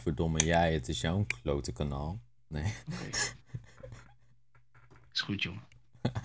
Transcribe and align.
Godverdomme, 0.00 0.44
jij, 0.44 0.72
het 0.72 0.88
is 0.88 1.00
jouw 1.00 1.26
klote 1.42 1.72
kanaal. 1.72 2.22
Nee. 2.46 2.74
Is 5.12 5.20
goed, 5.20 5.42
jongen. 5.42 5.62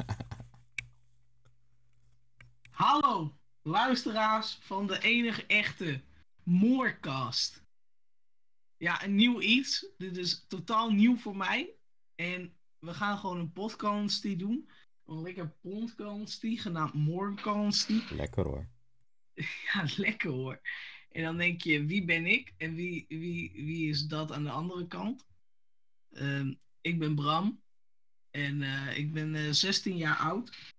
Hallo, 2.69 3.37
luisteraars 3.61 4.57
van 4.61 4.87
de 4.87 4.99
enige 5.01 5.45
echte 5.45 6.01
Moorcast. 6.43 7.63
Ja, 8.77 9.03
een 9.03 9.15
nieuw 9.15 9.41
iets. 9.41 9.87
Dit 9.97 10.17
is 10.17 10.45
totaal 10.47 10.91
nieuw 10.91 11.17
voor 11.17 11.37
mij. 11.37 11.75
En 12.15 12.53
we 12.79 12.93
gaan 12.93 13.17
gewoon 13.17 13.39
een 13.39 13.53
podcast 13.53 14.39
doen. 14.39 14.69
Een 15.05 15.21
lekker 15.21 15.49
podcast 15.61 16.39
genaamd 16.41 16.93
Moorcast. 16.93 17.89
Lekker 18.11 18.45
hoor. 18.45 18.67
Ja, 19.73 19.85
lekker 19.97 20.29
hoor. 20.29 20.61
En 21.15 21.23
dan 21.23 21.37
denk 21.37 21.61
je, 21.61 21.85
wie 21.85 22.05
ben 22.05 22.25
ik 22.25 22.53
en 22.57 22.75
wie, 22.75 23.05
wie, 23.07 23.51
wie 23.53 23.89
is 23.89 24.05
dat 24.05 24.31
aan 24.31 24.43
de 24.43 24.49
andere 24.49 24.87
kant? 24.87 25.25
Ehm, 26.11 26.53
ik 26.81 26.99
ben 26.99 27.15
Bram 27.15 27.61
en 28.31 28.61
eh, 28.61 28.97
ik 28.97 29.13
ben 29.13 29.35
eh 29.35 29.51
16 29.51 29.97
jaar 29.97 30.17
oud. 30.17 30.73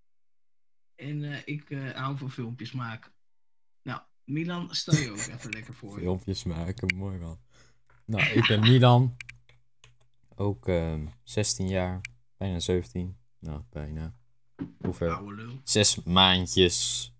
En 0.94 1.32
eh, 1.32 1.42
ik 1.44 1.70
eh, 1.70 1.90
hou 1.90 2.18
van 2.18 2.30
filmpjes 2.30 2.72
maken. 2.72 3.12
Nou, 3.82 4.00
Milan, 4.24 4.74
stel 4.74 4.94
je 4.94 5.10
ook 5.10 5.16
even 5.36 5.50
lekker 5.50 5.74
voor. 5.74 5.98
Filmpjes 5.98 6.44
maken, 6.44 6.96
mooi 6.96 7.18
man. 7.18 7.38
Nou, 8.04 8.24
ik 8.24 8.46
ben 8.46 8.60
Milan. 8.60 9.16
Ook 10.34 10.68
ehm 10.68 11.06
16 11.22 11.68
jaar, 11.68 12.00
bijna 12.36 12.60
17. 12.60 13.16
Nou, 13.38 13.62
bijna. 13.70 14.14
Hoeveel? 14.78 15.60
Zes 15.64 16.02
maandjes 16.02 17.10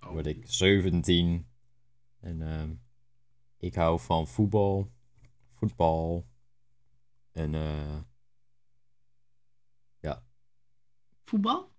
Oh. 0.00 0.12
word 0.12 0.26
ik 0.26 0.44
17. 0.46 1.46
En 2.26 2.42
ehm, 2.42 2.74
ik 3.58 3.74
hou 3.74 4.00
van 4.00 4.28
voetbal, 4.28 4.92
voetbal 5.54 6.26
en 7.32 7.54
eh 7.54 7.98
Voetbal? 11.24 11.74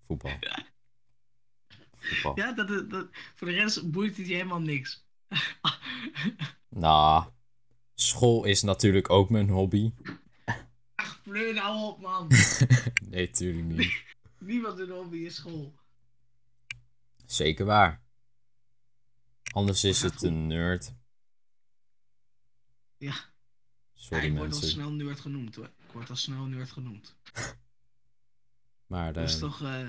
voetbal. 0.00 0.38
voetbal. 1.98 2.38
Ja, 2.38 2.52
dat- 2.52 3.08
voor 3.34 3.48
de 3.48 3.54
rest 3.54 3.90
boeit 3.90 4.16
het 4.16 4.26
je 4.26 4.34
helemaal 4.34 4.60
niks. 4.60 5.06
Nou, 6.68 7.30
school 7.94 8.44
is 8.44 8.62
natuurlijk 8.62 9.10
ook 9.10 9.30
mijn 9.30 9.48
hobby. 9.48 9.92
Ach, 10.94 11.22
pleur 11.22 11.54
nou 11.54 11.92
op, 11.92 12.00
man. 12.00 12.30
nee, 13.10 13.30
tuurlijk 13.30 13.66
niet. 13.66 14.04
Niemand 14.38 14.78
een 14.78 14.90
hobby 14.90 15.16
is 15.16 15.34
school. 15.34 15.74
Zeker 17.26 17.64
waar. 17.64 18.03
Anders 19.54 19.84
is 19.84 20.02
het 20.02 20.22
een 20.22 20.46
nerd. 20.46 20.94
Ja, 22.96 23.14
Sorry 23.94 24.24
ja, 24.24 24.30
ik 24.30 24.36
word 24.36 24.52
al 24.54 24.60
snel 24.60 24.90
nerd 24.92 25.20
genoemd 25.20 25.54
hoor. 25.54 25.64
Ik 25.86 25.92
word 25.92 26.10
al 26.10 26.16
snel 26.16 26.44
nerd 26.44 26.70
genoemd. 26.70 27.14
Maar 28.86 29.16
eh, 29.16 29.26
toch... 29.26 29.62
eh, 29.62 29.88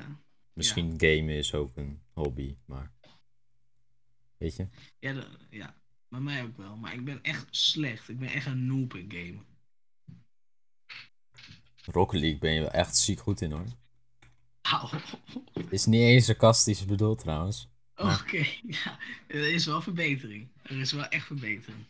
misschien 0.53 0.89
gamen 0.97 1.29
is 1.37 1.53
ook 1.53 1.77
een 1.77 2.01
hobby. 2.13 2.57
Maar 2.65 2.91
weet 4.37 4.55
je? 4.55 4.67
ja, 4.99 5.13
de- 5.13 5.37
ja, 5.49 5.75
bij 6.07 6.19
mij 6.19 6.43
ook 6.43 6.57
wel. 6.57 6.75
Maar 6.77 6.93
ik 6.93 7.05
ben 7.05 7.23
echt 7.23 7.47
slecht. 7.55 8.09
Ik 8.09 8.19
ben 8.19 8.29
echt 8.29 8.45
een 8.45 8.65
noob 8.65 8.93
in 8.95 9.11
gamen. 9.11 9.45
Rocket 11.85 12.19
League 12.19 12.39
ben 12.39 12.51
je 12.53 12.59
wel 12.59 12.71
echt 12.71 12.97
ziek 12.97 13.19
goed 13.19 13.41
in 13.41 13.51
hoor. 13.51 13.65
Au. 14.61 14.89
Is 15.69 15.85
niet 15.85 16.01
eens 16.01 16.25
sarcastisch 16.25 16.85
bedoeld 16.85 17.19
trouwens. 17.19 17.69
Oké, 17.95 18.37
ja. 18.83 18.99
Er 19.27 19.53
is 19.53 19.65
wel 19.65 19.81
verbetering. 19.81 20.47
Er 20.63 20.79
is 20.79 20.91
wel 20.91 21.07
echt 21.07 21.25
verbetering. 21.25 21.85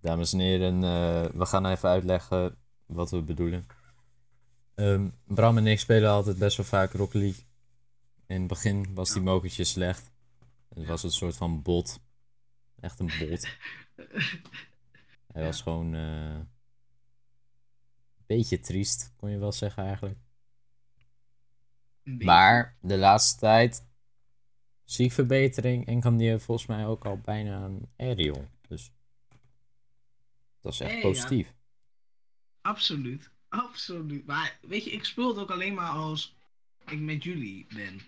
Dames 0.00 0.32
en 0.32 0.38
heren, 0.38 0.84
eh, 0.84 1.24
we 1.34 1.46
gaan 1.46 1.66
even 1.66 1.88
uitleggen 1.88 2.56
wat 2.86 3.10
we 3.10 3.22
bedoelen. 3.22 3.66
Ehm, 4.74 5.08
Bram 5.24 5.56
en 5.56 5.66
ik 5.66 5.78
spelen 5.78 6.10
altijd 6.10 6.38
best 6.38 6.56
wel 6.56 6.66
vaak 6.66 6.92
Rocket 6.92 7.20
League. 7.20 7.44
In 8.26 8.38
het 8.38 8.46
begin 8.46 8.94
was 8.94 9.12
die 9.12 9.22
mokertje 9.22 9.64
slecht. 9.64 10.10
Het 10.74 10.86
was 10.86 11.02
een 11.02 11.10
soort 11.10 11.36
van 11.36 11.62
bot. 11.62 12.00
Echt 12.80 12.98
een 12.98 13.10
bot. 13.18 13.48
Hij 15.32 15.44
was 15.44 15.62
gewoon 15.62 15.94
eh, 15.94 16.34
een 16.34 16.48
beetje 18.26 18.60
triest, 18.60 19.12
kon 19.16 19.30
je 19.30 19.38
wel 19.38 19.52
zeggen 19.52 19.84
eigenlijk. 19.84 20.18
Maar 22.02 22.76
de 22.80 22.98
laatste 22.98 23.38
tijd 23.38 23.86
zie 24.92 25.04
ik 25.04 25.12
verbetering 25.12 25.86
en 25.86 26.00
kan 26.00 26.16
die 26.16 26.38
volgens 26.38 26.66
mij 26.66 26.86
ook 26.86 27.04
al 27.04 27.18
bijna 27.18 27.64
een 27.64 27.88
aerial. 27.96 28.48
Dus 28.68 28.92
dat 30.60 30.72
is 30.72 30.80
echt 30.80 30.94
ja. 30.94 31.00
positief. 31.00 31.54
Absoluut. 32.60 33.30
Absoluut. 33.48 34.26
Maar 34.26 34.58
weet 34.62 34.84
je, 34.84 34.90
ik 34.90 35.04
speel 35.04 35.28
het 35.28 35.38
ook 35.38 35.50
alleen 35.50 35.74
maar 35.74 35.90
als 35.90 36.36
ik 36.86 37.00
met 37.00 37.24
jullie 37.24 37.66
ben. 37.74 38.00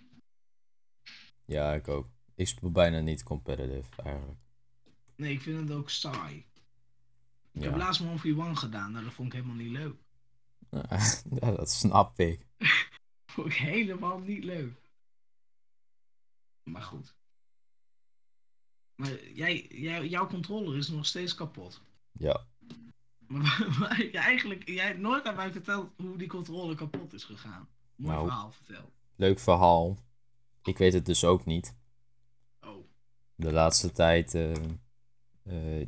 Ja, 1.44 1.75
ik 1.75 1.88
ook. 1.88 2.09
Ik 2.34 2.48
speel 2.48 2.71
bijna 2.71 3.00
niet 3.00 3.22
competitive 3.22 4.03
eigenlijk. 4.03 4.38
Nee, 5.16 5.32
ik 5.32 5.41
vind 5.41 5.60
het 5.60 5.71
ook 5.78 5.91
saai. 5.91 6.44
Ik 7.53 7.62
heb 7.62 7.76
laatst 7.76 8.00
een 8.00 8.19
1v1 8.19 8.53
gedaan. 8.53 8.92
Nou, 8.92 9.04
dat 9.04 9.15
vond 9.15 9.28
ik 9.28 9.41
helemaal 9.41 9.65
niet 9.65 9.71
leuk. 9.71 9.97
ja, 11.41 11.50
dat 11.50 11.71
snap 11.71 12.19
ik. 12.19 12.47
vond 13.32 13.47
ik 13.47 13.54
helemaal 13.54 14.19
niet 14.19 14.44
leuk. 14.44 14.81
Maar 16.62 16.82
goed. 16.82 17.14
Maar 18.94 19.24
jij, 19.32 19.66
jij, 19.68 20.06
jouw 20.08 20.26
controller 20.26 20.76
is 20.76 20.88
nog 20.88 21.06
steeds 21.06 21.34
kapot. 21.34 21.82
Ja, 22.12 22.46
Maar, 23.26 24.08
eigenlijk, 24.12 24.68
jij 24.68 24.86
hebt 24.86 24.98
nooit 24.98 25.24
aan 25.24 25.36
mij 25.36 25.52
verteld 25.52 25.92
hoe 25.96 26.18
die 26.18 26.28
controller 26.28 26.76
kapot 26.76 27.12
is 27.12 27.24
gegaan. 27.24 27.68
Mooi 27.96 28.14
Nou. 28.14 28.26
verhaal, 28.26 28.50
vertel. 28.50 28.92
leuk 29.16 29.38
verhaal. 29.38 29.98
Ik 30.64 30.78
weet 30.78 30.92
het 30.92 31.06
dus 31.06 31.24
ook 31.24 31.44
niet. 31.44 31.76
Oh, 32.60 32.84
De 33.34 33.52
laatste 33.52 33.92
tijd 33.92 34.34
eh, 34.34 34.52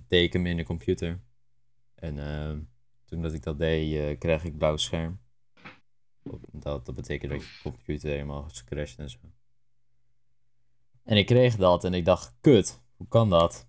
deed 0.09 0.25
ik 0.25 0.33
hem 0.33 0.47
in 0.47 0.57
de 0.57 0.65
computer. 0.65 1.21
En 1.95 2.19
eh, 2.19 2.57
toen 3.05 3.23
dat 3.23 3.33
ik 3.33 3.43
dat 3.43 3.59
deed, 3.59 4.19
kreeg 4.19 4.45
ik 4.45 4.59
blauw 4.59 4.77
scherm. 4.77 5.21
Dat, 6.53 6.87
dat 6.87 6.95
betekent 6.95 7.33
dat 7.33 7.43
je 7.43 7.59
computer 7.63 8.11
helemaal 8.11 8.47
is 8.47 8.59
gecrashed 8.61 8.99
en 8.99 9.11
zo. 9.11 9.19
En 11.05 11.17
ik 11.17 11.27
kreeg 11.27 11.57
dat 11.57 11.85
en 11.85 11.95
ik 11.95 12.05
dacht, 12.05 12.35
kut, 12.41 12.81
hoe 12.97 13.09
kan 13.09 13.31
dat? 13.31 13.69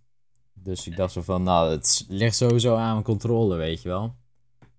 Dus 0.53 0.87
ik 0.87 0.95
dacht 0.95 1.13
zo 1.13 1.21
van, 1.21 1.43
nou, 1.43 1.71
het 1.71 2.05
ligt 2.07 2.35
sowieso 2.35 2.75
aan 2.75 2.91
mijn 2.91 3.03
controller, 3.03 3.57
weet 3.57 3.81
je 3.81 3.89
wel. 3.89 4.15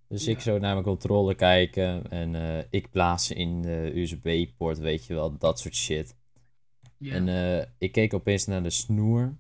Dus 0.09 0.27
ik 0.27 0.41
zo 0.41 0.59
naar 0.59 0.73
mijn 0.73 0.85
controller 0.85 1.35
kijken 1.35 2.11
en 2.11 2.35
eh, 2.35 2.65
ik 2.71 2.91
plaatsen 2.91 3.37
in 3.37 3.63
de 3.63 3.91
USB-poort, 3.95 4.79
weet 4.79 5.07
je 5.07 5.15
wel, 5.15 5.39
dat 5.39 5.61
soort 5.61 5.75
shit. 5.75 6.17
ja. 6.99 7.13
En 7.15 7.29
eh, 7.29 7.67
ik 7.79 7.93
keek 7.93 8.15
opeens 8.15 8.47
naar 8.47 8.63
de 8.63 8.71
snoer. 8.71 9.37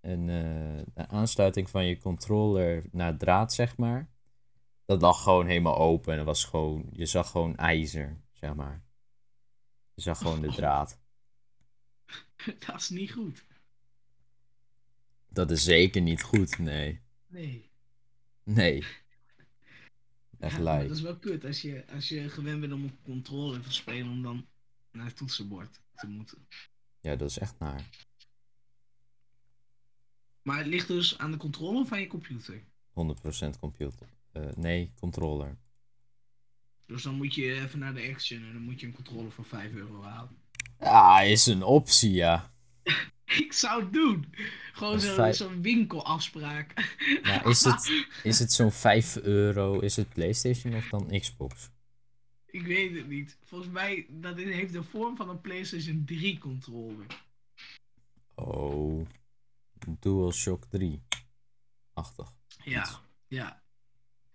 En 0.00 0.20
eh, 0.20 0.84
de 0.94 1.08
aansluiting 1.08 1.70
van 1.70 1.84
je 1.84 1.98
controller 1.98 2.84
naar 2.92 3.16
draad, 3.16 3.52
zeg 3.52 3.76
maar. 3.76 4.10
Dat 4.84 5.02
lag 5.02 5.22
gewoon 5.22 5.46
helemaal 5.46 5.78
open. 5.78 6.18
En 6.18 6.24
was 6.24 6.44
gewoon, 6.44 6.86
je 6.92 7.06
zag 7.06 7.30
gewoon 7.30 7.56
ijzer, 7.56 8.20
zeg 8.32 8.54
maar. 8.54 8.84
Je 9.94 10.02
zag 10.02 10.18
gewoon 10.18 10.40
de 10.40 10.52
draad. 10.52 10.99
dat 12.66 12.80
is 12.80 12.88
niet 12.88 13.12
goed. 13.12 13.44
Dat 15.28 15.50
is 15.50 15.64
zeker 15.64 16.02
niet 16.02 16.22
goed, 16.22 16.58
nee. 16.58 17.00
Nee. 17.26 17.70
Nee. 18.42 18.84
Echt 20.38 20.56
Ja, 20.56 20.82
dat 20.82 20.90
is 20.90 21.00
wel 21.00 21.18
kut 21.18 21.44
als 21.44 21.62
je, 21.62 21.84
als 21.88 22.08
je 22.08 22.28
gewend 22.28 22.60
bent 22.60 22.72
om 22.72 22.84
op 22.84 23.02
controller 23.02 23.60
te 23.60 23.72
spelen 23.72 24.10
om 24.10 24.22
dan 24.22 24.46
naar 24.90 25.06
het 25.06 25.16
toetsenbord 25.16 25.80
te 25.94 26.06
moeten. 26.06 26.46
Ja, 27.00 27.16
dat 27.16 27.30
is 27.30 27.38
echt 27.38 27.58
naar. 27.58 27.88
Maar 30.42 30.58
het 30.58 30.66
ligt 30.66 30.88
dus 30.88 31.18
aan 31.18 31.30
de 31.30 31.36
controller 31.36 31.86
van 31.86 32.00
je 32.00 32.06
computer. 32.06 32.62
100% 32.92 33.58
computer. 33.60 34.08
Eh, 34.32 34.52
nee, 34.56 34.92
controller. 34.94 35.58
Dus 36.86 37.02
dan 37.02 37.14
moet 37.14 37.34
je 37.34 37.52
even 37.52 37.78
naar 37.78 37.94
de 37.94 38.08
Action 38.08 38.42
en 38.42 38.52
dan 38.52 38.62
moet 38.62 38.80
je 38.80 38.86
een 38.86 38.92
controller 38.92 39.32
voor 39.32 39.44
5 39.44 39.72
euro 39.72 40.02
halen. 40.02 40.39
Ja, 40.80 41.20
is 41.20 41.46
een 41.46 41.62
optie, 41.62 42.12
ja. 42.12 42.52
Ik 43.24 43.52
zou 43.52 43.82
het 43.82 43.92
doen. 43.92 44.34
Gewoon 44.72 45.00
zo'n 45.00 45.14
vijf- 45.14 45.46
winkelafspraak. 45.60 46.96
Maar 47.22 47.46
is 47.50 47.64
het, 47.64 48.06
is 48.22 48.38
het 48.38 48.52
zo'n 48.52 48.72
5 48.72 49.16
euro? 49.16 49.80
Is 49.80 49.96
het 49.96 50.08
PlayStation 50.08 50.74
of 50.74 50.88
dan 50.88 51.20
Xbox? 51.20 51.70
Ik 52.46 52.66
weet 52.66 52.96
het 52.96 53.08
niet. 53.08 53.38
Volgens 53.44 53.70
mij 53.70 54.06
dat 54.08 54.36
heeft 54.36 54.72
de 54.72 54.82
vorm 54.82 55.16
van 55.16 55.28
een 55.28 55.40
PlayStation 55.40 56.02
3 56.06 56.38
controller. 56.38 57.06
Oh. 58.34 59.06
DualShock 60.00 60.64
3. 60.64 61.02
Achtig. 61.92 62.32
Ja, 62.64 63.00
ja. 63.28 63.59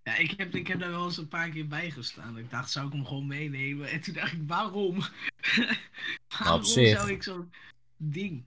Ja, 0.05 0.17
ik 0.17 0.33
heb, 0.37 0.55
ik 0.55 0.67
heb 0.67 0.79
daar 0.79 0.89
wel 0.89 1.05
eens 1.05 1.17
een 1.17 1.27
paar 1.27 1.49
keer 1.49 1.67
bij 1.67 1.91
gestaan. 1.91 2.37
Ik 2.37 2.49
dacht, 2.49 2.71
zou 2.71 2.87
ik 2.87 2.93
hem 2.93 3.05
gewoon 3.05 3.27
meenemen? 3.27 3.89
En 3.89 4.01
toen 4.01 4.13
dacht 4.13 4.33
ik, 4.33 4.41
waarom? 4.47 4.99
waarom 6.39 6.63
zou 6.63 7.11
ik 7.11 7.23
zo'n 7.23 7.51
ding... 7.97 8.45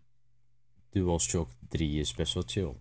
DualShock 0.91 1.51
3 1.69 2.01
is 2.01 2.15
best 2.15 2.35
wel 2.35 2.43
chill. 2.47 2.75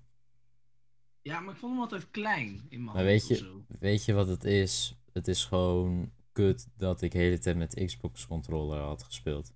Ja, 1.21 1.39
maar 1.39 1.53
ik 1.53 1.59
vond 1.59 1.71
hem 1.71 1.81
altijd 1.81 2.12
klein 2.12 2.65
in 2.69 2.83
mijn 2.83 2.95
Maar 2.95 3.06
weet 3.06 3.27
je, 3.27 3.62
weet 3.68 4.06
je 4.06 4.13
wat 4.13 4.27
het 4.27 4.44
is? 4.44 4.95
Het 5.13 5.27
is 5.27 5.45
gewoon 5.45 6.12
kut 6.31 6.68
dat 6.75 7.01
ik 7.01 7.12
de 7.12 7.18
hele 7.18 7.39
tijd 7.39 7.57
met 7.57 7.83
Xbox 7.85 8.27
controller 8.27 8.80
had 8.80 9.03
gespeeld. 9.03 9.53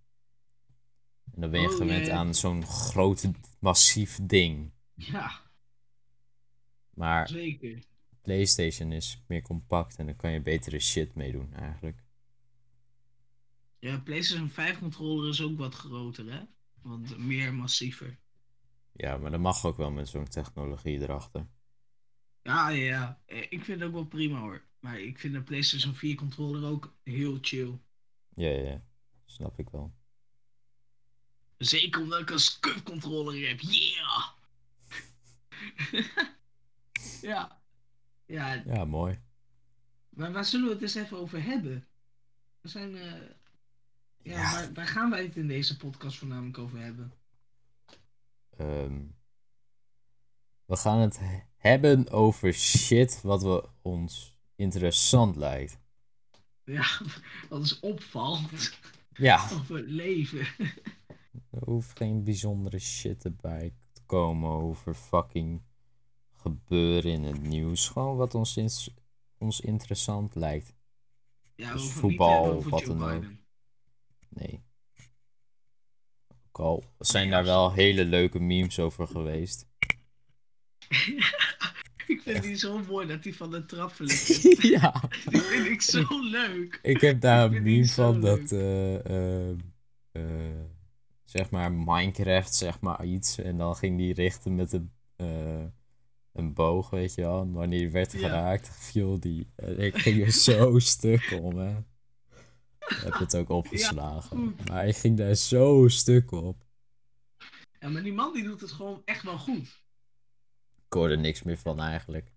En 1.34 1.42
dan 1.42 1.52
ben 1.52 1.62
je 1.62 1.70
Oh, 1.70 1.76
gewend 1.76 2.10
aan 2.10 2.36
zo'n 2.36 2.66
groot, 2.66 3.30
massief 3.60 4.20
ding. 4.24 4.72
Ja, 4.94 5.42
Maar 6.94 7.28
zeker. 7.28 7.90
PlayStation 8.22 8.92
is 8.92 9.24
meer 9.28 9.42
compact 9.42 9.96
en 9.96 10.06
dan 10.06 10.16
kan 10.16 10.32
je 10.32 10.42
betere 10.42 10.80
shit 10.80 11.16
mee 11.16 11.32
doen 11.32 11.54
eigenlijk. 11.54 12.04
Ja, 13.80 14.00
PlayStation 14.00 14.50
5 14.50 14.80
controller 14.80 15.30
is 15.30 15.42
ook 15.42 15.58
wat 15.58 15.76
groter, 15.76 16.32
hè? 16.32 16.42
Want 16.82 17.18
meer 17.18 17.54
massiever. 17.54 18.20
Ja, 18.92 19.18
maar 19.18 19.32
dat 19.32 19.40
mag 19.40 19.66
ook 19.66 19.78
wel 19.78 19.92
met 19.92 20.10
zo'n 20.10 20.28
technologie 20.28 21.00
erachter. 21.02 21.48
Ja, 22.42 22.70
ja. 22.70 23.22
Eh, 23.26 23.42
Ik 23.42 23.64
vind 23.64 23.80
het 23.80 23.84
ook 23.84 23.94
wel 23.94 24.06
prima 24.06 24.40
hoor. 24.40 24.64
Maar 24.80 25.00
ik 25.00 25.20
vind 25.20 25.34
de 25.34 25.42
PlayStation 25.44 25.94
4 25.94 26.16
controller 26.16 26.70
ook 26.70 26.96
heel 27.04 27.38
chill. 27.42 27.80
Ja, 28.36 28.50
ja, 28.50 28.62
ja. 28.70 28.84
Snap 29.26 29.60
ik 29.60 29.70
wel. 29.70 29.94
Zeker 31.58 32.02
omdat 32.02 32.20
ik 32.20 32.30
een 32.30 32.40
SCUF 32.40 32.84
controller 32.84 33.48
heb. 33.48 33.60
Yeah! 33.60 34.28
ja. 37.22 37.61
Ja, 38.32 38.54
Ja, 38.66 38.86
mooi. 38.86 39.20
maar 40.10 40.32
waar 40.32 40.46
zullen 40.46 40.68
we 40.68 40.74
het 40.74 40.82
eens 40.82 40.96
even 40.96 41.18
over 41.18 41.44
hebben? 41.44 41.88
We 42.62 42.70
zijn, 42.70 42.96
eh, 42.96 43.12
ja, 44.18 44.42
Ja. 44.42 44.52
Waar, 44.52 44.74
waar 44.74 44.88
gaan 44.88 45.10
wij 45.10 45.24
het 45.24 45.36
in 45.36 45.48
deze 45.48 45.78
podcast 45.78 46.18
voornamelijk 46.18 46.58
over 46.58 46.80
hebben? 46.80 47.14
Ehm, 48.58 49.02
we 50.66 50.76
gaan 50.76 51.00
het 51.00 51.20
he- 51.20 51.44
hebben 51.56 52.10
over 52.10 52.54
shit 52.54 53.22
wat 53.22 53.44
we 53.44 53.70
ons 53.82 54.38
interessant 54.56 55.36
lijkt. 55.36 55.80
Ja, 56.64 56.86
wat 57.50 57.62
is 57.64 57.80
opvalt 57.80 58.80
Ja, 59.14 59.44
over 59.54 59.76
het 59.76 59.90
leven. 59.90 60.48
er 61.52 61.64
hoeft 61.66 61.98
geen 61.98 62.24
bijzondere 62.24 62.80
shit 62.80 63.26
erbij 63.26 63.74
te 63.94 64.02
komen 64.06 64.50
over 64.52 64.94
fucking 64.94 65.62
gebeuren 66.42 67.12
in 67.12 67.24
het 67.24 67.42
nieuws. 67.42 67.90
Gewoon 67.90 68.18
wat 68.18 68.36
ons, 68.36 68.90
ons 69.38 69.62
interessant 69.62 70.36
lijkt. 70.36 70.74
Ja, 71.56 71.74
Dus 71.74 71.92
voetbal 71.92 72.56
of 72.56 72.66
wat 72.66 72.86
dan 72.86 73.04
ook. 73.04 73.24
Nee. 74.30 74.64
Ook 76.48 76.60
al 76.60 76.84
zijn 77.00 77.30
daar 77.30 77.44
wel 77.44 77.74
hele 77.74 78.06
leuke 78.06 78.40
memes 78.40 78.80
over 78.80 79.08
geweest. 79.08 79.68
Ik 82.08 82.22
vind 82.22 82.44
die 82.44 82.56
zo 82.56 82.80
mooi 82.80 83.08
dat 83.08 83.24
hij 83.24 83.34
van 83.34 83.52
de 83.52 83.66
trap 83.66 83.94
ja. 84.76 84.94
Die 85.30 85.42
vind 85.42 85.66
ik 85.66 85.82
zo 85.82 86.06
leuk. 86.22 86.80
Ik 86.82 87.02
heb 87.02 87.22
daar 87.22 87.46
Ik 87.46 87.58
een 87.58 87.64
die 87.64 87.74
meme 87.74 87.88
van 87.88 88.22
dat, 88.22 88.52
eh, 88.52 89.06
eh, 89.06 89.50
eh, 90.12 90.60
zeg 91.24 91.50
maar, 91.50 91.72
Minecraft, 91.72 92.56
zeg 92.56 92.80
maar, 92.80 93.06
iets. 93.06 93.38
En 93.38 93.58
dan 93.58 93.76
ging 93.76 93.98
die 93.98 94.14
richten 94.14 94.56
met 94.56 94.74
een, 94.74 94.92
eh, 95.16 95.66
een 96.34 96.54
boog, 96.54 96.90
weet 96.90 97.14
je 97.14 97.22
wel. 97.22 97.42
En 97.42 97.52
wanneer 97.52 97.80
die 97.80 97.92
werd 97.92 98.12
Ja. 98.12 98.20
geraakt, 98.20 98.70
viel 98.70 99.20
die. 99.20 99.52
En 99.56 99.80
ik 99.80 99.98
ging 99.98 100.22
er 100.22 100.32
zo 100.32 100.80
stuk 100.94 101.38
om, 101.42 101.58
hè. 101.58 101.78
Ik 102.80 102.98
heb 103.04 103.14
het 103.14 103.36
ook 103.36 103.50
opgeslagen. 103.50 104.56
maar 104.70 104.88
ik 104.88 104.96
ging 104.96 105.18
daar 105.18 105.36
zo 105.36 105.88
stuk 105.88 106.32
op. 106.32 106.66
Ja, 107.80 107.90
maar 107.90 108.04
die 108.04 108.14
man 108.14 108.34
die 108.34 108.44
doet 108.44 108.62
het 108.62 108.72
gewoon 108.72 109.02
echt 109.06 109.24
wel 109.24 109.38
goed. 109.38 109.84
Ik 110.86 110.94
hoorde 110.98 111.18
niks 111.18 111.44
meer 111.44 111.58
van 111.58 111.80
eigenlijk. 111.80 112.32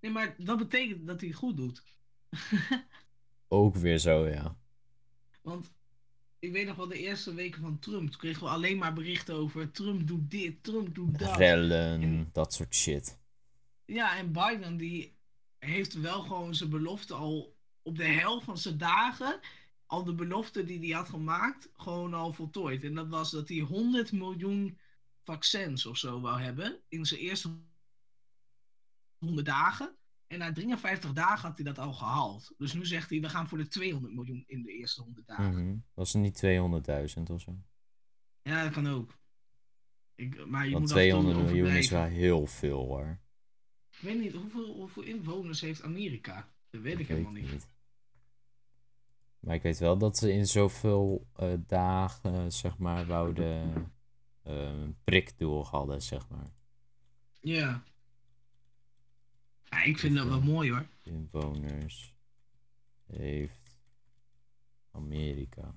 Nee, 0.00 0.10
maar 0.10 0.34
dat 0.38 0.58
betekent 0.58 1.06
dat 1.06 1.20
hij 1.20 1.28
het 1.28 1.38
goed 1.38 1.56
doet. 1.56 1.82
Ook 3.48 3.76
weer 3.76 3.98
zo, 3.98 4.26
ja. 4.28 4.56
Want 5.42 5.72
ik 6.44 6.52
weet 6.52 6.66
nog 6.66 6.76
wel 6.76 6.88
de 6.88 6.98
eerste 6.98 7.34
weken 7.34 7.60
van 7.60 7.78
Trump. 7.78 8.10
Toen 8.10 8.20
kregen 8.20 8.42
we 8.42 8.48
alleen 8.48 8.78
maar 8.78 8.92
berichten 8.92 9.34
over 9.34 9.70
Trump 9.70 10.06
doet 10.06 10.30
dit, 10.30 10.62
Trump 10.62 10.94
doet 10.94 11.18
dat. 11.18 11.36
Rellen, 11.36 12.02
En- 12.02 12.28
dat 12.32 12.54
soort 12.54 12.74
shit. 12.74 13.18
Ja, 13.84 14.16
en 14.16 14.32
Biden 14.32 14.76
die 14.76 15.16
heeft 15.58 16.00
wel 16.00 16.22
gewoon 16.22 16.54
zijn 16.54 16.70
belofte 16.70 17.14
al 17.14 17.56
op 17.82 17.96
de 17.96 18.04
helft 18.06 18.44
van 18.44 18.58
zijn 18.58 18.78
dagen. 18.78 19.40
Al 19.86 20.04
de 20.04 20.14
belofte 20.14 20.64
die 20.64 20.78
hij 20.78 20.88
had 20.88 21.08
gemaakt, 21.08 21.68
gewoon 21.76 22.14
al 22.14 22.32
voltooid. 22.32 22.84
En 22.84 22.94
dat 22.94 23.08
was 23.08 23.30
dat 23.30 23.48
hij 23.48 23.58
100 23.58 24.12
miljoen 24.12 24.78
vaccins 25.24 25.86
of 25.86 25.96
zo 25.96 26.20
wou 26.20 26.40
hebben 26.40 26.80
in 26.88 27.06
zijn 27.06 27.20
eerste 27.20 27.50
100 29.18 29.46
dagen. 29.46 29.96
En 30.26 30.38
na 30.38 30.52
53 30.52 31.12
dagen 31.12 31.48
had 31.48 31.56
hij 31.56 31.64
dat 31.64 31.78
al 31.78 31.92
gehaald. 31.92 32.54
Dus 32.58 32.72
nu 32.72 32.86
zegt 32.86 33.10
hij, 33.10 33.20
we 33.20 33.28
gaan 33.28 33.48
voor 33.48 33.58
de 33.58 33.68
200 33.68 34.14
miljoen 34.14 34.44
in 34.46 34.62
de 34.62 34.72
eerste 34.72 35.02
100 35.02 35.26
dagen. 35.26 35.66
Mhm. 35.66 35.76
Was 35.94 36.12
het 36.12 36.22
niet 36.22 36.36
200.000 36.36 37.30
of 37.30 37.40
zo? 37.40 37.56
Ja, 38.42 38.62
dat 38.62 38.72
kan 38.72 38.88
ook. 38.88 39.18
Ik, 40.14 40.46
maar 40.46 40.64
je 40.64 40.72
Want 40.72 40.82
moet 40.82 40.92
af 40.92 40.98
en 40.98 41.10
toe 41.10 41.20
200 41.20 41.38
miljoen 41.38 41.76
is 41.76 41.90
wel 41.90 42.04
heel 42.04 42.46
veel 42.46 42.86
hoor. 42.86 43.18
Ik 43.90 43.98
weet 44.00 44.20
niet, 44.20 44.32
hoeveel, 44.32 44.74
hoeveel 44.74 45.02
inwoners 45.02 45.60
heeft 45.60 45.82
Amerika? 45.82 46.48
Dat 46.70 46.80
weet 46.80 46.98
ik 46.98 47.08
helemaal 47.08 47.32
niet. 47.32 47.68
Maar 49.38 49.54
ik 49.54 49.62
weet 49.62 49.78
wel 49.78 49.98
dat 49.98 50.16
ze 50.16 50.32
in 50.32 50.46
zoveel 50.46 51.28
eh, 51.34 51.52
dagen, 51.66 52.52
zeg 52.52 52.78
maar, 52.78 53.06
wouden 53.06 53.92
eh, 54.42 54.52
een 54.52 54.96
prikdoel 55.04 55.66
hadden, 55.66 56.02
zeg 56.02 56.28
maar. 56.28 56.52
Ja. 57.40 57.82
Ja. 59.74 59.82
Ik 59.82 59.98
vind 59.98 60.16
dat 60.16 60.26
wel 60.26 60.42
mooi 60.42 60.70
hoor. 60.70 60.86
Inwoners 61.02 62.14
heeft 63.06 63.78
Amerika. 64.90 65.74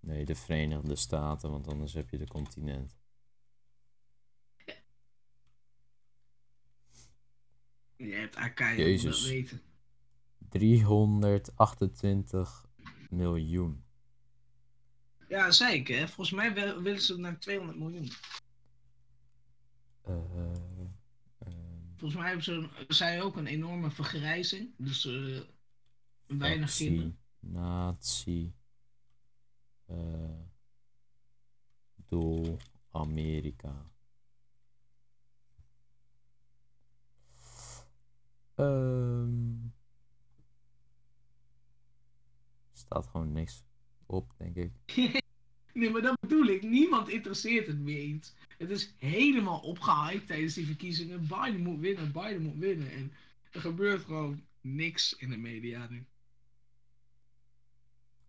Nee, 0.00 0.24
de 0.24 0.34
Verenigde 0.34 0.96
Staten, 0.96 1.50
want 1.50 1.68
anders 1.68 1.92
heb 1.92 2.10
je 2.10 2.18
de 2.18 2.26
continent. 2.26 3.00
Je 7.96 8.14
hebt 8.14 8.36
AK, 8.36 8.58
je 8.58 8.64
moet 8.66 8.76
Jezus. 8.76 9.20
dat 9.20 9.28
weten. 9.30 9.62
328 10.48 12.66
miljoen. 13.10 13.84
Ja, 15.28 15.50
zei 15.50 15.74
ik 15.74 15.88
hè. 15.88 16.06
Volgens 16.08 16.30
mij 16.30 16.54
wil- 16.54 16.82
willen 16.82 17.00
ze 17.00 17.18
naar 17.18 17.38
200 17.38 17.78
miljoen. 17.78 18.08
Eh, 20.02 20.14
eh, 20.14 20.71
Volgens 22.02 22.20
mij 22.20 22.30
hebben 22.30 22.44
ze 22.44 22.84
zij 22.88 23.22
ook 23.22 23.36
een 23.36 23.46
enorme 23.46 23.90
vergrijzing. 23.90 24.74
Dus 24.76 25.06
eh 25.06 25.40
weinig 26.26 26.60
nazi, 26.60 26.84
kinderen. 26.86 27.18
nazi. 27.40 28.52
eh, 29.86 30.40
doel 32.08 32.56
Amerika. 32.90 33.90
Ehm 38.54 39.70
staat 42.72 43.06
gewoon 43.06 43.32
niks 43.32 43.64
op, 44.06 44.34
denk 44.36 44.56
ik. 44.56 44.72
Nee, 45.72 45.90
maar 45.90 46.02
dat 46.02 46.20
bedoel 46.20 46.46
ik. 46.46 46.62
Niemand 46.62 47.08
interesseert 47.08 47.66
het 47.66 47.78
meer 47.78 48.02
iets. 48.02 48.32
Het 48.58 48.70
is 48.70 48.94
helemaal 48.98 49.60
opgehyped 49.60 50.26
tijdens 50.26 50.54
die 50.54 50.66
verkiezingen. 50.66 51.20
Biden 51.20 51.62
moet 51.62 51.78
winnen, 51.80 52.12
Biden 52.12 52.42
moet 52.42 52.56
winnen. 52.58 52.90
En 52.90 53.12
er 53.50 53.60
gebeurt 53.60 54.04
gewoon 54.04 54.42
niks 54.60 55.16
in 55.16 55.30
de 55.30 55.36
media 55.36 55.86
nu. 55.90 56.04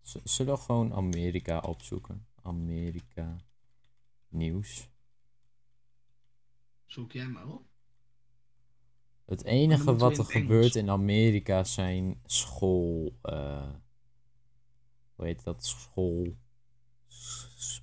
Z- 0.02 0.16
Zullen 0.24 0.54
we 0.54 0.60
gewoon 0.60 0.92
Amerika 0.94 1.58
opzoeken? 1.58 2.26
Amerika 2.42 3.36
nieuws. 4.28 4.88
Zoek 6.86 7.12
jij 7.12 7.26
maar 7.28 7.46
op. 7.48 7.62
Het 9.24 9.44
enige 9.44 9.96
wat 9.96 10.18
er 10.18 10.24
gebeurt 10.24 10.74
in 10.74 10.90
Amerika 10.90 11.64
zijn 11.64 12.20
school. 12.26 13.18
eh 13.22 13.70
hoe 15.14 15.24
heet 15.26 15.44
dat? 15.44 15.64
School. 15.66 16.36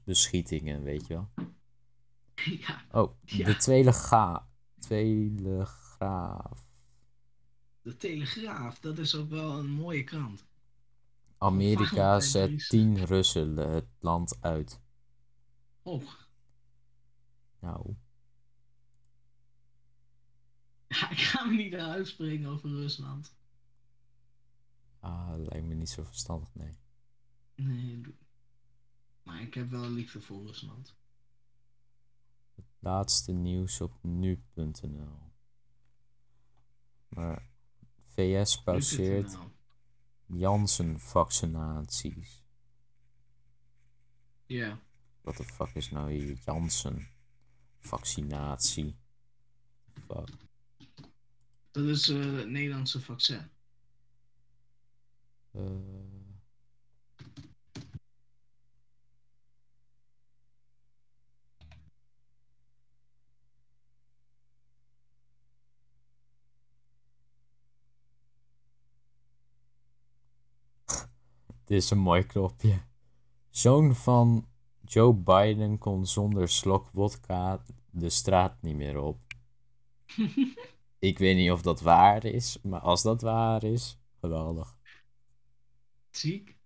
Beschietingen, 0.04 0.84
weet 0.84 1.08
je 1.08 1.14
wel. 1.14 1.30
ja, 2.68 2.86
Oh, 2.92 3.16
Ja. 3.26 3.46
de 3.46 3.56
Telegraaf. 3.56 4.44
Telegraaf. 4.80 6.66
de 7.82 7.98
Telegraaf, 7.98 8.80
dat 8.80 8.98
is 8.98 9.16
ook 9.16 9.30
wel 9.30 9.58
een 9.60 9.70
mooie 9.70 10.04
krant. 10.04 10.46
Amerika 11.38 12.20
zet 12.20 12.48
Dries. 12.48 12.68
10 12.68 13.06
Russen 13.06 13.58
het 13.58 13.88
land 14.00 14.38
uit. 14.42 14.82
Oh, 15.82 16.04
Nou, 17.60 17.96
ja, 20.88 21.10
ik 21.10 21.18
ga 21.18 21.48
we 21.48 21.56
niet 21.56 21.72
naar 21.72 21.88
huis 21.88 22.10
springen 22.10 22.50
over 22.50 22.70
Rusland. 22.70 23.36
Ah, 25.00 25.30
dat 25.30 25.48
lijkt 25.48 25.68
me 25.68 25.74
niet 25.74 25.90
zo 25.90 26.04
verstandig, 26.04 26.50
nee. 26.54 26.78
Nee, 27.56 28.02
doe- 28.02 28.14
maar 29.24 29.42
ik 29.42 29.54
heb 29.54 29.70
wel 29.70 29.90
liefde 29.90 30.22
voor 30.22 30.46
Rusland. 30.46 30.96
Laatste 32.80 33.32
nieuws 33.32 33.82
op 33.82 33.98
nu.nl. 34.02 35.32
Maar 37.08 37.50
VS 38.04 38.64
pauzeert. 38.64 39.38
Janssen-vaccinaties. 40.26 42.44
Ja, 44.46 44.80
Wat 45.22 45.38
de 45.38 45.44
fuck 45.44 45.76
is 45.76 45.92
nou 45.92 46.12
hier 46.12 46.38
Janssen-vaccinatie? 46.46 48.96
Fuck. 49.94 50.30
dat 51.72 51.86
is 51.86 52.10
eh, 52.10 52.34
het 52.36 52.50
Nederlandse 52.50 53.02
vaccin. 53.02 53.50
Eh, 55.52 55.62
Dit 71.72 71.84
is 71.84 71.90
een 71.90 71.98
mooi 71.98 72.26
knopje. 72.26 72.82
Zoon 73.50 73.96
van 73.96 74.48
Joe 74.86 75.14
Biden 75.14 75.78
kon 75.78 76.06
zonder 76.06 76.50
slok 76.50 76.90
wodka 76.94 77.64
de 77.90 78.10
straat 78.10 78.62
niet 78.62 78.76
meer 78.76 79.00
op. 79.00 79.20
Ik 81.00 81.18
weet 81.18 81.36
niet 81.36 81.52
of 81.52 81.62
dat 81.62 81.82
waar 81.82 82.26
is, 82.26 82.58
maar 82.62 82.80
als 82.80 83.02
dat 83.02 83.22
waar 83.22 83.64
is, 83.64 83.98
geweldig. 84.20 84.78
Ziek. 86.10 86.58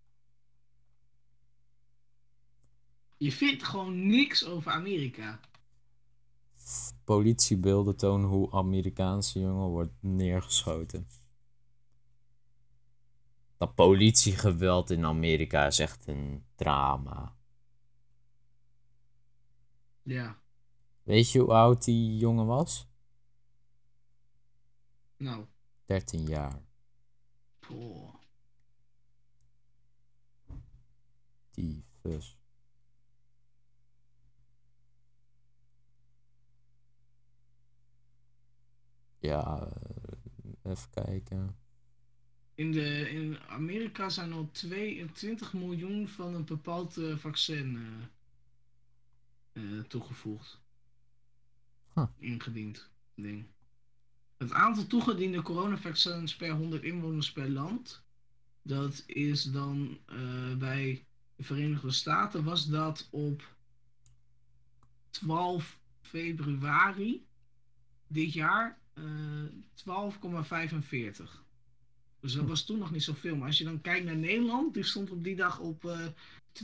Je 3.17 3.31
vindt 3.31 3.63
gewoon 3.63 4.07
niks 4.07 4.45
over 4.45 4.71
Amerika. 4.71 5.39
Politiebeelden 7.03 7.95
tonen 7.95 8.29
hoe 8.29 8.51
Amerikaanse 8.51 9.39
jongen 9.39 9.69
wordt 9.69 9.93
neergeschoten. 10.00 11.07
Dat 13.57 13.75
politiegeweld 13.75 14.89
in 14.89 15.05
Amerika 15.05 15.65
is 15.65 15.79
echt 15.79 16.07
een 16.07 16.45
drama. 16.55 17.35
Ja, 20.03 20.38
Weet 21.03 21.31
je 21.31 21.39
hoe 21.39 21.53
oud 21.53 21.83
die 21.83 22.17
jongen 22.17 22.45
was? 22.45 22.88
nou. 25.17 25.45
13 25.85 26.24
jaar. 26.25 26.62
Poh. 27.59 28.13
Tyfus. 31.51 32.38
Ja, 39.19 39.67
eh, 40.63 40.71
even 40.71 40.89
kijken. 40.89 41.55
In, 42.55 42.71
de, 42.71 43.09
in 43.09 43.39
Amerika 43.47 44.09
zijn 44.09 44.33
al 44.33 44.50
22 44.51 45.53
miljoen 45.53 46.07
van 46.07 46.35
een 46.35 46.45
bepaald 46.45 46.97
eh, 46.97 47.17
vaccin 47.17 47.77
eh, 49.53 49.63
eh, 49.63 49.83
toegevoegd. 49.83 50.62
Huh. 51.93 52.05
Ingediend. 52.17 52.89
Ding. 53.15 53.45
Het 54.38 54.51
aantal 54.51 54.88
toegediende 54.88 55.41
coronavaccins 55.41 56.35
per 56.35 56.51
100 56.51 56.83
inwoners 56.83 57.31
per 57.31 57.50
land. 57.50 58.03
Dat 58.62 59.03
is 59.05 59.43
dan 59.43 59.97
bij 60.57 61.05
de 61.35 61.43
Verenigde 61.43 61.91
Staten 61.91 62.43
was 62.43 62.65
dat 62.67 63.07
op 63.12 63.55
12 65.09 65.79
februari 66.01 67.25
dit 68.07 68.33
jaar 68.33 68.79
eh 68.93 69.03
12,45. 69.75 71.44
Dus 72.25 72.34
dat 72.34 72.48
was 72.48 72.65
toen 72.65 72.79
nog 72.79 72.91
niet 72.91 73.03
zoveel. 73.03 73.36
Maar 73.36 73.48
als 73.48 73.58
je 73.58 73.63
dan 73.63 73.82
kijkt 73.82 74.05
naar 74.05 74.17
Nederland, 74.17 74.74
die 74.74 74.84
stond 74.84 75.12
op 75.12 75.24
die 75.24 75.36
dag 75.36 75.60
op 75.60 75.86
eh 75.86 76.08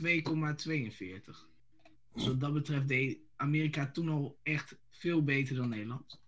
Dus 2.12 2.26
wat 2.26 2.40
dat 2.40 2.52
betreft 2.52 2.88
deed 2.88 3.18
Amerika 3.36 3.90
toen 3.90 4.08
al 4.08 4.38
echt 4.42 4.76
veel 4.90 5.24
beter 5.24 5.56
dan 5.56 5.68
Nederland. 5.68 6.20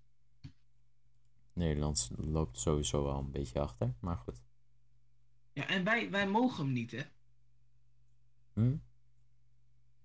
Nederland 1.53 2.11
loopt 2.17 2.59
sowieso 2.59 3.05
wel 3.05 3.19
een 3.19 3.31
beetje 3.31 3.61
achter, 3.61 3.95
maar 4.01 4.17
goed. 4.17 4.43
Ja, 5.53 5.67
en 5.67 5.85
wij, 5.85 6.11
wij 6.11 6.29
mogen 6.29 6.65
hem 6.65 6.73
niet, 6.73 6.91
hè? 6.91 7.03
Hm? 8.53 8.77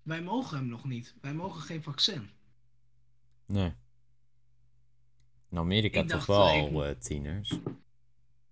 Wij 0.02 0.22
mogen 0.22 0.56
hem 0.56 0.66
nog 0.66 0.84
niet. 0.84 1.14
Wij 1.20 1.34
mogen 1.34 1.60
geen 1.60 1.82
vaccin. 1.82 2.30
Nee. 3.46 3.72
In 5.50 5.58
Amerika 5.58 6.00
Ik 6.00 6.08
toch 6.08 6.26
wel 6.26 6.46
eh, 6.46 6.60
al 6.60 6.84
eh, 6.84 6.98
tieners. 6.98 7.58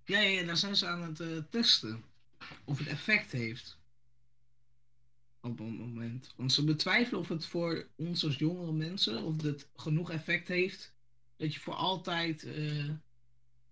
Ja, 0.08 0.42
daar 0.42 0.56
zijn 0.56 0.76
ze 0.76 0.86
aan 0.86 1.02
het 1.02 1.20
eh, 1.20 1.36
testen. 1.50 2.04
Of 2.64 2.78
het 2.78 2.86
effect 2.86 3.32
heeft. 3.32 3.78
Op 5.40 5.60
een 5.60 5.76
moment. 5.76 6.32
Want 6.36 6.52
ze 6.52 6.64
betwijfelen 6.64 7.20
of 7.20 7.28
het 7.28 7.46
voor 7.46 7.86
ons 7.96 8.24
als 8.24 8.36
jongere 8.36 8.72
mensen, 8.72 9.22
of 9.22 9.42
het 9.42 9.68
genoeg 9.76 10.10
effect 10.10 10.48
heeft 10.48 10.94
dat 11.36 11.54
je 11.54 11.60
voor 11.60 11.74
altijd 11.74 12.44
eh, 12.44 12.90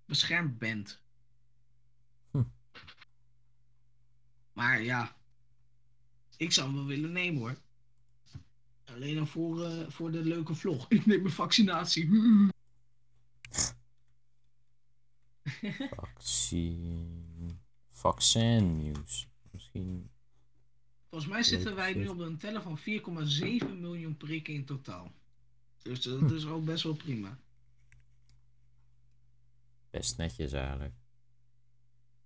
beschermd 0.05 0.59
bent. 0.59 1.00
Hm. 2.31 2.43
Maar 4.52 4.83
ja, 4.83 5.16
ik 6.37 6.52
zou 6.52 6.66
hem 6.66 6.76
wel 6.76 6.87
willen 6.87 7.12
nemen 7.12 7.40
hoor. 7.40 7.59
Alleen 8.85 9.14
dan 9.14 9.28
voor, 9.28 9.64
eh, 9.64 9.88
voor 9.88 10.11
de 10.11 10.25
leuke 10.25 10.55
vlog. 10.55 10.87
Ik 10.90 11.07
neem 11.07 11.23
mijn 11.23 11.35
vaccinatie. 11.35 12.09
Vaccin. 15.73 17.61
Vaccin 17.90 18.76
nieuws. 18.76 19.28
Misschien. 19.50 20.11
Volgens 21.08 21.30
mij 21.30 21.42
zitten 21.42 21.75
wij 21.75 21.94
nu 21.94 22.08
op 22.08 22.18
een 22.18 22.38
teller 22.38 22.62
van 22.62 22.78
4,7 22.78 22.85
miljoen 23.80 24.16
prikken 24.16 24.54
in 24.54 24.64
totaal. 24.64 25.12
Dus 25.82 26.02
dat 26.02 26.30
is 26.30 26.46
ook 26.46 26.64
best 26.64 26.82
wel 26.82 26.94
prima. 26.94 27.38
Best 29.90 30.16
netjes 30.16 30.52
eigenlijk. 30.52 30.94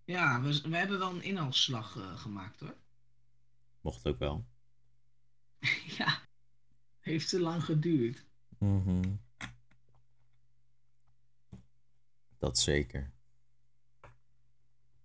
Ja, 0.04 0.42
we, 0.42 0.61
we 0.61 0.76
hebben 0.76 0.99
wel 0.99 1.11
een 1.11 1.23
inhaalslag 1.23 1.97
eh, 1.97 2.16
gemaakt 2.18 2.61
hoor. 2.61 2.75
Mocht 3.80 4.06
ook 4.06 4.18
wel. 4.18 4.47
ja, 5.99 6.20
heeft 7.00 7.28
te 7.28 7.40
lang 7.40 7.64
geduurd. 7.64 8.25
Mhm. 8.59 9.16
Dat 12.38 12.59
zeker. 12.59 13.12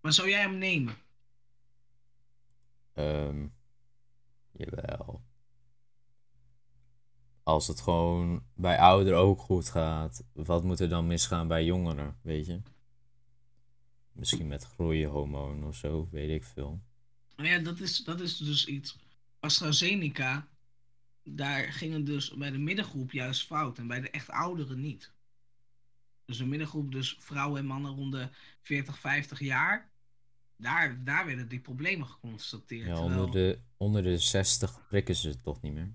Maar 0.05 0.13
zou 0.13 0.29
jij 0.29 0.41
hem 0.41 0.57
nemen? 0.57 0.97
Ehm 2.93 3.47
jawel. 4.51 5.23
Als 7.43 7.67
het 7.67 7.81
gewoon 7.81 8.45
bij 8.53 8.79
ouderen 8.79 9.19
ook 9.19 9.39
goed 9.39 9.69
gaat, 9.69 10.23
wat 10.33 10.63
moet 10.63 10.79
er 10.79 10.89
dan 10.89 11.07
misgaan 11.07 11.47
bij 11.47 11.65
jongeren, 11.65 12.19
weet 12.21 12.45
je? 12.45 12.61
Misschien 14.11 14.47
met 14.47 14.63
groeihormoon 14.63 15.63
of 15.63 15.75
zo, 15.75 16.07
weet 16.11 16.29
ik 16.29 16.43
veel. 16.43 16.81
Ja, 17.35 17.59
dat 17.59 17.79
is, 17.79 18.03
dat 18.03 18.19
is 18.19 18.37
dus 18.37 18.65
iets. 18.65 18.97
AstraZeneca, 19.39 20.47
daar 21.23 21.73
ging 21.73 21.93
het 21.93 22.05
dus 22.05 22.33
bij 22.33 22.51
de 22.51 22.57
middengroep 22.57 23.11
juist 23.11 23.45
fout 23.45 23.77
en 23.77 23.87
bij 23.87 24.01
de 24.01 24.09
echt 24.09 24.29
ouderen 24.29 24.79
niet. 24.79 25.11
Dus 26.25 26.37
de 26.37 26.45
middengroep, 26.45 26.91
dus 26.91 27.17
vrouwen 27.19 27.59
en 27.59 27.65
mannen 27.65 27.95
rond 27.95 28.11
de 28.11 28.29
40, 28.61 28.99
50 28.99 29.39
jaar, 29.39 29.93
daar, 30.57 31.03
daar 31.03 31.25
werden 31.25 31.47
die 31.47 31.59
problemen 31.59 32.07
geconstateerd. 32.07 32.87
Ja, 32.87 32.95
terwijl- 32.95 33.19
onder 33.19 33.31
de, 33.31 33.59
onder 33.77 34.03
de 34.03 34.17
60 34.17 34.87
prikken 34.87 35.15
ze 35.15 35.29
het 35.29 35.43
toch 35.43 35.61
niet 35.61 35.73
meer. 35.73 35.93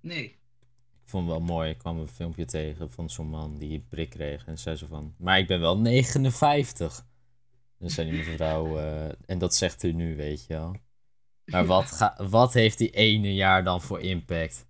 Nee, 0.00 0.24
Ik 0.24 1.16
vond 1.16 1.28
het 1.28 1.36
wel 1.36 1.46
mooi, 1.46 1.70
ik 1.70 1.78
kwam 1.78 1.98
een 1.98 2.08
filmpje 2.08 2.44
tegen 2.44 2.90
van 2.90 3.10
zo'n 3.10 3.28
man 3.28 3.58
die 3.58 3.72
een 3.74 3.88
prik 3.88 4.10
kreeg 4.10 4.44
en 4.46 4.58
zei 4.58 4.76
zo 4.76 4.86
van, 4.86 5.14
maar 5.18 5.38
ik 5.38 5.46
ben 5.46 5.60
wel 5.60 5.78
59. 5.78 7.06
Dan 7.78 7.90
zei 7.90 8.10
die 8.10 8.18
mevrouw, 8.18 8.78
eh, 8.78 9.08
en 9.26 9.38
dat 9.38 9.54
zegt 9.54 9.82
u 9.82 9.92
nu, 9.92 10.16
weet 10.16 10.46
je 10.46 10.54
wel. 10.54 10.76
Maar 11.44 11.66
wat, 11.66 11.90
ga, 11.92 12.26
wat 12.28 12.52
heeft 12.52 12.78
die 12.78 12.90
ene 12.90 13.34
jaar 13.34 13.64
dan 13.64 13.82
voor 13.82 14.00
impact? 14.00 14.68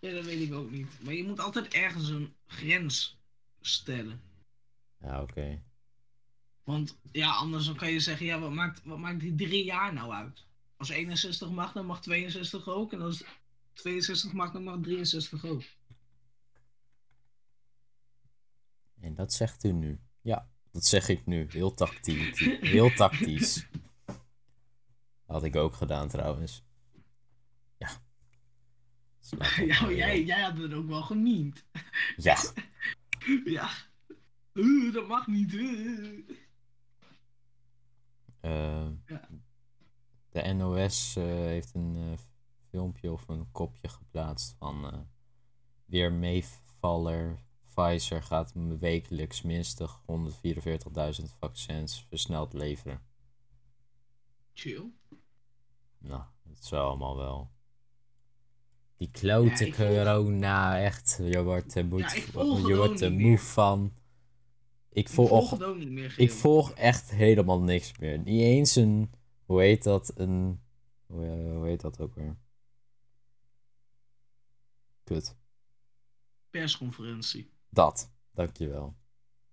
ja, 0.00 0.10
dat 0.12 0.24
weet 0.24 0.40
ik 0.48 0.54
ook 0.54 0.70
niet. 0.70 0.86
Maar 1.02 1.14
je 1.14 1.24
moet 1.24 1.40
altijd 1.40 1.68
ergens 1.74 2.08
een 2.08 2.34
grens 2.46 3.18
stellen. 3.60 4.20
Ja, 5.00 5.22
oké. 5.22 5.62
Want 6.64 6.98
ja, 7.12 7.30
anders 7.32 7.66
dan 7.66 7.76
kan 7.76 7.90
je 7.92 8.00
zeggen, 8.00 8.26
ja, 8.26 8.38
wat 8.38 8.52
maakt, 8.52 8.80
wat 8.84 8.98
maakt 8.98 9.20
die 9.20 9.34
drie 9.34 9.64
jaar 9.64 9.92
nou 9.92 10.12
uit? 10.12 10.44
Als 10.76 10.88
61 10.88 11.50
mag, 11.50 11.72
dan 11.72 11.86
mag 11.86 12.00
62 12.00 12.68
ook. 12.68 12.92
En 12.92 13.00
als 13.00 13.24
62 13.72 14.32
mag, 14.32 14.52
dan 14.52 14.62
mag 14.62 14.80
63 14.80 15.44
ook. 15.44 15.62
En 19.00 19.14
dat 19.14 19.32
zegt 19.32 19.64
u 19.64 19.72
nu. 19.72 20.00
Ja, 20.20 20.48
dat 20.70 20.84
zeg 20.84 21.08
ik 21.08 21.26
nu. 21.26 21.46
Heel 21.50 21.74
tactisch. 21.74 22.38
Heel 22.60 22.94
tactisch. 22.94 23.66
Had 25.26 25.44
ik 25.44 25.56
ook 25.56 25.74
gedaan 25.74 26.08
trouwens. 26.08 26.62
Ja. 27.78 27.90
Ja, 29.56 29.90
jij, 29.90 30.24
jij 30.24 30.40
had 30.40 30.58
het 30.58 30.72
ook 30.72 30.86
wel 30.86 31.02
gemiend. 31.02 31.64
Ja, 32.16 32.36
Ja. 33.44 33.70
Uh, 34.52 34.92
dat 34.92 35.06
mag 35.08 35.26
niet. 35.26 35.52
uh. 35.52 36.28
Eh, 38.42 38.86
Ja. 39.06 39.28
de 40.30 40.52
NOS 40.52 41.16
eh, 41.16 41.24
heeft 41.24 41.74
een 41.74 41.96
eh, 41.96 42.18
filmpje 42.70 43.12
of 43.12 43.28
een 43.28 43.50
kopje 43.52 43.88
geplaatst 43.88 44.54
van 44.58 45.06
weer 45.84 46.12
meevaller. 46.12 47.44
Pfizer 47.74 48.22
gaat 48.22 48.52
wekelijks 48.78 49.42
minstens 49.42 49.98
144.000 51.20 51.24
vaccins 51.38 52.06
versneld 52.08 52.52
leveren. 52.52 53.00
Chill. 54.52 54.90
Nou, 55.98 56.22
dat 56.42 56.58
is 56.62 56.70
wel 56.70 56.86
allemaal 56.86 57.16
wel. 57.16 57.50
Die 58.96 59.10
klote 59.10 59.66
Ja, 59.66 59.72
corona, 59.74 60.80
echt. 60.80 61.18
Je 61.22 61.42
wordt 61.42 61.74
er, 61.74 61.98
Ja, 61.98 62.14
je 62.14 62.76
wordt 62.76 63.00
er 63.00 63.12
moe 63.12 63.38
van. 63.38 63.92
Ik 64.94 65.06
Ik 65.06 65.08
volg 65.08 65.28
volg, 65.28 65.50
het 65.50 65.62
ook 65.62 65.76
niet 65.78 65.90
meer. 65.90 66.14
ik 66.16 66.30
volg 66.30 66.72
echt 66.72 67.10
helemaal 67.10 67.60
niks 67.60 67.98
meer. 67.98 68.18
Niet 68.18 68.40
eens 68.42 68.76
een, 68.76 69.10
hoe 69.44 69.60
heet 69.60 69.82
dat, 69.82 70.12
een, 70.16 70.60
hoe, 71.06 71.24
eh, 71.26 71.54
hoe 71.56 71.66
heet 71.66 71.80
dat 71.80 72.00
ook 72.00 72.14
weer? 72.14 72.36
Kut. 75.04 75.36
Persconferentie. 76.50 77.50
Dat, 77.68 78.12
dankjewel. 78.32 78.96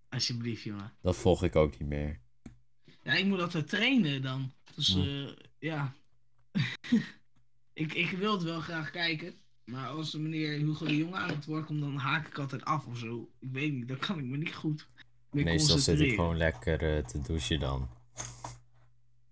Alsjeblieft, 0.10 0.64
jongen. 0.64 0.94
Dat 1.02 1.16
volg 1.16 1.44
ik 1.44 1.56
ook 1.56 1.80
niet 1.80 1.90
meer. 1.90 2.20
Ja, 3.04 3.14
ik 3.14 3.26
moet 3.26 3.42
altijd 3.42 3.68
trainen 3.68 4.22
dan. 4.22 4.52
Dus 4.76 4.94
Hm. 4.94 5.00
eh, 5.00 5.30
ja. 5.60 5.94
ik, 7.74 7.94
ik 7.94 8.10
wil 8.10 8.32
het 8.34 8.44
wel 8.44 8.60
graag 8.62 8.92
kijken. 8.92 9.34
Maar 9.66 9.88
als 9.88 10.12
de 10.12 10.20
meneer 10.20 10.52
Hugo 10.52 10.86
de 10.86 10.98
Jonge 10.98 11.16
aan 11.18 11.30
het 11.30 11.46
woord 11.46 11.66
komt, 11.66 11.82
dan 11.82 11.96
haak 11.96 12.28
ik 12.28 12.38
altijd 12.38 12.64
af 12.66 12.86
of 12.86 12.98
zo. 12.98 13.30
Ik 13.40 13.50
weet 13.52 13.74
niet, 13.74 13.88
dan 13.88 13.98
kan 13.98 14.20
ik 14.20 14.26
me 14.26 14.38
niet 14.38 14.56
goed 14.56 14.88
Meestal 15.32 15.78
zit 15.78 16.00
ik 16.00 16.14
gewoon 16.14 16.38
lekker 16.38 16.96
eh, 16.98 17.06
te 17.06 17.22
douchen 17.22 17.60
dan. 17.60 17.90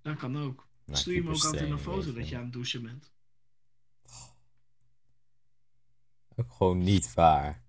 Dat 0.01 0.17
kan 0.17 0.37
ook. 0.37 0.67
Na 0.85 0.95
Stuur 0.95 1.13
je 1.13 1.23
me 1.23 1.29
ook 1.29 1.43
altijd 1.43 1.69
een 1.69 1.79
foto 1.79 2.13
dat 2.13 2.29
je 2.29 2.35
aan 2.35 2.43
het 2.43 2.53
douchen 2.53 2.81
bent. 2.81 3.11
Ook 6.35 6.51
gewoon 6.51 6.77
niet 6.77 7.13
waar. 7.13 7.63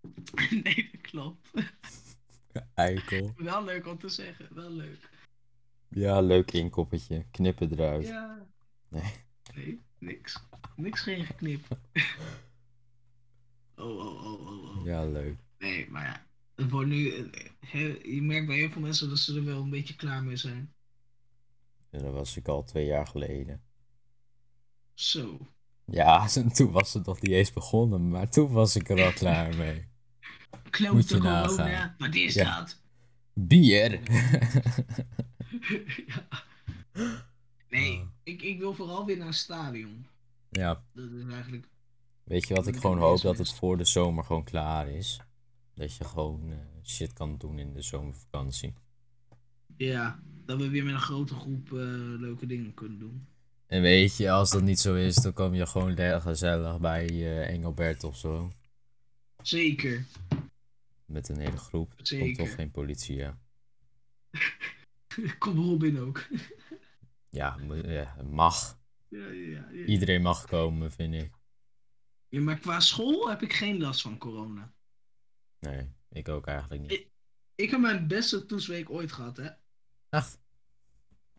nee, 0.62 0.88
dat 0.92 1.00
klopt. 1.00 1.50
Eikel. 2.74 3.32
wel 3.36 3.64
leuk 3.64 3.86
om 3.86 3.98
te 3.98 4.08
zeggen, 4.08 4.54
wel 4.54 4.70
leuk. 4.70 5.08
Ja, 5.88 6.20
leuk 6.20 6.52
inkoppertje. 6.52 7.26
Knippen 7.30 7.72
eruit. 7.72 8.06
Ja. 8.06 8.46
Nee. 8.88 9.12
Nee, 9.54 9.80
niks. 9.98 10.42
Niks 10.76 11.00
geen 11.00 11.24
geknip. 11.24 11.66
oh, 13.76 13.98
oh, 13.98 14.24
oh, 14.24 14.46
oh, 14.46 14.76
oh. 14.76 14.84
Ja, 14.84 15.04
leuk. 15.04 15.38
Nee, 15.58 15.90
maar 15.90 16.04
ja. 16.04 16.26
Het 16.60 16.70
wordt 16.70 16.88
nu, 16.88 17.30
he- 17.66 17.98
je 18.02 18.22
merkt 18.22 18.46
bij 18.46 18.56
heel 18.56 18.70
veel 18.70 18.80
mensen 18.82 19.08
dat 19.08 19.18
ze 19.18 19.36
er 19.36 19.44
wel 19.44 19.62
een 19.62 19.70
beetje 19.70 19.96
klaar 19.96 20.22
mee 20.22 20.36
zijn. 20.36 20.72
En 21.90 22.02
dat 22.02 22.12
was 22.12 22.36
ik 22.36 22.48
al 22.48 22.64
twee 22.64 22.86
jaar 22.86 23.06
geleden. 23.06 23.62
Zo. 24.94 25.38
Ja, 25.84 26.26
toen 26.54 26.70
was 26.70 26.92
het 26.94 27.06
nog 27.06 27.20
niet 27.20 27.30
eens 27.32 27.52
begonnen, 27.52 28.08
maar 28.08 28.30
toen 28.30 28.50
was 28.52 28.76
ik 28.76 28.88
er 28.88 29.04
al 29.04 29.12
klaar 29.12 29.56
mee. 29.56 29.74
Moet 30.50 30.70
Klote 30.70 31.18
corona. 31.18 31.40
nagaan. 31.46 31.94
Wat 31.98 32.14
is 32.14 32.34
Ja. 32.34 32.58
dat? 32.58 32.80
Bier! 33.34 34.00
ja. 36.06 36.26
Nee, 37.68 37.98
Ah. 37.98 38.06
ik, 38.22 38.42
ik 38.42 38.58
wil 38.58 38.74
vooral 38.74 39.06
weer 39.06 39.16
naar 39.16 39.26
een 39.26 39.32
stadion. 39.34 40.06
ja, 40.50 40.84
Dat 40.92 41.10
is 41.10 41.32
eigenlijk... 41.32 41.68
weet 42.24 42.48
je 42.48 42.54
wat 42.54 42.66
ik 42.66 42.76
gewoon 42.76 42.98
hoop? 42.98 43.20
Dat 43.20 43.38
het 43.38 43.52
voor 43.52 43.76
de 43.76 43.84
zomer 43.84 44.24
gewoon 44.24 44.44
klaar 44.44 44.88
is. 44.88 45.20
Dat 45.80 45.96
je 45.96 46.04
gewoon 46.04 46.50
eh, 46.50 46.56
shit 46.84 47.12
kan 47.12 47.38
doen 47.38 47.58
in 47.58 47.72
de 47.72 47.82
zomervakantie. 47.82 48.74
Ja, 49.76 50.22
dat 50.44 50.58
we 50.58 50.68
weer 50.68 50.84
met 50.84 50.94
een 50.94 51.00
grote 51.00 51.34
groep 51.34 51.66
eh, 51.66 51.78
leuke 52.18 52.46
dingen 52.46 52.74
kunnen 52.74 52.98
doen. 52.98 53.26
En 53.66 53.82
weet 53.82 54.16
je, 54.16 54.30
als 54.30 54.50
dat 54.50 54.62
niet 54.62 54.78
zo 54.78 54.94
is, 54.94 55.14
dan 55.14 55.32
kom 55.32 55.54
je 55.54 55.66
gewoon 55.66 56.20
gezellig 56.20 56.80
bij 56.80 57.06
eh, 57.06 57.48
Engelbert 57.48 58.04
of 58.04 58.16
zo. 58.16 58.52
Zeker. 59.42 60.04
Met 61.04 61.28
een 61.28 61.38
hele 61.38 61.56
groep. 61.56 61.94
Komt 61.94 62.08
Zeker. 62.08 62.44
toch 62.44 62.54
geen 62.54 62.70
politie, 62.70 63.16
ja. 63.16 63.38
Kom 65.38 65.58
Robin 65.58 65.98
ook. 65.98 66.28
Ja, 67.28 67.56
mag. 68.30 68.78
ja, 69.08 69.18
ja, 69.18 69.30
ja, 69.30 69.68
ja. 69.72 69.84
Iedereen 69.84 70.22
mag 70.22 70.46
komen, 70.46 70.92
vind 70.92 71.14
ik. 71.14 71.32
Ja, 72.28 72.40
maar 72.40 72.58
qua 72.58 72.80
school 72.80 73.28
heb 73.28 73.42
ik 73.42 73.52
geen 73.52 73.80
last 73.80 74.02
van 74.02 74.18
corona. 74.18 74.72
Nee, 75.60 75.92
ik 76.08 76.28
ook 76.28 76.46
eigenlijk 76.46 76.80
niet. 76.82 76.92
Ik- 76.92 77.08
Ik 77.54 77.70
heb 77.70 77.80
mijn 77.80 78.06
beste 78.06 78.46
toetsweek 78.46 78.90
ooit 78.90 79.12
gehad, 79.12 79.36
hè. 79.36 79.48
Echt? 80.08 80.40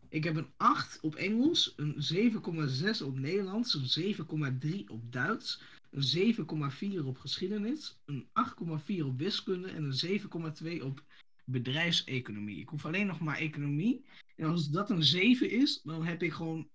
Ik 0.09 0.23
heb 0.23 0.35
een 0.35 0.53
8 0.57 0.99
op 0.99 1.15
Engels, 1.15 1.73
een 1.75 1.95
7,6 1.97 3.01
op 3.01 3.17
Nederlands, 3.19 3.73
een 3.73 3.85
7,3 3.89 4.89
op 4.89 5.11
Duits, 5.11 5.61
een 5.91 6.03
7,4 6.03 7.05
op 7.05 7.17
geschiedenis, 7.17 7.99
een 8.05 8.29
8,4 8.33 9.05
op 9.05 9.17
wiskunde 9.17 9.67
en 9.71 9.83
een 9.83 9.93
7,2 9.93 10.83
op 10.85 11.03
bedrijfseconomie. 11.45 12.59
Ik 12.59 12.69
hoef 12.69 12.85
alleen 12.85 13.07
nog 13.07 13.19
maar 13.19 13.37
economie. 13.37 14.05
En 14.35 14.45
als 14.45 14.69
dat 14.69 14.89
een 14.89 15.03
7 15.03 15.49
is, 15.49 15.81
dan 15.81 16.05
heb 16.05 16.23
ik 16.23 16.33
gewoon 16.33 16.69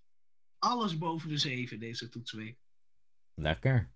alles 0.58 0.98
boven 0.98 1.28
de 1.28 1.38
7 1.38 1.80
deze 1.80 2.08
toetsweek. 2.08 2.58
Lekker. 3.34 3.90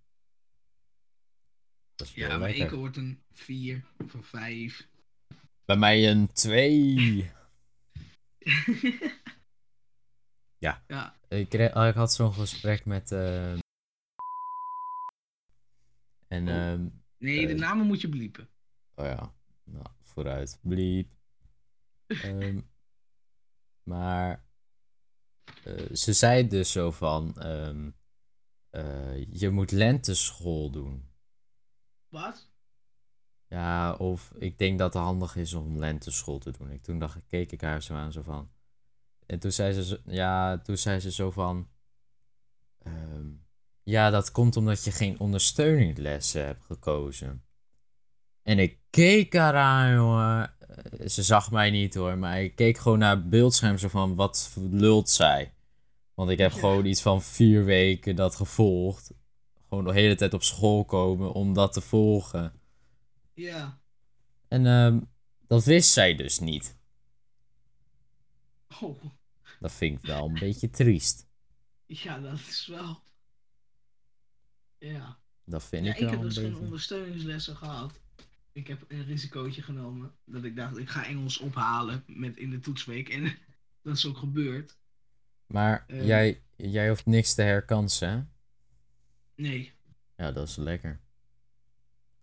Dat 2.01 2.09
is 2.09 2.15
Ja, 2.15 2.39
lekker. 2.39 2.65
eco 2.67 2.77
wordt 2.77 2.97
een 2.97 3.23
4 3.33 3.85
of 4.05 4.15
een 4.15 4.23
5. 4.23 4.89
Bij 5.65 5.77
mij 5.77 6.11
een 6.11 6.33
2. 6.33 7.31
Ja. 10.59 10.85
ja, 10.89 11.17
Ik, 11.29 11.53
ik 11.55 11.95
had 11.95 12.13
zo'n 12.13 12.33
gesprek 12.33 12.85
met. 12.85 13.13
ehm, 13.13 13.59
En. 16.29 16.49
Oh. 16.49 16.55
ehm, 16.55 16.89
nee, 17.19 17.47
de 17.47 17.53
Eh. 17.53 17.59
namen 17.59 17.87
moet 17.87 18.01
je 18.01 18.09
bliepen. 18.09 18.49
oh 18.95 19.05
ja, 19.05 19.35
nou, 19.65 19.87
vooruit. 20.03 20.59
Bliep. 20.63 21.13
Ehm, 22.23 22.61
maar. 23.83 24.45
eh, 25.65 25.95
ze 25.95 26.13
zei 26.13 26.49
dus 26.49 26.73
zo 26.73 26.91
van. 26.91 27.37
eh, 28.71 29.27
je 29.33 29.51
moet 29.51 29.71
lenteschool 29.71 30.71
doen. 30.71 31.10
Wat? 32.11 32.49
Ja, 33.49 33.92
of 33.92 34.33
ik 34.38 34.59
denk 34.59 34.79
dat 34.79 34.94
het 34.94 35.03
handig 35.03 35.37
is 35.37 35.55
om 35.55 35.79
lenteschool 35.79 36.38
te 36.38 36.51
doen. 36.59 36.70
Ik, 36.70 36.83
toen 36.83 36.99
dacht 36.99 37.16
ik, 37.16 37.23
keek 37.29 37.53
ik 37.53 37.61
haar 37.61 37.83
zo 37.83 37.94
aan, 37.94 38.12
zo 38.12 38.23
van. 38.23 38.51
En 39.27 39.38
toen 39.38 39.53
zei 39.53 39.73
ze, 39.73 39.85
zo- 39.85 39.99
ja, 40.05 40.59
toen 40.59 40.77
zei 40.77 41.01
ze 41.01 41.12
zo 41.12 41.31
van. 41.31 41.68
ehm, 42.79 43.27
ja, 43.83 44.11
dat 44.11 44.33
komt 44.33 44.57
omdat 44.57 44.85
je 44.85 44.90
geen 44.92 45.20
ondersteuningslessen 45.20 46.44
hebt 46.44 46.64
gekozen. 46.64 47.44
En 48.42 48.59
ik 48.59 48.79
keek 48.90 49.33
haar 49.35 49.55
aan, 49.57 49.94
jongen. 49.94 50.59
Eh, 50.59 51.09
Ze 51.09 51.23
zag 51.23 51.51
mij 51.51 51.70
niet 51.70 51.94
hoor, 51.94 52.18
maar 52.18 52.42
ik 52.42 52.55
keek 52.57 52.79
gewoon 52.79 52.99
naar 52.99 53.16
het 53.16 53.31
beeldscherm 53.31 53.79
zo 53.79 53.88
van, 53.88 54.14
wat 54.14 54.57
lult 54.70 55.09
zij? 55.11 55.55
Want 56.14 56.31
ik 56.31 56.38
heb 56.38 56.53
Ja. 56.53 56.59
gewoon 56.59 56.85
iets 56.85 57.03
van 57.03 57.23
vier 57.23 57.64
weken 57.64 58.16
dat 58.16 58.37
gevolgd. 58.37 59.12
Gewoon 59.70 59.85
de 59.85 59.92
hele 59.92 60.14
tijd 60.14 60.35
op 60.35 60.42
school 60.42 60.85
komen 60.85 61.33
om 61.33 61.52
dat 61.54 61.72
te 61.72 61.80
volgen. 61.80 62.52
Ja. 63.35 63.80
En 64.48 64.66
ehm, 64.66 65.00
dat 65.46 65.64
wist 65.64 65.90
zij 65.92 66.14
dus 66.14 66.38
niet. 66.38 66.78
Oh, 68.80 69.02
Dat 69.61 69.72
vind 69.72 69.98
ik 69.98 70.04
wel 70.06 70.26
een 70.28 70.38
beetje 70.38 70.70
triest. 70.70 71.26
ja, 71.87 72.18
dat 72.20 72.38
is 72.38 72.66
wel. 72.66 73.02
Ja. 74.78 75.18
Dat 75.44 75.64
vind 75.64 75.85
Ja, 75.87 75.90
ik 75.90 75.96
ik 75.98 76.02
wel 76.02 76.11
heb 76.12 76.20
een 76.20 76.26
dus 76.28 76.37
geen 76.38 76.56
ondersteuningslessen 76.56 77.56
gehad. 77.56 78.00
Ik 78.52 78.66
heb 78.66 78.85
een 78.88 79.04
risicootje 79.04 79.62
genomen. 79.62 80.14
Dat 80.24 80.44
ik 80.44 80.56
dacht, 80.56 80.76
ik 80.76 80.88
ga 80.88 81.06
Engels 81.06 81.38
ophalen 81.38 82.04
met 82.06 82.37
in 82.37 82.50
de 82.50 82.61
toetsweek. 82.61 83.09
En 83.09 83.22
dat 83.83 83.96
is 83.96 84.06
ook 84.06 84.16
gebeurd. 84.16 84.78
Maar 85.46 85.85
Eh. 85.87 86.06
jij, 86.06 86.42
jij 86.56 86.88
hoeft 86.88 87.06
niks 87.06 87.35
te 87.35 87.42
herkansen, 87.42 88.09
hè? 88.11 88.22
Nee. 89.40 89.72
Ja, 90.16 90.33
dat 90.33 90.48
is 90.48 90.57
lekker. 90.57 91.00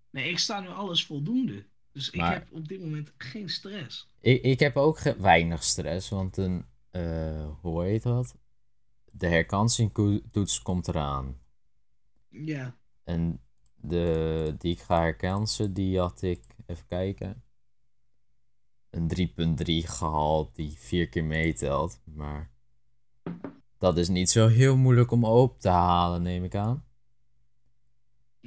Nee, 0.10 0.30
ik 0.30 0.40
sta 0.40 0.60
nu 0.60 0.68
alles 0.68 1.06
voldoende. 1.06 1.66
Dus 1.92 2.10
ik 2.10 2.20
Maar- 2.20 2.34
heb 2.34 2.52
op 2.52 2.68
dit 2.68 2.80
moment 2.80 3.14
geen 3.18 3.50
stress. 3.50 4.08
Ik, 4.20 4.42
ik 4.44 4.60
heb 4.60 4.76
ook 4.78 5.00
ge- 5.00 5.20
weinig 5.20 5.64
stress, 5.64 6.10
want 6.10 6.38
een, 6.38 6.66
eh, 6.90 7.50
hoe 7.62 7.84
heet 7.84 8.04
dat? 8.04 8.36
De 9.12 9.28
herkansingtoets 9.28 10.62
komt 10.62 10.88
eraan. 10.88 11.40
Ja. 12.30 12.76
En 13.04 13.42
de, 13.76 14.56
die 14.58 14.72
ik 14.74 14.80
ga 14.80 15.00
herkansen, 15.00 15.74
die 15.74 16.00
had 16.00 16.22
ik, 16.22 16.44
even 16.66 16.86
kijken. 16.88 17.42
een 18.90 19.08
3.3 19.08 19.88
gehaald 19.88 20.56
die 20.56 20.72
vier 20.72 21.10
keer 21.10 21.24
meetelt. 21.24 22.00
Maar 22.04 22.52
dat 23.78 23.98
is 23.98 24.08
niet 24.08 24.30
zo 24.30 24.48
heel 24.48 24.78
moeilijk 24.78 25.12
om 25.12 25.24
op 25.24 25.60
te 25.60 25.70
halen, 25.70 26.22
neem 26.22 26.44
ik 26.44 26.56
aan. 26.56 26.86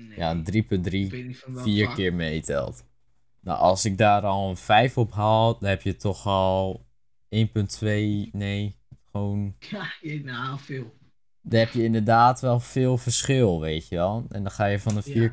Nee, 0.08 0.18
Ja, 0.18 0.30
een 0.30 0.44
3.3 0.44 0.90
ik 0.90 1.10
weet 1.10 1.26
niet 1.26 1.38
van 1.38 1.52
welk 1.54 1.64
vier 1.66 1.88
keer 1.88 2.14
meetelt. 2.14 2.84
Nou, 3.40 3.58
als 3.58 3.84
ik 3.84 3.98
daar 3.98 4.22
al 4.22 4.48
een 4.48 4.56
5 4.56 4.98
op 4.98 5.12
haal, 5.12 5.58
dan 5.58 5.68
heb 5.68 5.82
je 5.82 5.96
toch 5.96 6.26
al 6.26 6.86
1.2, 7.28 8.30
nee, 8.32 8.76
gewoon... 9.10 9.54
Ja, 9.70 9.92
je- 10.00 10.24
nou, 10.24 10.58
veel. 10.58 10.98
Dan 11.42 11.58
heb 11.58 11.72
je 11.72 11.84
inderdaad 11.84 12.40
wel 12.40 12.60
veel 12.60 12.98
verschil, 12.98 13.60
weet 13.60 13.88
je 13.88 13.96
wel. 13.96 14.26
En 14.28 14.42
dan 14.42 14.52
ga 14.52 14.64
je 14.66 14.78
van 14.80 14.96
een 14.96 15.32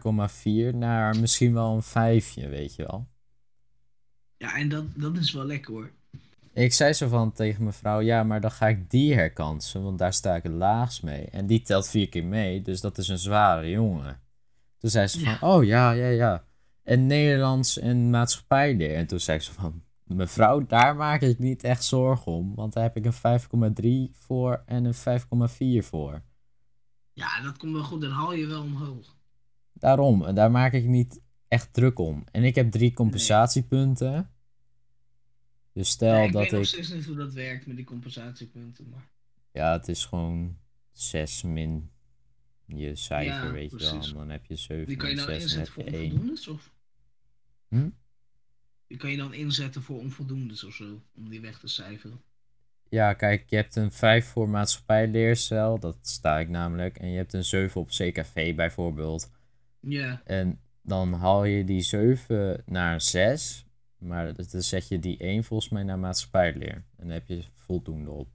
4,4 0.72 0.76
naar 0.76 1.20
misschien 1.20 1.54
wel 1.54 1.76
een 1.76 1.84
5, 1.84 2.34
weet 2.34 2.76
je 2.76 2.86
wel. 2.86 3.08
Ja, 4.38 4.56
en 4.58 4.70
dat, 4.70 4.86
dat 4.96 5.18
is 5.18 5.32
wel 5.32 5.46
lekker 5.46 5.74
hoor. 5.74 5.92
Ik 6.54 6.74
zei 6.74 6.94
zo 6.94 7.08
van 7.08 7.32
tegen 7.32 7.62
mijn 7.64 7.74
vrouw, 7.76 8.00
ja, 8.00 8.24
maar 8.24 8.42
dan 8.42 8.52
ga 8.52 8.68
ik 8.68 8.90
die 8.90 9.14
herkansen, 9.14 9.84
want 9.84 10.00
daar 10.00 10.14
sta 10.14 10.36
ik 10.36 10.44
het 10.44 10.52
laagst 10.52 11.04
mee. 11.04 11.26
En 11.26 11.46
die 11.48 11.62
telt 11.62 11.88
vier 11.90 12.10
keer 12.10 12.24
mee, 12.26 12.62
dus 12.62 12.82
dat 12.82 12.98
is 12.98 13.08
een 13.08 13.18
zware 13.18 13.70
jongen. 13.70 14.20
Toen 14.78 14.90
zei 14.90 15.08
ze 15.08 15.20
van, 15.20 15.30
Ja. 15.32 15.56
oh 15.56 15.64
ja, 15.64 15.92
ja, 15.92 16.08
ja. 16.08 16.46
En 16.84 17.06
Nederlands 17.06 17.80
en 17.80 18.10
maatschappijleer. 18.10 18.96
En 18.96 19.08
toen 19.08 19.20
zei 19.20 19.40
ze 19.40 19.54
van, 19.54 19.84
mevrouw, 20.04 20.66
daar 20.66 20.96
maak 20.96 21.22
ik 21.22 21.40
niet 21.40 21.64
echt 21.64 21.84
zorgen 21.84 22.32
om, 22.32 22.56
want 22.56 22.74
daar 22.74 22.84
heb 22.84 22.98
ik 22.98 23.06
een 23.06 24.10
5,3 24.12 24.18
voor 24.18 24.64
en 24.66 24.86
een 24.86 25.20
5,4 25.82 25.86
voor. 25.86 26.24
Ja, 27.14 27.42
dat 27.42 27.58
komt 27.58 27.74
wel 27.74 27.84
goed. 27.84 28.02
Dan 28.02 28.12
haal 28.12 28.34
je 28.34 28.46
wel 28.46 28.62
omhoog. 28.62 29.16
Daarom, 29.74 30.26
en 30.26 30.36
daar 30.36 30.52
maak 30.52 30.74
ik 30.74 30.86
niet 30.86 31.22
echt 31.48 31.74
druk 31.74 32.00
om. 32.00 32.24
En 32.32 32.44
ik 32.44 32.56
heb 32.56 32.72
drie 32.72 32.94
compensatiepunten. 32.94 34.32
Dus 35.74 35.90
stel 35.90 36.24
ik 36.24 36.32
dat 36.32 36.42
weet 36.42 36.52
nog 36.52 36.62
ik... 36.62 36.68
steeds 36.68 36.92
niet 36.92 37.06
hoe 37.06 37.16
dat 37.16 37.34
werkt 37.34 37.68
met 37.68 37.76
die 37.76 37.86
compensatiepunten. 37.86 38.90
Maar... 38.90 39.10
Ja, 39.52 39.72
het 39.72 39.88
is 39.88 40.06
gewoon 40.06 40.58
6 40.92 41.42
min 41.44 41.92
je 42.68 42.96
cijfer, 42.96 43.46
Ja, 43.46 43.52
weet 43.52 43.72
je 43.72 43.78
wel. 43.78 43.90
precies. 43.90 44.12
En 44.12 44.18
dan 44.18 44.30
heb 44.30 44.46
je 44.46 44.56
7 44.56 44.86
Die 44.86 44.96
kan 44.96 45.10
je 45.10 45.16
dan 45.16 45.26
6 45.26 45.36
en 45.36 45.42
inzetten 45.42 45.74
voor 45.74 45.84
je 45.84 45.92
1. 45.92 46.04
onvoldoendes? 46.04 46.48
Of? 46.48 46.72
Hm? 47.68 47.90
Die 48.88 48.98
kan 48.98 49.12
je 49.12 49.18
dan 49.18 49.34
inzetten 49.34 49.82
voor 49.82 50.00
onvoldoendes 50.00 50.64
of 50.64 50.74
zo. 50.74 51.02
Om 51.16 51.30
die 51.30 51.42
weg 51.42 51.60
te 51.60 51.68
cijferen. 51.68 52.22
Ja, 52.90 53.14
kijk, 53.14 53.50
je 53.50 53.56
hebt 53.56 53.76
een 53.76 53.92
5 53.92 54.26
voor 54.26 54.50
maatschappijleercel, 54.50 55.80
dat 55.80 55.98
sta 56.02 56.40
ik 56.40 56.50
namelijk. 56.50 56.98
En 56.98 57.10
je 57.10 57.18
hebt 57.18 57.34
een 57.34 57.44
7 57.44 57.82
op 57.82 57.88
CKV 57.90 58.56
bijvoorbeeld. 58.56 59.32
Ja, 59.80 60.22
En 60.26 60.60
dan 60.82 61.14
haal 61.14 61.44
je 61.44 61.64
die 61.64 61.82
7 61.82 62.64
naar 62.66 62.94
een 62.94 63.02
6. 63.02 63.66
Maar 63.98 64.34
dan 64.36 64.62
zet 64.62 64.88
je 64.88 65.00
die 65.00 65.18
1 65.18 65.44
volgens 65.44 65.70
mij 65.70 65.84
naar 65.84 66.00
maatschappijleer. 66.00 66.74
En 66.76 66.84
dan 66.98 67.10
heb 67.10 67.28
je 67.28 67.44
voldoende 67.54 68.10
op. 68.12 68.30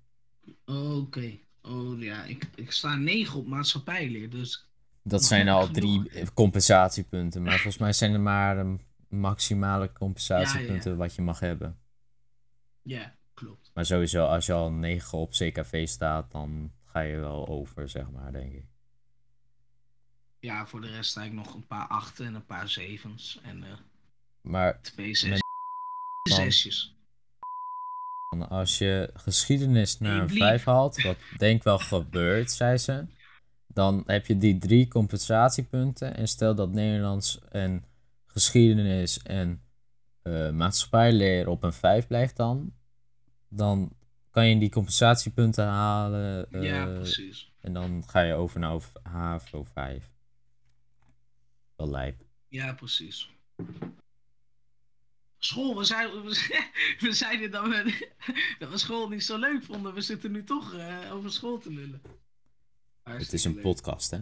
oké. 0.65 1.39
Oh 1.63 2.03
ja, 2.03 2.25
ik, 2.25 2.49
ik 2.55 2.73
sta 2.73 2.95
9 2.97 3.39
op 3.39 3.47
maatschappijleer. 3.47 4.31
Dus 4.31 4.67
Dat 5.03 5.25
zijn 5.25 5.49
al 5.49 5.71
drie 5.71 6.03
compensatiepunten. 6.35 7.43
Maar 7.43 7.53
volgens 7.53 7.79
mij 7.79 7.93
zijn 7.93 8.13
er 8.13 8.21
maar 8.21 8.59
een 8.59 8.81
maximale 9.09 9.93
compensatiepunten 9.93 10.97
wat 10.97 11.15
je 11.15 11.23
mag 11.23 11.41
hebben. 11.41 11.79
ja, 12.83 13.15
klopt. 13.35 13.71
Maar 13.75 13.87
sowieso, 13.87 14.27
als 14.27 14.47
je 14.47 14.53
al 14.53 14.71
9 14.73 15.19
op 15.19 15.31
CKV 15.31 15.89
staat, 15.89 16.31
dan 16.31 16.73
ga 16.85 17.01
je 17.01 17.17
wel 17.17 17.49
over, 17.49 17.89
zeg 17.89 18.11
maar, 18.11 18.33
denk 18.33 18.53
ik. 18.53 18.65
Ja, 20.39 20.67
voor 20.67 20.81
de 20.81 20.89
rest 20.91 21.11
sta 21.11 21.23
ik 21.23 21.33
nog 21.33 21.55
een 21.55 21.67
paar 21.67 21.87
achten 21.87 22.27
en 22.27 22.35
een 22.35 22.47
paar 22.47 22.69
zevens. 22.69 23.41
En 23.43 23.65
eh 23.65 23.73
Maar 24.41 24.81
twee 24.81 25.15
zes. 25.15 25.41
zesjes. 26.31 26.95
Als 28.41 28.79
je 28.79 29.11
geschiedenis 29.15 29.99
naar 29.99 30.21
een 30.21 30.29
Hey, 30.29 30.37
5 30.37 30.65
haalt, 30.65 31.03
wat 31.03 31.17
denk 31.37 31.63
wel 31.63 31.79
gebeurt, 31.79 32.51
zei 32.51 32.77
ze. 32.79 33.05
Dan 33.67 34.03
heb 34.07 34.27
je 34.27 34.39
die 34.39 34.59
drie 34.59 34.89
compensatiepunten. 34.89 36.17
En 36.17 36.29
stel 36.29 36.55
dat 36.55 36.73
Nederlands 36.73 37.41
en 37.51 37.85
geschiedenis 38.27 39.23
en 39.23 39.63
eh 40.23 40.51
maatschappijleer 40.51 41.49
op 41.49 41.63
een 41.63 41.73
5 41.73 42.07
blijft 42.07 42.37
dan. 42.37 42.73
Dan 43.49 43.93
kan 44.31 44.49
je 44.49 44.59
die 44.59 44.71
compensatiepunten 44.71 45.67
halen. 45.67 46.47
ja, 46.51 46.87
eh, 46.87 46.95
precies. 46.95 47.53
En 47.61 47.73
dan 47.73 48.03
ga 48.07 48.21
je 48.21 48.35
over 48.35 48.61
naar 48.61 48.81
HAVO 49.03 49.65
5. 49.65 50.11
Wel 51.77 51.91
lijp. 51.91 52.25
Ja, 52.49 52.73
precies. 52.73 53.31
School, 55.45 55.77
we 55.77 55.85
zeiden, 55.85 56.25
we 57.01 57.13
zeiden 57.13 57.51
dat, 57.51 57.65
we, 57.67 58.09
dat 58.59 58.71
we 58.71 58.79
school 58.79 59.09
niet 59.09 59.25
zo 59.25 59.39
leuk 59.39 59.65
vonden. 59.65 59.95
We 59.95 60.01
zitten 60.01 60.33
nu 60.33 60.45
toch 60.45 60.75
eh, 60.75 61.13
over 61.13 61.33
school 61.33 61.59
te 61.59 61.73
lullen. 61.73 62.03
Het 63.03 63.33
is 63.33 63.45
een 63.45 63.55
leuk. 63.55 63.63
podcast, 63.63 64.11
hè? 64.11 64.19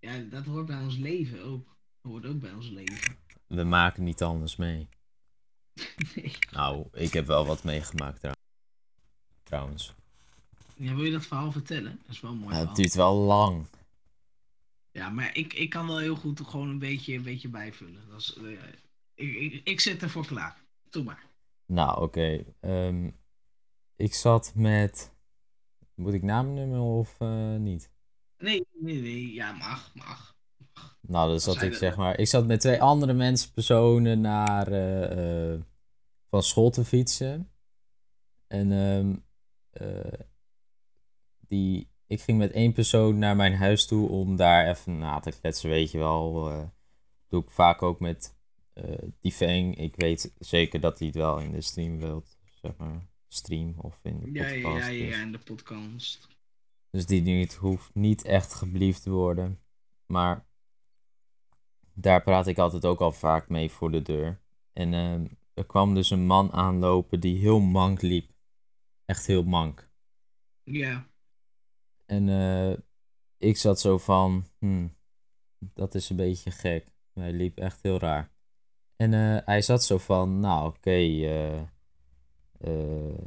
Ja, 0.00 0.18
dat 0.18 0.44
hoort 0.44 0.66
bij 0.66 0.80
ons 0.80 0.96
leven 0.96 1.42
ook. 1.44 1.66
Dat 1.66 2.12
hoort 2.12 2.26
ook 2.26 2.40
bij 2.40 2.52
ons 2.52 2.68
leven. 2.68 3.16
We 3.46 3.64
maken 3.64 4.04
niet 4.04 4.22
anders 4.22 4.56
mee. 4.56 4.88
Nee. 6.14 6.36
Nou, 6.50 6.88
ik 6.92 7.12
heb 7.12 7.26
wel 7.26 7.46
wat 7.46 7.64
meegemaakt 7.64 8.20
trouw- 8.20 8.32
trouwens. 9.42 9.94
Ja, 10.76 10.94
wil 10.94 11.04
je 11.04 11.10
dat 11.12 11.26
verhaal 11.26 11.52
vertellen? 11.52 12.00
Dat 12.02 12.14
is 12.14 12.20
wel 12.20 12.34
mooi 12.34 12.54
Ja, 12.54 12.66
het 12.66 12.76
duurt 12.76 12.94
wel 12.94 13.14
lang. 13.14 13.66
Ja, 14.90 15.10
maar 15.10 15.36
ik, 15.36 15.52
ik 15.52 15.70
kan 15.70 15.86
wel 15.86 15.98
heel 15.98 16.16
goed 16.16 16.40
gewoon 16.40 16.68
een 16.68 16.78
beetje, 16.78 17.14
een 17.14 17.22
beetje 17.22 17.48
bijvullen. 17.48 18.08
Dat 18.08 18.20
is, 18.20 18.34
eh, 18.34 18.52
ik, 19.18 19.34
ik, 19.34 19.60
ik 19.64 19.80
zit 19.80 20.02
ervoor 20.02 20.26
klaar. 20.26 20.64
Doe 20.90 21.04
maar. 21.04 21.26
Nou, 21.66 22.02
oké. 22.02 22.44
ehm, 22.60 23.10
ik 23.96 24.14
zat 24.14 24.52
met... 24.54 25.12
Moet 25.94 26.12
ik 26.12 26.22
naam 26.22 26.54
noemen 26.54 26.80
of 26.80 27.20
eh, 27.20 27.56
niet? 27.56 27.90
Nee, 28.38 28.66
nee, 28.72 29.00
nee. 29.00 29.32
Ja, 29.32 29.52
mag, 29.52 29.94
mag. 29.94 30.36
Nou, 31.00 31.28
dan 31.28 31.40
zat 31.40 31.54
zei 31.54 31.70
ik 31.70 31.76
zeg 31.76 31.96
maar... 31.96 32.18
Ik 32.18 32.26
zat 32.26 32.46
met 32.46 32.60
twee 32.60 32.82
andere 32.82 33.12
mensen, 33.12 33.52
personen, 33.52 34.20
naar... 34.20 34.68
eh, 34.68 35.52
eh, 35.52 35.60
van 36.30 36.42
school 36.42 36.70
te 36.70 36.84
fietsen. 36.84 37.50
En 38.46 38.72
ehm, 38.72 39.16
eh, 39.70 40.20
die... 41.38 41.90
Ik 42.06 42.20
ging 42.20 42.38
met 42.38 42.52
één 42.52 42.72
persoon 42.72 43.18
naar 43.18 43.36
mijn 43.36 43.54
huis 43.54 43.86
toe 43.86 44.08
om 44.08 44.36
daar 44.36 44.68
even 44.68 44.98
na 44.98 45.20
te 45.20 45.32
kletsen, 45.40 45.70
weet 45.70 45.90
je 45.90 45.98
wel. 45.98 46.50
doe 47.28 47.42
ik 47.42 47.50
vaak 47.50 47.82
ook 47.82 48.00
met 48.00 48.37
die 49.20 49.34
Veng. 49.34 49.76
Ik 49.76 49.96
weet 49.96 50.34
zeker 50.38 50.80
dat 50.80 50.98
hij 50.98 51.06
het 51.06 51.16
wel 51.16 51.38
in 51.38 51.52
de 51.52 51.60
stream 51.60 51.98
wilt, 51.98 52.38
zeg 52.62 52.76
maar. 52.76 53.06
Stream 53.28 53.74
of 53.76 54.00
in 54.02 54.18
de 54.20 54.26
podcast. 54.26 54.54
ja, 54.54 54.68
ja, 54.68 54.76
ja, 54.76 54.88
dus. 54.88 55.16
ja, 55.16 55.22
in 55.22 55.32
de 55.32 55.38
podcast. 55.38 56.28
Dus 56.90 57.06
die 57.06 57.22
niet, 57.22 57.54
hoeft 57.54 57.94
niet 57.94 58.24
echt 58.24 58.54
geblieft 58.54 59.02
te 59.02 59.10
worden. 59.10 59.60
Maar 60.06 60.46
daar 61.92 62.22
praat 62.22 62.46
ik 62.46 62.58
altijd 62.58 62.84
ook 62.84 63.00
al 63.00 63.12
vaak 63.12 63.48
mee 63.48 63.70
voor 63.70 63.90
de 63.90 64.02
deur. 64.02 64.40
En 64.72 64.94
ehm, 64.94 65.26
er 65.54 65.66
kwam 65.66 65.94
dus 65.94 66.10
een 66.10 66.26
man 66.26 66.52
aanlopen 66.52 67.20
die 67.20 67.38
heel 67.38 67.60
mank 67.60 68.02
liep. 68.02 68.30
Echt 69.04 69.26
heel 69.26 69.44
mank. 69.44 69.90
Ja, 70.62 71.10
En 72.06 72.28
eh, 72.28 72.78
ik 73.36 73.56
zat 73.56 73.80
zo 73.80 73.98
van, 73.98 74.44
hmm, 74.58 74.96
dat 75.58 75.94
is 75.94 76.10
een 76.10 76.16
beetje 76.16 76.50
gek. 76.50 76.92
Hij 77.12 77.32
liep 77.32 77.58
echt 77.58 77.82
heel 77.82 77.98
raar. 77.98 78.32
En 78.98 79.14
eh, 79.14 79.36
hij 79.44 79.62
zat 79.62 79.84
zo 79.84 79.98
van, 79.98 80.40
nou 80.40 80.66
oké, 80.66 80.90
eh 80.90 81.58
eh, 82.58 83.18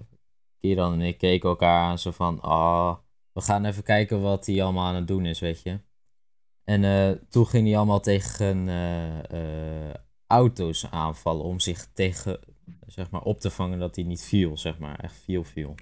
Kieran 0.60 0.94
en 0.94 1.02
ik 1.02 1.18
keken 1.18 1.50
elkaar 1.50 1.84
aan 1.84 2.00
zo 2.00 2.12
van, 2.12 2.42
ah, 2.42 2.98
we 3.34 3.42
gaan 3.42 3.66
even 3.66 3.84
kijken 3.84 4.22
wat 4.22 4.46
hij 4.46 4.64
allemaal 4.64 4.86
aan 4.86 4.96
het 4.96 5.08
doen 5.08 5.26
is, 5.26 5.40
weet 5.40 5.62
je. 5.62 5.80
En 6.64 7.20
toen 7.30 7.48
ging 7.48 7.68
hij 7.68 7.78
allemaal 7.78 8.00
tegen 8.00 8.70
auto's 10.28 10.86
aanvallen 10.90 11.46
om 11.46 11.60
zich 11.60 11.88
tegen, 11.94 12.40
zeg 12.88 13.10
maar, 13.10 13.22
op 13.22 13.40
te 13.40 13.50
vangen 13.50 13.80
dat 13.80 13.96
hij 13.96 14.06
niet 14.06 14.24
viel, 14.24 14.58
zeg 14.58 14.80
maar, 14.80 15.00
echt 15.00 15.16
viel 15.16 15.44
viel. 15.44 15.76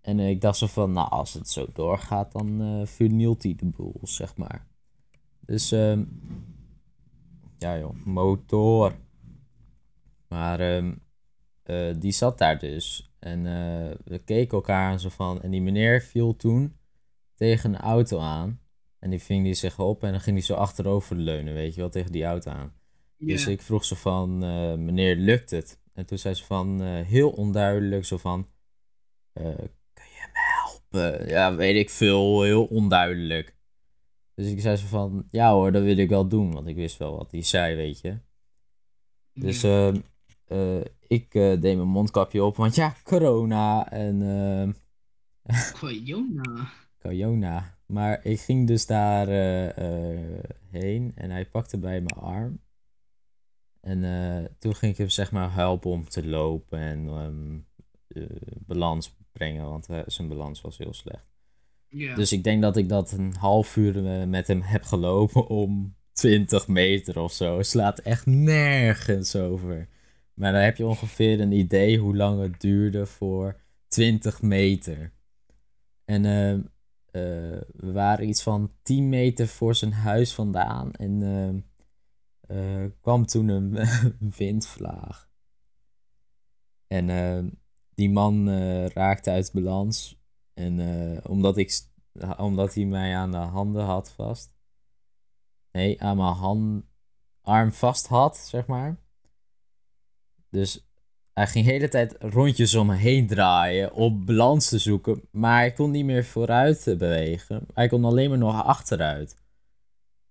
En 0.00 0.18
ik 0.18 0.40
dacht 0.40 0.58
zo 0.58 0.66
van, 0.66 0.92
nou, 0.92 1.10
als 1.10 1.32
het 1.32 1.48
zo 1.48 1.66
doorgaat, 1.72 2.32
dan 2.32 2.60
eh 2.60 2.86
vernielt 2.86 3.42
hij 3.42 3.54
de 3.54 3.66
boel, 3.66 4.00
zeg 4.02 4.36
maar. 4.36 4.66
Dus, 5.40 5.72
ehm 5.72 6.02
ja 7.62 7.78
joh, 7.78 7.94
motor. 8.04 8.94
Maar 10.28 10.60
ehm, 10.60 10.92
eh, 11.62 11.94
die 11.98 12.12
zat 12.12 12.38
daar 12.38 12.58
dus. 12.58 13.12
En 13.18 13.46
eh, 13.46 13.96
we 14.04 14.18
keken 14.18 14.56
elkaar 14.56 14.90
aan 14.90 15.00
zo 15.00 15.08
van, 15.08 15.42
en 15.42 15.50
die 15.50 15.62
meneer 15.62 16.00
viel 16.00 16.36
toen 16.36 16.76
tegen 17.34 17.74
een 17.74 17.80
auto 17.80 18.18
aan. 18.18 18.60
En 18.98 19.10
die 19.10 19.22
ving 19.22 19.44
die 19.44 19.54
zich 19.54 19.78
op 19.78 20.02
en 20.02 20.10
dan 20.10 20.20
ging 20.20 20.36
hij 20.36 20.44
zo 20.44 20.54
achterover 20.54 21.16
leunen, 21.16 21.54
weet 21.54 21.74
je 21.74 21.80
wel, 21.80 21.90
tegen 21.90 22.12
die 22.12 22.24
auto 22.24 22.50
aan. 22.50 22.72
Dus 23.18 23.46
ik 23.46 23.62
vroeg 23.62 23.84
ze 23.84 23.96
van, 23.96 24.44
eh, 24.44 24.74
meneer, 24.74 25.16
lukt 25.16 25.50
het? 25.50 25.80
En 25.94 26.06
toen 26.06 26.18
zei 26.18 26.34
ze 26.34 26.44
van, 26.44 26.82
heel 26.82 27.30
onduidelijk, 27.30 28.04
zo 28.04 28.16
van, 28.16 28.48
kun 29.32 29.42
je 29.94 30.28
me 30.32 30.40
helpen? 30.62 31.28
Ja, 31.28 31.54
weet 31.54 31.76
ik 31.76 31.90
veel, 31.90 32.42
heel 32.42 32.64
onduidelijk. 32.64 33.56
Dus 34.34 34.46
ik 34.46 34.60
zei 34.60 34.76
ze 34.76 34.86
van, 34.86 35.26
ja 35.30 35.52
hoor, 35.52 35.72
dat 35.72 35.82
wil 35.82 35.96
ik 35.96 36.08
wel 36.08 36.28
doen, 36.28 36.52
want 36.52 36.66
ik 36.66 36.76
wist 36.76 36.96
wel 36.96 37.16
wat 37.16 37.30
hij 37.30 37.42
zei, 37.42 37.76
weet 37.76 38.00
je. 38.00 38.18
Dus 39.32 39.62
ehm, 39.62 40.00
eh, 40.44 40.80
ik 41.06 41.34
eh, 41.34 41.60
deed 41.60 41.76
mijn 41.76 41.88
mondkapje 41.88 42.44
op, 42.44 42.56
want 42.56 42.74
ja, 42.74 42.94
corona 43.04 43.90
en... 43.90 44.22
ehm, 44.22 44.72
Corona. 45.80 46.70
corona. 46.98 47.78
Maar 47.86 48.24
ik 48.24 48.40
ging 48.40 48.66
dus 48.66 48.86
daar 48.86 49.28
eh, 49.28 50.44
heen 50.70 51.12
en 51.14 51.30
hij 51.30 51.46
pakte 51.46 51.78
bij 51.78 52.00
mijn 52.00 52.20
arm. 52.20 52.60
En 53.80 54.56
toen 54.58 54.74
ging 54.74 54.92
ik 54.92 54.98
hem 54.98 55.08
zeg 55.08 55.32
maar 55.32 55.54
helpen 55.54 55.90
om 55.90 56.08
te 56.08 56.26
lopen 56.26 56.78
en 56.78 57.08
ehm, 57.08 57.58
eh, 58.08 58.36
balans 58.58 59.16
brengen, 59.32 59.64
want 59.64 59.88
zijn 60.06 60.28
balans 60.28 60.60
was 60.60 60.78
heel 60.78 60.94
slecht. 60.94 61.31
Dus 61.92 62.32
ik 62.32 62.44
denk 62.44 62.62
dat 62.62 62.76
ik 62.76 62.88
dat 62.88 63.12
een 63.12 63.34
half 63.38 63.76
uur 63.76 64.06
eh, 64.06 64.26
met 64.26 64.46
hem 64.46 64.62
heb 64.62 64.82
gelopen 64.82 65.46
om 65.46 65.96
20 66.12 66.68
meter 66.68 67.18
of 67.18 67.32
zo. 67.32 67.62
Slaat 67.62 67.98
echt 67.98 68.26
nergens 68.26 69.36
over. 69.36 69.88
Maar 70.34 70.52
dan 70.52 70.60
heb 70.60 70.76
je 70.76 70.86
ongeveer 70.86 71.40
een 71.40 71.52
idee 71.52 71.98
hoe 71.98 72.16
lang 72.16 72.40
het 72.40 72.60
duurde 72.60 73.06
voor 73.06 73.60
20 73.88 74.42
meter. 74.42 75.12
En 76.04 76.24
ehm, 76.24 76.60
eh, 77.06 77.60
we 77.72 77.92
waren 77.92 78.28
iets 78.28 78.42
van 78.42 78.72
10 78.82 79.08
meter 79.08 79.48
voor 79.48 79.74
zijn 79.74 79.92
huis 79.92 80.34
vandaan. 80.34 80.92
En 80.92 81.22
eh, 82.40 82.84
kwam 83.00 83.26
toen 83.26 83.48
een 83.48 83.78
windvlaag. 84.36 85.30
En 86.86 87.10
ehm, 87.10 87.48
die 87.94 88.10
man 88.10 88.50
raakte 88.88 89.30
uit 89.30 89.50
balans. 89.52 90.21
En 90.54 90.80
eh, 90.80 91.30
omdat, 91.30 91.56
ik, 91.56 91.80
omdat 92.36 92.74
hij 92.74 92.84
mij 92.84 93.16
aan 93.16 93.30
de 93.30 93.36
handen 93.36 93.84
had 93.84 94.10
vast. 94.10 94.54
Nee, 95.72 96.02
aan 96.02 96.16
mijn 96.16 96.34
hand, 96.34 96.84
arm 97.40 97.72
vast 97.72 98.06
had, 98.06 98.36
zeg 98.36 98.66
maar. 98.66 98.96
Dus 100.50 100.86
hij 101.32 101.46
ging 101.46 101.66
de 101.66 101.72
hele 101.72 101.88
tijd 101.88 102.16
rondjes 102.18 102.74
om 102.74 102.86
me 102.86 102.94
heen 102.94 103.26
draaien 103.26 103.92
om 103.92 104.24
balans 104.24 104.68
te 104.68 104.78
zoeken. 104.78 105.28
Maar 105.30 105.56
hij 105.56 105.72
kon 105.72 105.90
niet 105.90 106.04
meer 106.04 106.24
vooruit 106.24 106.86
eh, 106.86 106.96
bewegen. 106.96 107.66
Hij 107.74 107.88
kon 107.88 108.04
alleen 108.04 108.28
maar 108.28 108.38
nog 108.38 108.64
achteruit. 108.64 109.36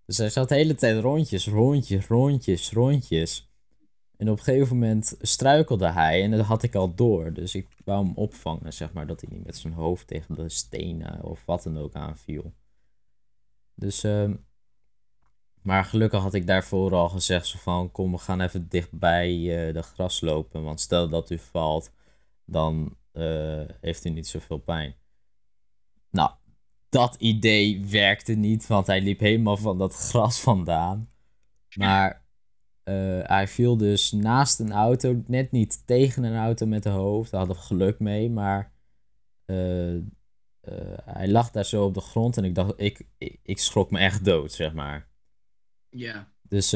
Dus 0.06 0.18
hij 0.18 0.30
zat 0.30 0.50
de 0.50 0.56
hele 0.56 0.76
tijd 0.76 1.02
rondjes, 1.02 1.48
rondjes, 1.48 2.08
rondjes, 2.08 2.72
rondjes. 2.72 3.51
En 4.22 4.30
op 4.30 4.38
een 4.38 4.44
gegeven 4.44 4.78
moment 4.78 5.16
struikelde 5.22 5.92
hij 5.92 6.24
en 6.24 6.32
dat 6.32 6.46
had 6.46 6.64
ik 6.64 6.76
al 6.76 6.96
door. 6.96 7.34
Dus 7.34 7.56
ik 7.56 7.68
wou 7.86 8.06
hem 8.06 8.16
opvangen, 8.16 8.74
zeg 8.74 8.94
maar, 8.94 9.08
dat 9.08 9.22
hij 9.22 9.30
niet 9.34 9.46
met 9.46 9.58
zijn 9.58 9.74
hoofd 9.74 10.08
tegen 10.08 10.36
de 10.36 10.50
stenen 10.50 11.24
of 11.24 11.46
wat 11.46 11.64
dan 11.64 11.78
ook 11.78 11.94
aanviel. 11.94 12.54
Dus, 13.76 14.04
ehm, 14.04 14.36
maar 15.62 15.86
gelukkig 15.86 16.22
had 16.22 16.34
ik 16.34 16.48
daarvoor 16.48 16.94
al 16.94 17.10
gezegd 17.10 17.48
zo 17.48 17.58
van, 17.58 17.92
kom, 17.92 18.12
we 18.12 18.18
gaan 18.18 18.42
even 18.42 18.70
dichtbij 18.70 19.30
eh, 19.30 19.74
de 19.74 19.82
gras 19.82 20.22
lopen. 20.22 20.64
Want 20.64 20.80
stel 20.80 21.10
dat 21.10 21.30
u 21.30 21.38
valt, 21.38 21.92
dan 22.46 22.98
eh, 23.12 23.62
heeft 23.82 24.06
u 24.06 24.10
niet 24.10 24.28
zoveel 24.28 24.60
pijn. 24.60 24.96
Nou, 26.10 26.32
dat 26.90 27.16
idee 27.16 27.86
werkte 27.86 28.34
niet, 28.34 28.68
want 28.68 28.88
hij 28.88 29.02
liep 29.02 29.20
helemaal 29.20 29.58
van 29.58 29.78
dat 29.78 29.96
gras 29.96 30.40
vandaan. 30.40 31.10
Maar 31.76 32.21
eh, 32.84 33.20
hij 33.24 33.48
viel 33.48 33.78
dus 33.78 34.12
naast 34.12 34.60
een 34.60 34.72
auto, 34.72 35.24
net 35.28 35.52
niet 35.52 35.88
tegen 35.88 36.24
een 36.24 36.38
auto 36.38 36.66
met 36.66 36.84
de 36.84 36.90
hoofd. 36.90 37.32
Daar 37.32 37.40
hadden 37.40 37.58
we 37.58 37.64
geluk 37.64 38.00
mee, 38.00 38.30
maar 38.30 38.72
eh, 39.46 39.96
eh, 39.96 40.02
hij 41.06 41.28
lag 41.28 41.52
daar 41.52 41.66
zo 41.66 41.86
op 41.86 41.94
de 41.94 42.02
grond 42.02 42.38
en 42.38 42.44
ik 42.44 42.56
dacht, 42.56 42.74
ik, 42.76 43.08
ik, 43.18 43.40
ik 43.44 43.60
schrok 43.60 43.92
me 43.92 44.00
echt 44.00 44.26
dood, 44.26 44.52
zeg 44.52 44.74
maar. 44.74 45.10
Ja. 45.90 46.32
Dus 46.42 46.74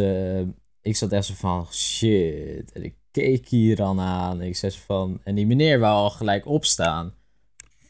ik 0.82 0.96
zat 0.96 1.12
echt 1.12 1.26
zo 1.26 1.34
van, 1.34 1.68
shit. 1.72 2.72
En 2.72 2.84
ik 2.84 2.96
keek 3.12 3.48
hier 3.48 3.76
dan 3.76 4.00
aan. 4.00 4.42
En 4.42 4.48
ik 4.48 4.56
zei 4.56 4.72
zo 4.72 4.80
van, 4.86 5.22
en 5.24 5.36
die 5.36 5.46
meneer 5.46 5.80
wou 5.80 5.94
al 5.94 6.10
gelijk 6.10 6.46
opstaan. 6.46 7.14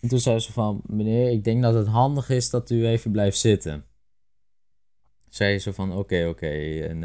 En 0.02 0.08
toen 0.08 0.20
zei 0.20 0.40
ze 0.40 0.52
van, 0.52 0.82
meneer, 0.86 1.32
ik 1.32 1.44
denk 1.44 1.62
dat 1.62 1.74
het 1.74 1.88
handig 1.88 2.30
is 2.30 2.50
dat 2.50 2.70
u 2.70 2.88
even 2.88 3.12
blijft 3.12 3.38
zitten. 3.38 3.86
Zei 5.30 5.60
ze 5.60 5.74
van, 5.74 5.94
oké, 5.98 6.28
oké. 6.28 6.80
En 6.80 7.04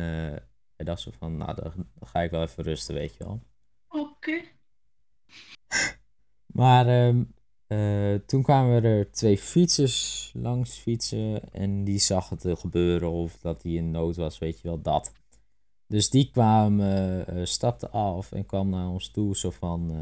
hij 0.81 0.89
dacht 0.89 1.01
zo 1.01 1.11
van, 1.19 1.37
nou, 1.37 1.55
dan, 1.55 1.73
dan 1.75 2.09
ga 2.09 2.21
ik 2.21 2.31
wel 2.31 2.43
even 2.43 2.65
rusten, 2.65 2.95
weet 2.95 3.17
je 3.17 3.25
wel. 3.25 3.41
Oké. 3.89 4.41
Maar 6.61 6.87
ehm, 6.87 7.25
eh, 7.67 8.15
toen 8.15 8.43
kwamen 8.43 8.85
er 8.85 9.11
twee 9.11 9.39
fietsers 9.39 10.31
langs 10.37 10.79
fietsen 10.79 11.53
en 11.53 11.85
die 11.85 11.99
zag 11.99 12.29
het 12.29 12.45
eh, 12.45 12.57
gebeuren 12.57 13.11
of 13.11 13.39
dat 13.39 13.63
hij 13.63 13.73
in 13.73 13.91
nood 13.91 14.17
was, 14.17 14.39
weet 14.39 14.61
je 14.61 14.69
wel, 14.69 14.81
dat. 14.81 15.13
Dus 15.87 16.11
die 16.11 16.31
kwamen, 16.31 17.49
stapte 17.49 17.89
af 17.89 18.33
en 18.33 18.47
kwam 18.47 18.69
naar 18.69 18.89
ons 18.89 19.11
toe 19.11 19.37
zo 19.37 19.51
van, 19.51 19.93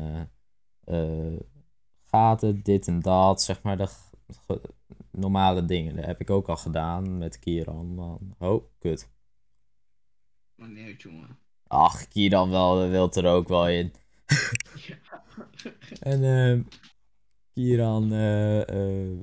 gaat 2.05 2.41
het, 2.41 2.65
dit 2.65 2.87
en 2.89 3.01
dat, 3.01 3.43
zeg 3.43 3.63
maar 3.63 3.77
de 3.77 3.89
normale 5.11 5.65
dingen. 5.65 5.97
Dat 5.97 6.05
heb 6.05 6.21
ik 6.21 6.31
ook 6.31 6.49
al 6.49 6.57
gedaan 6.57 7.19
met 7.19 7.39
Kieran, 7.39 7.95
man. 7.95 8.35
Oh, 8.39 8.65
kut. 8.79 9.09
Wanneer, 10.59 10.97
jongen? 10.97 11.39
Ach, 11.67 12.09
Kieran 12.09 12.51
wel, 12.51 12.89
wil 12.89 13.13
er 13.13 13.27
ook 13.27 13.49
wel 13.49 13.69
in. 13.69 13.93
Ja. 14.87 14.97
En 16.01 16.25
ehm 16.25 16.63
Kieran 17.53 18.13
eh, 18.13 19.19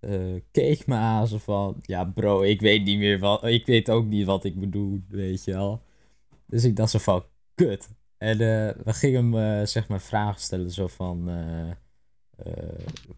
eh, 0.00 0.42
keek 0.50 0.86
me 0.86 0.94
aan 0.94 1.28
zo 1.28 1.38
van... 1.38 1.78
Ja 1.82 2.04
bro, 2.04 2.42
ik 2.42 2.60
weet 2.60 2.84
niet 2.84 2.98
meer 2.98 3.18
wat... 3.18 3.44
Ik 3.44 3.66
weet 3.66 3.90
ook 3.90 4.04
niet 4.04 4.26
wat 4.26 4.44
ik 4.44 4.54
moet 4.54 4.72
doen, 4.72 5.06
weet 5.08 5.44
je 5.44 5.52
wel. 5.52 5.82
Dus 6.46 6.64
ik 6.64 6.76
dacht 6.76 6.90
zo 6.90 6.98
van, 6.98 7.24
kut. 7.54 7.88
En 8.18 8.38
we 8.38 8.92
gingen 8.92 9.32
hem 9.32 9.66
zeg 9.66 9.88
maar 9.88 10.00
vragen 10.00 10.40
stellen 10.40 10.70
zo 10.70 10.86
van... 10.86 11.30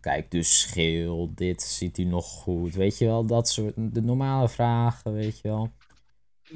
kijk, 0.01 0.31
dus 0.31 0.61
scheel, 0.61 1.35
dit 1.35 1.63
ziet 1.63 1.99
u 1.99 2.05
nog 2.05 2.27
goed. 2.27 2.75
Weet 2.75 2.99
je 2.99 3.05
wel, 3.05 3.27
dat 3.27 3.49
soort... 3.49 3.75
De 3.77 4.03
normale 4.03 4.49
vragen, 4.49 5.13
weet 5.13 5.39
je 5.39 5.49
wel. 5.49 5.73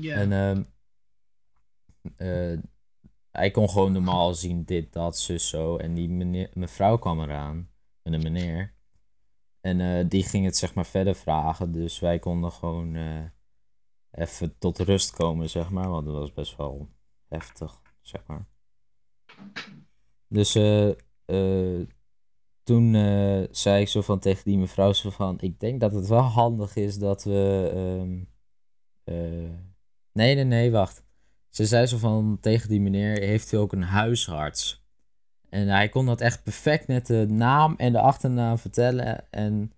Ja. 0.01 0.15
En 0.17 0.33
ehm, 0.33 0.63
eh, 2.17 2.59
hij 3.31 3.51
kon 3.51 3.71
gewoon 3.71 3.93
normaal 3.93 4.35
zien 4.35 4.65
dit, 4.65 4.93
dat, 4.93 5.19
zus, 5.19 5.49
zo. 5.49 5.77
En 5.77 5.95
die 5.95 6.09
meneer, 6.09 6.51
mevrouw 6.55 6.99
kwam 6.99 7.21
eraan. 7.21 7.71
En 8.03 8.13
een 8.13 8.23
meneer. 8.23 8.75
En 9.61 9.81
eh, 9.81 10.09
die 10.09 10.23
ging 10.23 10.45
het 10.45 10.57
zeg 10.57 10.75
maar 10.75 10.87
verder 10.87 11.15
vragen. 11.15 11.73
Dus 11.73 11.99
wij 11.99 12.19
konden 12.19 12.53
gewoon 12.53 12.95
eh, 12.95 13.25
even 14.11 14.59
tot 14.59 14.79
rust 14.79 15.11
komen, 15.11 15.51
zeg 15.51 15.71
maar. 15.71 15.89
Want 15.89 16.07
dat 16.07 16.15
was 16.15 16.33
best 16.33 16.57
wel 16.57 16.89
heftig, 17.29 17.83
zeg 18.01 18.27
maar. 18.27 18.47
Dus 20.29 20.53
toen 22.63 22.93
zei 23.51 23.81
ik 23.81 23.89
zo 23.89 24.01
van 24.01 24.19
tegen 24.19 24.45
die 24.45 24.59
mevrouw 24.59 24.93
zo 24.93 25.11
van... 25.11 25.41
Ik 25.41 25.61
denk 25.61 25.81
dat 25.81 25.93
het 25.93 26.09
wel 26.09 26.23
handig 26.23 26.77
is 26.77 26.99
dat 26.99 27.25
we... 27.25 27.71
ehm, 27.75 28.25
eh, 29.05 29.51
nee, 30.13 30.35
nee, 30.35 30.45
nee, 30.45 30.71
wacht. 30.71 31.05
Ze 31.53 31.67
zei 31.67 31.87
zo 31.87 31.97
van 31.99 32.39
tegen 32.41 32.69
die 32.69 32.81
meneer, 32.81 33.19
heeft 33.19 33.53
u 33.53 33.57
ook 33.57 33.73
een 33.73 33.83
huisarts? 33.83 34.85
En 35.49 35.69
hij 35.69 35.89
kon 35.89 36.07
dat 36.07 36.21
echt 36.21 36.43
perfect 36.43 36.87
met 36.89 37.07
de 37.07 37.27
naam 37.29 37.75
en 37.77 37.93
de 37.93 38.01
achternaam 38.01 38.59
vertellen 38.59 39.31
en 39.33 39.73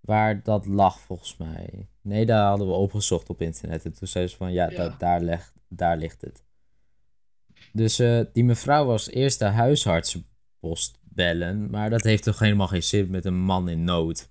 waar 0.00 0.42
dat 0.42 0.66
lag 0.66 1.00
volgens 1.00 1.36
mij. 1.36 1.88
Nee, 2.02 2.26
daar 2.26 2.48
hadden 2.48 2.66
we 2.66 2.72
opgezocht 2.72 3.28
op 3.28 3.40
internet. 3.42 3.84
En 3.84 3.92
toen 3.92 4.08
zei 4.08 4.26
ze 4.26 4.36
van, 4.36 4.52
ja, 4.52 4.70
Ja. 4.70 4.76
da- 4.76 4.94
daar, 4.98 5.20
leg, 5.20 5.52
daar 5.68 5.96
ligt 5.96 6.20
het. 6.20 6.42
Dus 7.72 7.98
eh, 7.98 8.20
die 8.32 8.44
mevrouw 8.44 8.84
was 8.84 9.10
eerst 9.10 9.38
de 9.38 9.44
huisartsenpost 9.44 10.98
bellen, 11.02 11.70
maar 11.70 11.90
dat 11.90 12.02
heeft 12.02 12.22
toch 12.22 12.38
helemaal 12.38 12.66
geen 12.68 12.82
zin 12.82 13.10
met 13.10 13.24
een 13.24 13.38
man 13.40 13.68
in 13.68 13.84
nood. 13.84 14.30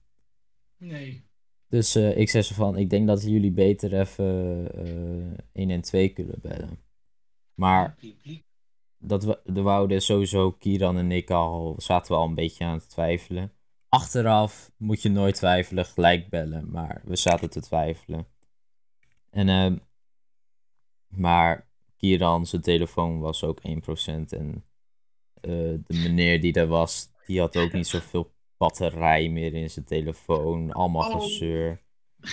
Nee. 0.78 1.26
Dus 1.68 1.96
eh, 1.96 2.18
ik 2.18 2.30
zei 2.30 2.44
zo 2.44 2.54
van, 2.56 2.78
ik 2.78 2.90
denk 2.90 3.08
dat 3.08 3.24
jullie 3.24 3.52
beter 3.52 4.00
even 4.00 4.68
eh 4.74 5.62
1 5.62 5.70
en 5.70 5.82
2 5.82 6.10
kunnen 6.10 6.40
bellen. 6.42 6.86
Maar 7.58 7.96
dat 8.98 9.24
we, 9.24 9.40
de 9.44 9.62
wouden 9.62 10.02
sowieso, 10.02 10.52
Kieran 10.52 10.98
en 10.98 11.12
ik 11.12 11.30
al, 11.30 11.76
zaten 11.78 12.12
we 12.12 12.18
al 12.18 12.28
een 12.28 12.36
beetje 12.36 12.66
aan 12.66 12.74
het 12.78 12.90
twijfelen. 12.90 13.52
Achteraf 13.90 14.72
moet 14.78 15.02
je 15.02 15.10
nooit 15.10 15.36
twijfelen, 15.36 15.86
gelijk 15.86 16.30
bellen. 16.30 16.72
Maar 16.72 17.02
we 17.06 17.16
zaten 17.16 17.50
te 17.50 17.62
twijfelen. 17.62 18.28
En, 19.30 19.50
ehm, 19.50 19.78
maar 21.08 21.70
Kieran, 21.98 22.46
zijn 22.46 22.62
telefoon 22.62 23.20
was 23.20 23.44
ook 23.44 23.60
1%. 23.64 24.34
En 24.34 24.66
eh, 25.42 25.52
de 25.84 25.84
meneer 25.88 26.42
die 26.42 26.52
daar 26.52 26.68
was, 26.68 27.10
die 27.26 27.40
had 27.40 27.58
ook 27.58 27.72
niet 27.72 27.88
zoveel 27.88 28.32
batterij 28.58 29.30
meer 29.30 29.54
in 29.54 29.70
zijn 29.70 29.86
telefoon. 29.86 30.72
Allemaal 30.72 31.12
Oh. 31.12 31.22
gezeur. 31.22 31.82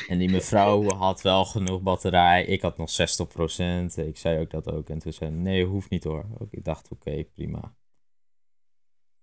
En 0.09 0.19
die 0.19 0.31
mevrouw 0.31 0.89
had 0.89 1.23
wel 1.23 1.45
genoeg 1.45 1.83
batterij. 1.83 2.45
Ik 2.45 2.63
had 2.63 2.77
nog 2.79 2.91
60%. 2.91 2.95
Ik 4.07 4.17
zei 4.19 4.39
ook 4.41 4.51
dat 4.51 4.71
ook. 4.73 4.89
En 4.89 4.99
toen 4.99 5.13
zei 5.13 5.31
hij, 5.31 5.39
nee, 5.39 5.65
hoeft 5.65 5.91
niet 5.91 6.05
hoor. 6.05 6.27
Ik 6.51 6.65
dacht, 6.65 6.89
oké, 6.91 7.25
prima. 7.25 7.75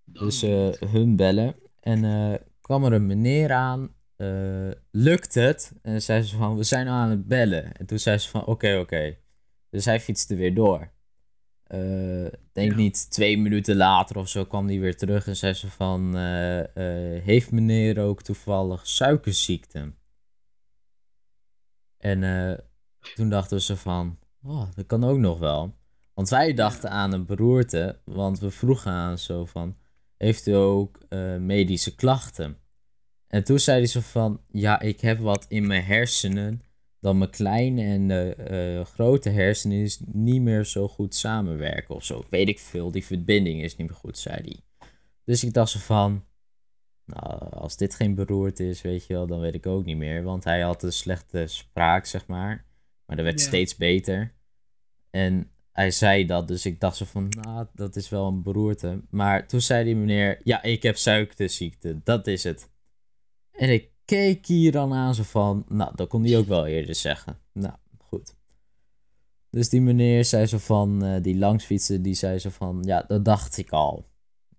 Dus 0.04 0.42
niet. 0.42 0.52
eh, 0.80 0.92
hun 0.92 1.16
bellen. 1.16 1.56
En 1.80 2.04
eh, 2.06 2.40
kwam 2.62 2.84
er 2.86 2.94
een 2.94 3.06
meneer 3.06 3.52
aan. 3.52 3.96
eh, 4.16 4.72
lukt 4.92 5.34
het? 5.34 5.74
En 5.82 6.02
zei 6.02 6.22
ze 6.22 6.36
van, 6.38 6.56
we 6.58 6.64
zijn 6.64 6.88
aan 6.88 7.10
het 7.10 7.28
bellen. 7.28 7.74
En 7.74 7.86
toen 7.86 8.00
zei 8.00 8.18
ze 8.18 8.30
van, 8.30 8.46
oké, 8.46 8.78
oké. 8.80 9.18
Dus 9.70 9.86
hij 9.86 10.00
fietste 10.00 10.36
weer 10.36 10.54
door. 10.54 10.92
denk 12.52 12.72
Ja. 12.72 12.76
niet 12.76 13.12
twee 13.12 13.38
minuten 13.38 13.76
later 13.76 14.18
of 14.18 14.28
zo 14.30 14.46
kwam 14.46 14.68
hij 14.68 14.80
weer 14.80 14.98
terug 14.98 15.28
en 15.28 15.36
zei 15.36 15.54
ze 15.54 15.70
van, 15.70 16.16
heeft 17.24 17.52
meneer 17.52 18.00
ook 18.00 18.22
toevallig 18.24 18.88
suikerziekte? 18.88 19.94
En 22.02 22.24
eh, 22.24 22.58
toen 23.16 23.30
dachten 23.30 23.62
ze 23.62 23.78
van, 23.78 24.18
oh, 24.44 24.68
dat 24.76 24.86
kan 24.86 25.04
ook 25.04 25.18
nog 25.18 25.40
wel. 25.40 25.76
Want 26.14 26.30
wij 26.30 26.54
dachten 26.54 26.90
aan 26.90 27.14
een 27.14 27.26
beroerte, 27.26 28.00
want 28.06 28.40
we 28.40 28.52
vroegen 28.52 28.92
aan 28.92 29.18
zo 29.18 29.46
van, 29.46 29.76
heeft 30.18 30.48
u 30.48 30.52
ook 30.52 31.00
eh, 31.10 31.36
medische 31.36 31.96
klachten? 31.96 32.58
En 33.28 33.44
toen 33.44 33.60
zei 33.60 33.78
hij 33.78 33.88
zo 33.88 34.00
van, 34.00 34.42
ja, 34.52 34.80
ik 34.80 35.02
heb 35.02 35.20
wat 35.20 35.46
in 35.48 35.68
mijn 35.68 35.84
hersenen, 35.84 36.62
dat 37.00 37.16
mijn 37.16 37.30
kleine 37.30 37.84
en 37.84 38.08
de 38.08 38.34
eh, 38.36 38.86
grote 38.94 39.30
hersenen 39.30 39.78
is 39.78 40.00
niet 40.06 40.42
meer 40.42 40.66
zo 40.66 40.88
goed 40.88 41.16
samenwerken 41.16 41.96
of 41.96 42.04
zo. 42.04 42.24
Weet 42.30 42.48
ik 42.48 42.60
veel, 42.60 42.92
die 42.92 43.06
verbinding 43.06 43.62
is 43.62 43.76
niet 43.76 43.88
meer 43.88 43.98
goed, 43.98 44.18
zei 44.18 44.36
hij. 44.36 44.88
Dus 45.26 45.44
ik 45.44 45.54
dacht 45.54 45.72
zo 45.72 45.80
van, 45.80 46.24
nou, 47.14 47.50
als 47.52 47.78
dit 47.78 47.96
geen 47.96 48.16
beroerte 48.16 48.68
is, 48.68 48.82
weet 48.82 49.06
je 49.06 49.14
wel, 49.14 49.28
dan 49.28 49.40
weet 49.40 49.54
ik 49.56 49.66
ook 49.66 49.86
niet 49.86 49.98
meer. 49.98 50.24
Want 50.24 50.44
hij 50.44 50.62
had 50.62 50.84
een 50.84 50.94
slechte 50.94 51.48
spraak, 51.48 52.06
zeg 52.06 52.28
maar. 52.28 52.66
Maar 53.06 53.16
dat 53.16 53.26
werd 53.26 53.40
Ja. 53.40 53.48
steeds 53.48 53.76
beter. 53.76 54.34
En 55.10 55.52
hij 55.72 55.92
zei 55.92 56.26
dat, 56.26 56.48
dus 56.48 56.66
ik 56.66 56.80
dacht 56.80 56.98
zo 56.98 57.06
van, 57.06 57.30
nou, 57.30 57.68
dat 57.74 57.96
is 57.96 58.10
wel 58.10 58.28
een 58.28 58.42
beroerte. 58.42 59.02
Maar 59.10 59.48
toen 59.48 59.62
zei 59.62 59.84
die 59.84 59.96
meneer, 59.96 60.40
ja, 60.44 60.64
ik 60.64 60.84
heb 60.84 60.98
suikerziekte, 60.98 62.02
dat 62.04 62.28
is 62.28 62.44
het. 62.44 62.70
En 63.52 63.70
ik 63.70 63.90
keek 64.06 64.46
hier 64.46 64.72
dan 64.72 64.94
aan 64.94 65.16
zo 65.16 65.24
van, 65.24 65.66
nou, 65.68 65.96
dat 65.96 66.08
kon 66.10 66.24
hij 66.24 66.38
ook 66.38 66.48
wel 66.48 66.66
eerder 66.68 66.96
zeggen. 66.96 67.40
Nou, 67.54 67.76
goed. 67.98 68.36
Dus 69.50 69.70
die 69.70 69.82
meneer 69.82 70.26
zei 70.26 70.46
zo 70.46 70.58
van, 70.58 71.04
eh, 71.04 71.22
die 71.22 71.38
langs 71.38 71.66
fietsen, 71.66 72.02
die 72.02 72.14
zei 72.14 72.40
zo 72.40 72.50
van, 72.50 72.84
ja, 72.84 73.04
dat 73.08 73.26
dacht 73.26 73.58
ik 73.58 73.70
al. 73.70 74.10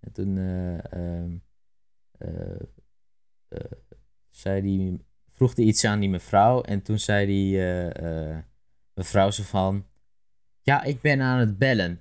En 0.00 0.12
toen 0.12 0.38
eh, 0.38 0.78
eh, 1.24 1.30
zei 4.30 4.60
die, 4.60 5.04
vroeg 5.32 5.56
hij 5.56 5.64
iets 5.64 5.84
aan 5.84 6.00
die 6.00 6.08
mevrouw 6.08 6.60
en 6.60 6.82
toen 6.82 6.98
zei 6.98 7.26
die 7.26 7.58
eh, 7.58 8.30
eh, 8.30 8.38
mevrouw 8.94 9.30
zo 9.30 9.42
van, 9.42 9.86
ja, 10.62 10.82
ik 10.82 11.00
ben 11.00 11.20
aan 11.20 11.38
het 11.38 11.58
bellen. 11.58 12.00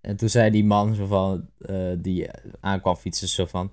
En 0.00 0.16
toen 0.16 0.28
zei 0.28 0.50
die 0.50 0.64
man 0.64 0.94
zo 0.94 1.06
van, 1.06 1.50
eh, 1.58 1.92
die 1.98 2.28
aankwam 2.60 2.96
fietsen 2.96 3.28
zo 3.28 3.46
van, 3.46 3.72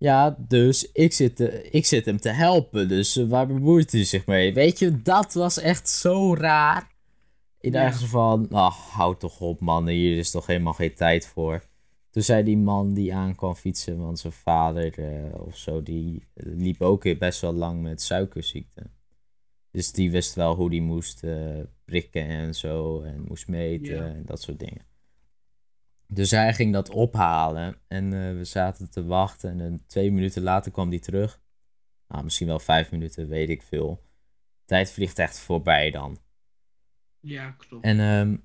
ja, 0.00 0.36
dus 0.38 0.92
ik 0.92 1.12
zit, 1.12 1.40
ik 1.70 1.86
zit 1.86 2.04
hem 2.04 2.20
te 2.20 2.28
helpen, 2.28 2.88
dus 2.88 3.16
eh, 3.16 3.28
waar 3.28 3.46
bemoeit 3.46 3.92
u 3.92 4.04
zich 4.04 4.26
mee? 4.26 4.54
Weet 4.54 4.78
je, 4.78 5.02
dat 5.02 5.32
was 5.32 5.58
echt 5.58 5.88
zo 5.88 6.34
raar. 6.34 6.88
Ja. 7.58 7.70
dacht 7.70 8.00
zo 8.00 8.06
van, 8.06 8.46
nou, 8.48 8.72
houd 8.72 9.20
toch 9.20 9.40
op 9.40 9.60
man, 9.60 9.88
hier 9.88 10.18
is 10.18 10.30
toch 10.30 10.46
helemaal 10.46 10.72
geen 10.72 10.94
tijd 10.94 11.26
voor. 11.26 11.62
Toen 12.10 12.22
zei 12.22 12.42
die 12.42 12.58
man 12.58 12.94
die 12.94 13.14
aankwam 13.14 13.54
fietsen, 13.54 13.98
want 13.98 14.18
zijn 14.18 14.32
vader 14.32 14.98
eh, 14.98 15.40
of 15.40 15.56
zo, 15.56 15.82
die 15.82 16.28
liep 16.34 16.80
ook 16.80 17.18
best 17.18 17.40
wel 17.40 17.52
lang 17.52 17.82
met 17.82 18.02
suikerziekte. 18.02 18.82
Dus 19.70 19.92
die 19.92 20.10
wist 20.10 20.34
wel 20.34 20.54
hoe 20.54 20.70
die 20.70 20.82
moest 20.82 21.24
eh, 21.24 21.60
prikken 21.84 22.26
en 22.26 22.54
zo, 22.54 23.02
en 23.02 23.24
moest 23.28 23.48
meten 23.48 24.14
en 24.14 24.24
dat 24.24 24.42
soort 24.42 24.58
dingen. 24.58 24.88
Dus 26.12 26.30
hij 26.30 26.54
ging 26.54 26.72
dat 26.72 26.90
ophalen 26.90 27.76
en 27.88 28.12
eh, 28.12 28.36
we 28.36 28.44
zaten 28.44 28.90
te 28.90 29.04
wachten 29.04 29.60
en 29.60 29.86
twee 29.86 30.12
minuten 30.12 30.42
later 30.42 30.72
kwam 30.72 30.90
die 30.90 31.00
terug. 31.00 31.42
Nou, 32.08 32.24
misschien 32.24 32.46
wel 32.46 32.58
vijf 32.58 32.90
minuten, 32.90 33.28
weet 33.28 33.48
ik 33.48 33.62
veel. 33.62 34.02
Tijd 34.64 34.92
vliegt 34.92 35.18
echt 35.18 35.38
voorbij 35.38 35.90
dan. 35.90 36.18
Ja, 37.20 37.50
klopt. 37.50 37.84
En 37.84 38.00
ehm, 38.00 38.36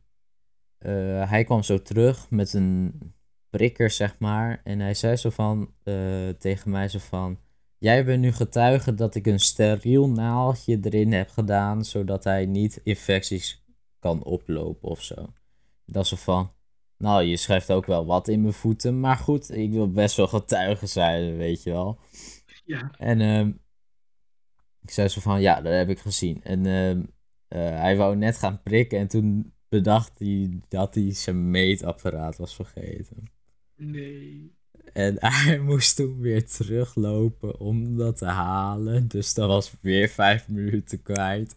eh, 0.78 1.30
hij 1.30 1.43
kwam 1.43 1.63
zo 1.63 1.82
terug 1.82 2.30
met 2.30 2.54
een 2.54 3.13
prikker, 3.55 3.89
zeg 3.89 4.15
maar. 4.19 4.61
En 4.63 4.79
hij 4.79 4.93
zei 4.93 5.15
zo 5.15 5.29
van, 5.29 5.73
eh, 5.83 6.29
tegen 6.29 6.71
mij 6.71 6.87
zo 6.87 6.99
van... 6.99 7.39
Jij 7.77 8.05
bent 8.05 8.21
nu 8.21 8.31
getuige 8.31 8.93
dat 8.93 9.15
ik 9.15 9.25
een 9.25 9.39
steriel 9.39 10.09
naaldje 10.09 10.79
erin 10.81 11.13
heb 11.13 11.29
gedaan... 11.29 11.85
zodat 11.85 12.23
hij 12.23 12.45
niet 12.45 12.81
infecties 12.83 13.63
kan 13.99 14.23
oplopen 14.23 14.89
of 14.89 15.01
zo. 15.01 15.33
Dat 15.85 16.03
is 16.03 16.09
zo 16.09 16.15
van... 16.15 16.51
Nou, 16.97 17.23
je 17.23 17.37
schrijft 17.37 17.71
ook 17.71 17.85
wel 17.85 18.05
wat 18.05 18.27
in 18.27 18.41
mijn 18.41 18.53
voeten. 18.53 18.99
Maar 18.99 19.17
goed, 19.17 19.51
ik 19.51 19.71
wil 19.71 19.91
best 19.91 20.15
wel 20.15 20.27
getuige 20.27 20.87
zijn, 20.87 21.37
weet 21.37 21.63
je 21.63 21.71
wel. 21.71 21.99
Ja. 22.65 22.91
En 22.97 23.21
ehm, 23.21 23.51
ik 24.81 24.91
zei 24.91 25.07
zo 25.07 25.21
van, 25.21 25.41
ja, 25.41 25.61
dat 25.61 25.73
heb 25.73 25.89
ik 25.89 25.99
gezien. 25.99 26.43
En 26.43 26.65
ehm, 26.65 27.03
eh, 27.47 27.79
hij 27.79 27.97
wou 27.97 28.15
net 28.15 28.37
gaan 28.37 28.61
prikken 28.63 28.99
en 28.99 29.07
toen 29.07 29.53
bedacht 29.69 30.19
hij 30.19 30.59
dat 30.67 30.95
hij 30.95 31.13
zijn 31.13 31.51
meetapparaat 31.51 32.37
was 32.37 32.55
vergeten. 32.55 33.34
Nee. 33.75 34.53
En 34.93 35.15
hij 35.43 35.59
moest 35.59 35.95
toen 35.95 36.19
weer 36.19 36.45
teruglopen 36.45 37.59
om 37.59 37.97
dat 37.97 38.17
te 38.17 38.25
halen. 38.25 39.07
Dus 39.07 39.33
dat 39.33 39.47
was 39.47 39.73
weer 39.81 40.09
vijf 40.09 40.47
minuten 40.47 41.01
kwijt. 41.01 41.55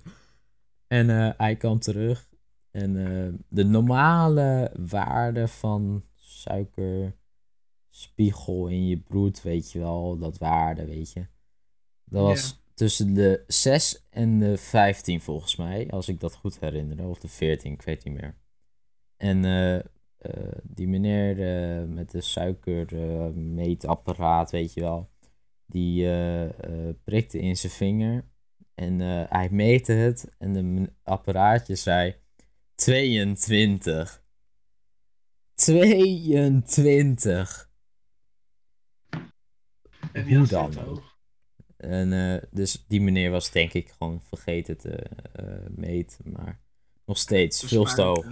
En 0.86 1.10
eh, 1.10 1.30
hij 1.36 1.56
kwam 1.56 1.78
terug. 1.78 2.28
En 2.70 3.06
eh, 3.06 3.28
de 3.48 3.64
normale 3.64 4.72
waarde 4.88 5.48
van 5.48 6.04
suikerspiegel 6.14 8.68
in 8.68 8.86
je 8.86 8.96
bloed, 8.96 9.42
weet 9.42 9.72
je 9.72 9.78
wel, 9.78 10.18
dat 10.18 10.38
waarde, 10.38 10.84
weet 10.84 11.12
je. 11.12 11.26
Dat 12.04 12.22
was 12.22 12.62
tussen 12.74 13.14
de 13.14 13.44
6 13.46 14.06
en 14.10 14.38
de 14.38 14.56
15 14.56 15.20
volgens 15.20 15.56
mij, 15.56 15.90
als 15.90 16.08
ik 16.08 16.20
dat 16.20 16.34
goed 16.34 16.60
herinner. 16.60 17.08
Of 17.08 17.18
de 17.18 17.28
14, 17.28 17.72
ik 17.72 17.82
weet 17.82 18.04
niet 18.04 18.14
meer. 18.14 18.36
En 19.16 19.44
eh, 19.44 19.84
die 20.62 20.88
meneer 20.88 21.40
eh, 21.40 21.84
met 21.88 22.10
de 22.10 22.20
suikermeetapparaat, 22.20 24.50
weet 24.50 24.74
je 24.74 24.80
wel, 24.80 25.10
die 25.66 26.04
eh, 26.04 26.44
eh, 26.44 26.94
prikte 27.04 27.38
in 27.38 27.56
zijn 27.56 27.72
vinger. 27.72 28.24
En 28.74 29.00
eh, 29.00 29.24
hij 29.28 29.48
meette 29.50 29.92
het 29.92 30.28
en 30.38 30.52
de 30.52 30.92
apparaatje 31.02 31.74
zei 31.74 32.14
22. 32.74 34.22
22. 35.54 37.70
En 40.12 40.36
Hoe 40.36 40.46
dan. 40.46 41.02
En 41.76 42.12
eh, 42.12 42.42
dus 42.50 42.84
die 42.88 43.00
meneer 43.00 43.30
was 43.30 43.50
denk 43.50 43.72
ik 43.72 43.88
gewoon 43.88 44.22
vergeten 44.22 44.78
te 44.78 44.90
eh, 45.32 45.66
meten, 45.68 46.32
maar 46.32 46.60
nog 47.04 47.18
steeds 47.18 47.64
veel 47.64 47.84
te 47.84 48.02
hoog. 48.02 48.26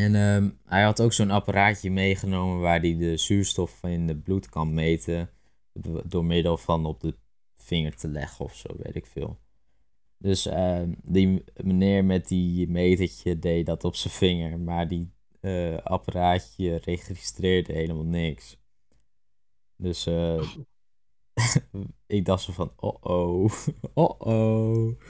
En 0.00 0.14
ehm, 0.14 0.50
hij 0.64 0.82
had 0.82 1.00
ook 1.02 1.12
zo'n 1.12 1.30
apparaatje 1.30 1.90
meegenomen 1.90 2.60
waar 2.60 2.80
hij 2.80 2.96
de 2.96 3.16
zuurstof 3.16 3.82
in 3.82 4.08
het 4.08 4.22
bloed 4.22 4.48
kan 4.48 4.74
meten. 4.74 5.30
do- 5.72 6.02
Door 6.06 6.24
middel 6.24 6.56
van 6.56 6.86
op 6.86 7.00
de 7.00 7.16
vinger 7.54 7.96
te 7.96 8.08
leggen 8.08 8.44
of 8.44 8.54
zo, 8.56 8.68
weet 8.76 8.94
ik 8.94 9.06
veel. 9.06 9.38
Dus 10.18 10.46
ehm, 10.46 10.92
die 11.02 11.44
meneer 11.56 12.04
met 12.04 12.28
die 12.28 12.68
metertje 12.68 13.38
deed 13.38 13.66
dat 13.66 13.84
op 13.84 13.94
zijn 13.96 14.12
vinger, 14.14 14.58
maar 14.58 14.88
die 14.88 15.10
eh, 15.40 15.76
apparaatje 15.76 16.76
registreerde 16.76 17.72
helemaal 17.72 18.04
niks. 18.04 18.58
Dus 19.76 20.06
eh, 20.06 20.42
ik 22.06 22.24
dacht 22.24 22.42
zo 22.42 22.52
van, 22.52 22.72
oh 22.76 22.96
oh, 23.00 23.50
oh 23.94 24.20
oh. 24.20 25.00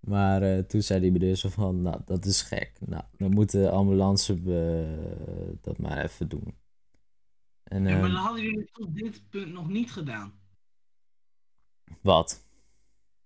Maar 0.00 0.42
eh, 0.42 0.58
toen 0.58 0.82
zei 0.82 1.00
die 1.00 1.12
meneer 1.12 1.34
zo 1.36 1.48
van, 1.48 1.80
nou, 1.80 2.00
dat 2.04 2.24
is 2.24 2.42
gek. 2.42 2.72
Nou, 2.80 3.04
dan 3.16 3.30
moet 3.30 3.50
de 3.50 3.70
ambulance 3.70 4.32
eh, 4.32 5.56
dat 5.60 5.78
maar 5.78 6.04
even 6.04 6.28
doen. 6.28 6.56
En 7.62 7.84
Ja, 7.84 7.90
maar 7.90 8.04
ehm, 8.04 8.12
dat 8.12 8.22
hadden 8.24 8.42
jullie 8.42 8.70
tot 8.72 8.94
dit 8.94 9.28
punt 9.30 9.52
nog 9.52 9.68
niet 9.68 9.92
gedaan. 9.92 10.40
wat? 12.00 12.44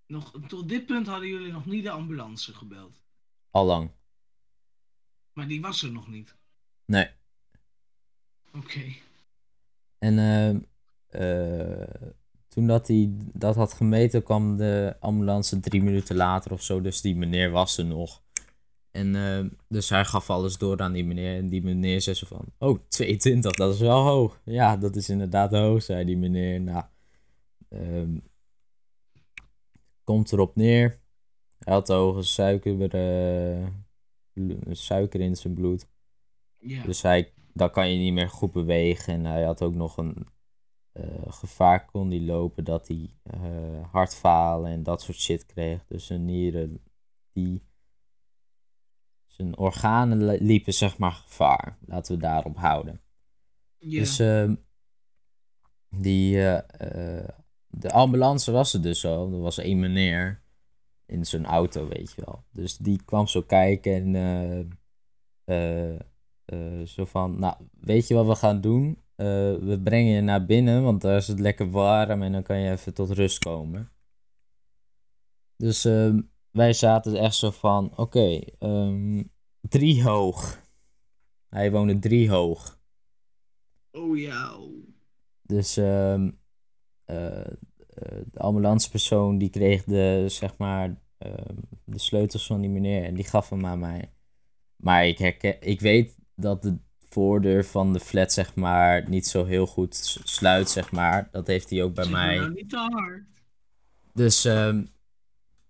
Nog, 0.07 0.33
tot 0.47 0.69
dit 0.69 0.87
punt 0.87 1.07
hadden 1.07 1.29
jullie 1.29 1.53
nog 1.53 1.67
niet 1.67 1.85
de 1.85 1.91
ambulance 1.91 2.55
gebeld. 2.55 3.05
Allang. 3.51 3.91
Maar 5.33 5.49
die 5.49 5.61
was 5.61 5.83
er 5.83 5.93
nog 5.93 6.09
niet. 6.09 6.37
Nee. 6.85 7.09
Oké. 8.53 8.95
En 9.99 10.19
eh, 11.07 12.11
toen 12.51 12.67
dat 12.67 12.89
hij 12.89 13.11
dat 13.33 13.55
had 13.55 13.73
gemeten, 13.73 14.23
kwam 14.23 14.57
de 14.57 14.97
ambulance 15.01 15.61
drie 15.61 15.83
minuten 15.83 16.17
later 16.17 16.53
of 16.53 16.63
zo. 16.63 16.81
Dus 16.81 17.01
die 17.01 17.17
meneer 17.17 17.51
was 17.51 17.79
er 17.79 17.85
nog. 17.85 18.23
En 18.91 19.15
ehm, 19.15 19.49
dus 19.69 19.89
hij 19.89 20.05
gaf 20.05 20.31
alles 20.31 20.59
door 20.59 20.79
aan 20.81 20.93
die 20.93 21.05
meneer. 21.05 21.37
En 21.37 21.49
die 21.49 21.63
meneer 21.63 22.01
zei 22.01 22.17
zo 22.17 22.27
van, 22.27 22.45
oh, 22.59 22.79
22, 22.89 23.53
dat 23.53 23.75
is 23.75 23.81
wel 23.81 24.03
hoog. 24.03 24.41
Ja, 24.45 24.77
dat 24.77 24.97
is 24.97 25.09
inderdaad 25.09 25.51
hoog, 25.51 25.83
zei 25.83 26.05
die 26.05 26.17
meneer. 26.17 26.61
Nou, 26.61 26.85
ehm, 27.69 28.19
komt 30.05 30.33
erop 30.33 30.57
neer. 30.57 30.99
Hij 31.59 31.75
had 31.75 31.89
hoge 31.89 32.23
suiker, 32.23 32.95
eh, 32.95 33.67
suiker 34.71 35.21
in 35.21 35.37
zijn 35.37 35.55
bloed. 35.55 35.87
Ja. 36.59 36.83
Dus 36.83 37.03
hij, 37.03 37.33
dan 37.53 37.71
kan 37.71 37.91
je 37.91 37.99
niet 37.99 38.13
meer 38.13 38.29
goed 38.29 38.53
bewegen. 38.53 39.15
En 39.15 39.25
hij 39.25 39.43
had 39.43 39.63
ook 39.63 39.75
nog 39.75 39.97
een 39.97 40.15
eh, 40.17 40.25
gevaar 41.29 41.85
kon 41.85 42.09
die 42.09 42.23
lopen 42.23 42.65
dat 42.65 42.89
hij 42.89 43.11
eh, 43.23 43.93
hartfalen 43.93 44.71
en 44.71 44.83
dat 44.83 45.03
soort 45.03 45.19
shit 45.19 45.47
kreeg. 45.47 45.87
Dus 45.87 46.07
zijn 46.07 46.25
nieren, 46.25 46.83
die, 47.33 47.63
zijn 49.27 49.59
organen 49.59 50.25
li- 50.27 50.45
liepen 50.45 50.75
zeg 50.75 50.99
maar 50.99 51.13
gevaar. 51.13 51.79
Laten 51.87 52.15
we 52.15 52.21
daarop 52.21 52.57
houden. 52.57 53.01
Ja. 53.79 53.99
Dus 53.99 54.19
ehm, 54.19 54.55
die, 55.89 56.37
eh, 56.37 57.19
eh, 57.19 57.29
de 57.67 57.91
ambulance 57.93 58.53
was 58.53 58.75
er 58.75 58.83
dus 58.83 59.05
al. 59.05 59.33
Er 59.33 59.41
was 59.41 59.59
één 59.59 59.79
meneer 59.79 60.43
in 61.07 61.25
zijn 61.27 61.47
auto, 61.47 61.89
weet 61.89 62.13
je 62.13 62.23
wel. 62.25 62.45
Dus 62.51 62.77
die 62.77 63.03
kwam 63.05 63.27
zo 63.27 63.43
kijken 63.43 64.15
en 64.15 64.15
eh, 65.45 65.95
eh, 65.95 66.01
eh, 66.45 66.87
zo 66.87 67.05
van, 67.05 67.39
nou, 67.39 67.57
weet 67.81 68.09
je 68.09 68.15
wat 68.15 68.27
we 68.27 68.35
gaan 68.35 68.61
doen? 68.61 69.03
Eh, 69.21 69.27
we 69.55 69.81
brengen 69.83 70.13
je 70.13 70.21
naar 70.21 70.45
binnen, 70.45 70.83
want 70.83 71.01
daar 71.01 71.17
is 71.17 71.29
het 71.29 71.41
lekker 71.41 71.71
warm 71.71 72.23
en 72.23 72.33
dan 72.33 72.43
kan 72.43 72.59
je 72.59 72.71
even 72.71 72.95
tot 72.95 73.11
rust 73.11 73.39
komen. 73.39 73.93
Dus 75.57 75.85
ehm, 75.85 76.21
wij 76.51 76.73
zaten 76.73 77.17
echt 77.17 77.35
zo 77.35 77.51
van, 77.51 77.97
oké, 77.97 78.41
ehm, 78.59 79.23
drie 79.61 80.03
hoog. 80.03 80.63
Hij 81.49 81.71
woonde 81.71 81.99
drie 81.99 82.31
hoog. 82.31 82.81
Oh 83.91 84.19
ja. 84.19 84.57
oh. 84.57 84.89
Dus 85.43 85.77
eh, 85.77 86.15
eh, 86.15 86.31
de 88.25 88.39
ambulancepersoon 88.39 89.39
die 89.39 89.51
kreeg 89.51 89.85
de, 89.85 90.25
zeg 90.29 90.57
maar, 90.57 91.01
de 91.85 91.99
sleutels 91.99 92.47
van 92.47 92.61
die 92.61 92.71
meneer 92.71 93.05
en 93.05 93.15
die 93.15 93.25
gaf 93.25 93.51
hem 93.51 93.67
aan 93.67 93.79
mij. 93.79 94.13
Maar 94.77 95.07
ik, 95.07 95.19
herken, 95.19 95.61
ik 95.61 95.81
weet 95.81 96.19
dat 96.35 96.63
de 96.63 96.79
voordeur 97.11 97.65
van 97.65 97.93
de 97.93 98.01
flat, 98.01 98.33
zeg 98.33 98.55
maar, 98.55 99.09
niet 99.09 99.27
zo 99.27 99.45
heel 99.45 99.67
goed 99.67 100.19
sluit, 100.25 100.71
zeg 100.71 100.91
maar. 100.93 101.29
Dat 101.33 101.47
heeft 101.47 101.71
hij 101.71 101.83
ook 101.83 101.95
bij 101.95 102.05
Zeg 102.05 102.13
mij. 102.13 102.37
nou 102.37 102.53
niet 102.53 102.71
te 102.71 102.77
hard. 102.77 103.23
Dus 104.15 104.45
ehm, 104.45 104.85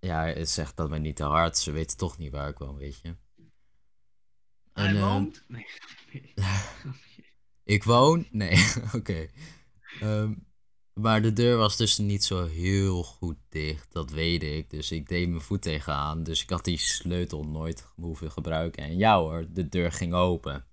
ja, 0.01 0.25
het 0.25 0.49
zegt 0.51 0.77
dat 0.77 0.91
mij 0.91 0.99
niet 0.99 1.17
te 1.17 1.25
hard. 1.25 1.59
Ze 1.59 1.71
weten 1.71 1.97
toch 1.97 2.19
niet 2.19 2.33
waar 2.33 2.49
ik 2.49 2.59
woon, 2.59 2.77
weet 2.77 3.01
je. 3.03 3.17
Hij 4.73 4.87
En, 4.89 4.97
ehm, 4.97 5.05
woont? 5.05 5.45
Nee. 5.49 5.67
Ik 7.65 7.85
woon? 7.85 8.27
Nee, 8.31 8.67
oké. 8.97 9.27
Ehm, 10.01 10.35
maar 10.95 11.23
de 11.23 11.33
deur 11.33 11.57
was 11.57 11.77
dus 11.77 11.99
niet 11.99 12.25
zo 12.25 12.47
heel 12.47 13.03
goed 13.03 13.37
dicht, 13.49 13.93
dat 13.93 14.11
weet 14.11 14.43
ik. 14.43 14.71
Dus 14.71 14.91
ik 14.91 15.09
deed 15.09 15.29
mijn 15.29 15.41
voet 15.41 15.63
tegenaan. 15.63 16.23
Dus 16.23 16.43
ik 16.43 16.51
had 16.51 16.65
die 16.65 16.79
sleutel 16.79 17.45
nooit 17.45 17.87
hoeven 17.95 18.31
gebruiken. 18.31 18.83
En 18.83 18.97
ja 18.97 19.19
hoor, 19.19 19.47
de 19.51 19.69
deur 19.69 19.93
ging 19.93 20.15
open. 20.15 20.67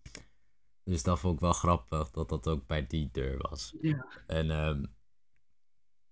Dus 0.87 1.03
dat 1.03 1.19
vond 1.19 1.33
ik 1.33 1.39
wel 1.39 1.53
grappig 1.53 2.11
dat 2.11 2.29
dat 2.29 2.47
ook 2.47 2.67
bij 2.67 2.87
die 2.87 3.09
deur 3.11 3.37
was. 3.37 3.73
Ja. 3.81 4.07
En 4.27 4.51
ehm, 4.51 4.85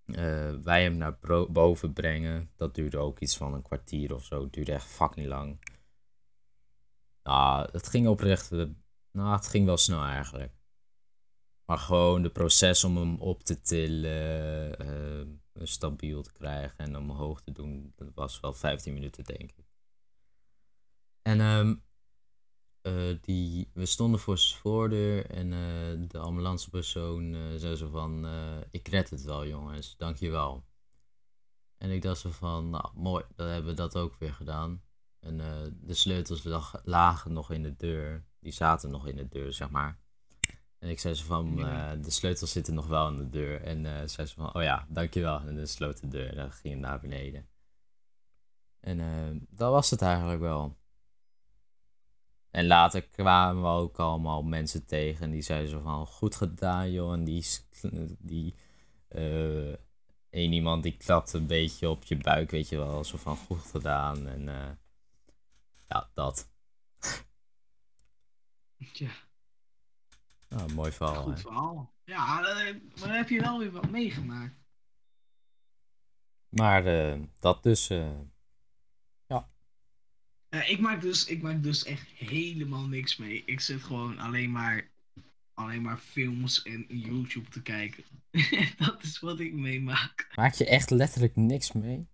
eh, 0.05 0.55
wij 0.63 0.83
hem 0.83 0.97
naar 0.97 1.17
boven 1.51 1.93
brengen. 1.93 2.51
Dat 2.55 2.75
duurde 2.75 2.97
ook 2.97 3.19
iets 3.19 3.37
van 3.37 3.53
een 3.53 3.61
kwartier 3.61 4.13
of 4.13 4.23
zo. 4.25 4.43
Het 4.43 4.53
duurde 4.53 4.73
echt 4.73 4.85
fucking 4.85 5.27
lang. 5.27 5.59
Nou, 7.23 7.69
het 7.71 7.87
ging 7.87 8.07
oprecht. 8.07 8.51
eh, 8.51 8.65
Nou, 9.11 9.35
het 9.35 9.47
ging 9.47 9.65
wel 9.65 9.77
snel 9.77 10.03
eigenlijk. 10.03 10.53
Maar 11.65 11.77
gewoon 11.77 12.21
de 12.21 12.29
proces 12.31 12.83
om 12.83 12.97
hem 12.97 13.21
op 13.21 13.43
te 13.43 13.61
tillen, 13.61 14.77
eh, 14.79 15.25
stabiel 15.63 16.21
te 16.21 16.31
krijgen 16.33 16.77
en 16.77 16.97
omhoog 16.97 17.41
te 17.41 17.51
doen, 17.51 17.93
dat 17.95 18.13
was 18.13 18.39
wel 18.39 18.53
15 18.53 18.93
minuten, 18.93 19.23
denk 19.23 19.51
ik. 19.51 19.65
En 21.21 21.39
ehm, 21.39 21.75
eh, 22.85 23.15
die, 23.21 23.69
we 23.73 23.85
stonden 23.85 24.19
voor 24.19 24.37
zijn 24.37 24.59
voordeur 24.59 25.29
en 25.29 25.53
eh, 25.53 26.07
de 26.09 26.17
ambulancepersoon 26.17 27.33
eh, 27.33 27.41
zei 27.55 27.75
zo 27.75 27.89
van, 27.89 28.27
ik 28.69 28.87
red 28.87 29.09
het 29.09 29.23
wel 29.23 29.47
jongens, 29.47 29.97
dankjewel. 29.97 30.65
En 31.77 31.89
ik 31.89 32.01
dacht 32.01 32.19
zo 32.19 32.29
van, 32.29 32.69
nou 32.69 32.89
mooi, 32.93 33.23
dan 33.35 33.47
hebben 33.47 33.69
we 33.69 33.75
dat 33.75 33.97
ook 33.97 34.15
weer 34.19 34.33
gedaan. 34.33 34.83
En 35.19 35.37
de 35.81 35.93
sleutels 35.93 36.43
lag- 36.43 36.81
lagen 36.83 37.33
nog 37.33 37.51
in 37.51 37.63
de 37.63 37.75
deur, 37.75 38.25
die 38.39 38.51
zaten 38.51 38.89
nog 38.89 39.07
in 39.07 39.15
de 39.15 39.27
deur, 39.27 39.53
zeg 39.53 39.69
maar. 39.69 39.99
En 40.79 40.89
ik 40.89 40.99
zei 40.99 41.13
zo 41.13 41.25
van, 41.25 41.55
de 42.01 42.11
sleutels 42.11 42.51
zitten 42.51 42.73
nog 42.73 42.87
wel 42.87 43.07
in 43.07 43.17
de 43.17 43.29
deur. 43.29 43.61
En 43.61 44.09
zei 44.09 44.27
ze 44.27 44.33
van, 44.33 44.53
oh 44.55 44.61
ja, 44.61 44.85
dankjewel. 44.89 45.39
En 45.39 45.55
dan 45.55 45.67
sloot 45.67 46.01
de 46.01 46.07
deur 46.07 46.29
en 46.29 46.35
dan 46.35 46.51
ging 46.51 46.73
het 46.73 46.83
naar 46.83 46.99
beneden. 46.99 47.47
En 48.79 49.47
dat 49.49 49.71
was 49.71 49.89
het 49.89 50.01
eigenlijk 50.01 50.39
wel. 50.39 50.77
En 52.55 52.67
later 52.67 53.01
kwamen 53.01 53.61
we 53.61 53.67
ook 53.67 53.97
allemaal 53.97 54.43
mensen 54.43 54.85
tegen 54.85 55.23
en 55.25 55.31
die 55.31 55.41
zeiden 55.41 55.69
zo 55.69 55.79
van, 55.79 56.05
goed 56.05 56.35
gedaan 56.35 56.91
joh. 56.91 57.13
En 57.13 57.23
die, 57.23 57.45
die 58.19 58.55
eh 59.07 59.73
één 60.29 60.53
iemand 60.53 60.83
die 60.83 60.97
klapte 60.97 61.37
een 61.37 61.47
beetje 61.47 61.89
op 61.89 62.03
je 62.03 62.17
buik, 62.17 62.51
weet 62.51 62.69
je 62.69 62.77
wel. 62.77 63.03
Zo 63.03 63.17
van, 63.17 63.37
goed 63.37 63.61
gedaan. 63.61 64.27
En 64.27 64.49
eh, 64.49 64.71
ja, 65.87 66.09
dat. 66.13 66.51
Tja, 68.93 69.11
Nou, 70.49 70.73
mooi 70.73 70.91
verhaal, 70.91 71.23
goed 71.23 71.33
hè. 71.33 71.39
verhaal. 71.39 71.93
Ja, 72.03 72.39
eh, 72.39 72.73
maar 72.99 73.07
dan 73.07 73.17
heb 73.17 73.29
je 73.29 73.41
wel 73.41 73.59
weer 73.59 73.71
wat 73.71 73.89
meegemaakt. 73.89 74.55
Maar 76.49 76.83
dat 77.39 77.63
dus... 77.63 77.91
Ja, 80.55 80.63
ik, 80.63 80.79
maak 80.79 81.01
dus, 81.01 81.25
ik 81.25 81.41
maak 81.41 81.63
dus 81.63 81.83
echt 81.83 82.07
helemaal 82.07 82.87
niks 82.87 83.17
mee. 83.17 83.43
Ik 83.45 83.59
zit 83.59 83.83
gewoon 83.83 84.19
alleen 84.19 84.51
maar, 84.51 84.91
alleen 85.53 85.81
maar 85.81 85.97
films 85.97 86.63
en 86.63 86.85
YouTube 86.87 87.49
te 87.49 87.61
kijken. 87.61 88.03
dat 88.77 89.03
is 89.03 89.19
wat 89.19 89.39
ik 89.39 89.53
meemaak. 89.53 90.31
Maak 90.35 90.53
je 90.53 90.65
echt 90.65 90.89
letterlijk 90.89 91.35
niks 91.35 91.71
mee? 91.71 92.07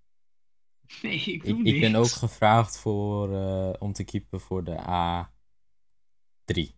Nee, 1.02 1.20
ik 1.20 1.44
Ik, 1.44 1.44
doe 1.44 1.64
ik 1.64 1.82
ben 1.82 1.96
ook 1.96 2.12
gevraagd 2.12 2.80
voor, 2.80 3.36
eh, 3.36 3.74
om 3.80 3.94
te 3.94 4.04
keepen 4.04 4.42
voor 4.42 4.64
de 4.64 4.76
A3. 4.76 6.76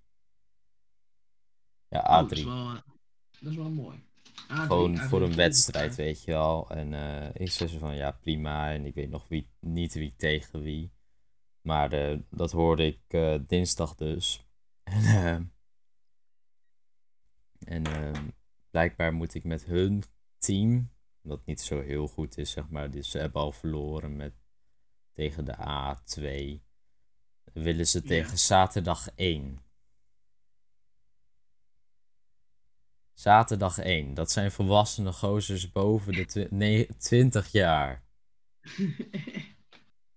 Ja, 1.88 2.00
Oh, 2.00 2.30
dat, 2.30 2.32
is 2.32 2.42
A3. 2.42 2.46
wel, 2.46 2.70
eh, 2.70 2.82
dat 3.40 3.52
is 3.52 3.56
wel 3.56 3.72
mooi. 3.72 4.04
Gewoon 4.48 4.98
voor 4.98 5.22
een 5.22 5.36
wedstrijd, 5.36 5.96
weet 5.96 6.24
je 6.24 6.32
wel. 6.32 6.70
En 6.70 6.94
eh, 6.94 7.30
ik 7.34 7.52
zei 7.52 7.70
zo 7.70 7.78
van, 7.78 7.96
ja, 7.96 8.12
prima. 8.12 8.74
En 8.74 8.86
ik 8.86 8.94
weet 8.94 9.10
nog 9.10 9.28
wie, 9.28 9.50
niet 9.60 9.94
wie 9.94 10.16
tegen 10.16 10.62
wie. 10.62 10.92
Maar 11.64 11.92
eh, 11.92 12.20
dat 12.30 12.52
hoorde 12.52 12.86
ik 12.86 13.02
eh, 13.08 13.36
dinsdag 13.48 13.96
dus. 13.96 14.40
En, 14.94 14.96
eh, 15.06 15.36
en 17.76 17.86
eh, 17.86 18.22
blijkbaar 18.70 19.14
moet 19.14 19.34
ik 19.34 19.44
met 19.44 19.66
hun 19.66 20.04
team, 20.38 20.92
dat 21.22 21.46
niet 21.46 21.62
zo 21.62 21.82
heel 21.82 22.08
goed 22.08 22.38
is, 22.38 22.52
zeg 22.52 22.70
maar. 22.70 22.92
Dus 22.92 23.12
ze 23.12 23.18
hebben 23.18 23.42
al 23.42 23.52
verloren 23.52 24.16
met, 24.16 24.34
tegen 25.14 25.46
de 25.46 25.56
A2. 25.58 26.22
Willen 27.54 27.88
ze 27.88 28.00
Ja. 28.02 28.08
tegen 28.08 28.38
zaterdag 28.38 29.10
1. 29.16 29.60
Zaterdag 33.14 33.78
1. 33.78 34.14
Dat 34.14 34.32
zijn 34.32 34.52
volwassene 34.52 35.12
gozers 35.14 35.72
boven 35.72 36.14
de 36.14 36.26
twi- 36.26 36.48
ne- 36.50 36.88
20 36.98 37.52
jaar. 37.52 38.04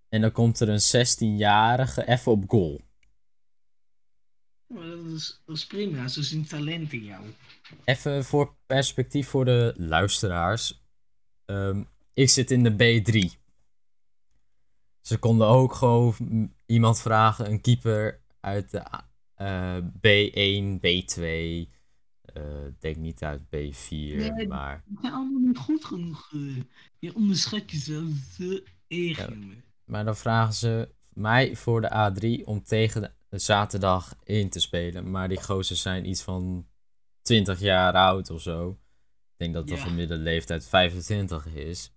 En 0.08 0.20
dan 0.20 0.32
komt 0.32 0.60
er 0.60 0.68
een 0.68 1.06
16-jarige 1.06 2.06
even 2.08 2.32
op 2.32 2.44
goal. 2.48 2.80
Maar 4.66 4.86
dat, 4.86 5.04
is, 5.04 5.42
dat 5.46 5.56
is 5.56 5.66
prima, 5.66 6.08
ze 6.08 6.22
zien 6.22 6.46
talent 6.46 6.92
in 6.92 7.04
jou. 7.04 7.24
Even 7.84 8.24
voor 8.24 8.56
perspectief 8.66 9.28
voor 9.28 9.44
de 9.44 9.74
luisteraars. 9.76 10.82
Ehm, 11.44 11.82
ik 12.14 12.28
zit 12.28 12.50
in 12.50 12.62
de 12.62 12.72
B3. 12.72 13.44
Ze 15.00 15.18
konden 15.18 15.46
ook 15.46 15.74
gewoon 15.74 16.52
iemand 16.66 17.00
vragen, 17.00 17.50
een 17.50 17.60
keeper 17.60 18.20
uit 18.40 18.70
de 18.70 18.92
A- 18.94 19.10
eh, 19.34 19.76
B1, 20.00 20.78
B2. 20.80 21.22
eh, 22.22 22.66
Ik 22.66 22.80
denk 22.80 22.96
niet 22.96 23.22
uit 23.22 23.40
B4, 23.40 24.16
Nee, 24.34 24.48
maar 24.48 24.82
Ik 24.90 25.00
ben 25.00 25.12
allemaal 25.12 25.40
niet 25.40 25.58
goed 25.58 25.84
genoeg. 25.84 26.32
eh. 26.32 26.56
Je 26.98 27.14
onderschat 27.14 27.70
jezelf 27.70 28.08
zo 28.38 28.58
erg, 28.88 29.16
Ja. 29.18 29.28
Maar 29.86 30.04
dan 30.04 30.16
vragen 30.16 30.54
ze 30.54 30.94
mij 31.12 31.56
voor 31.56 31.80
de 31.80 31.88
A3 32.40 32.44
om 32.44 32.62
tegen 32.62 33.14
de 33.28 33.38
zaterdag 33.38 34.14
in 34.24 34.48
te 34.50 34.60
spelen. 34.60 35.10
Maar 35.10 35.28
die 35.28 35.42
gozers 35.42 35.82
zijn 35.82 36.08
iets 36.08 36.22
van 36.22 36.68
20 37.22 37.60
jaar 37.60 37.92
oud 37.92 38.30
of 38.30 38.40
zo. 38.40 38.70
Ik 38.70 39.36
denk 39.36 39.54
dat 39.54 39.68
de 39.68 39.74
Ja. 39.74 39.80
gemiddelde 39.80 40.22
leeftijd 40.22 40.66
25 40.66 41.46
is. 41.46 41.92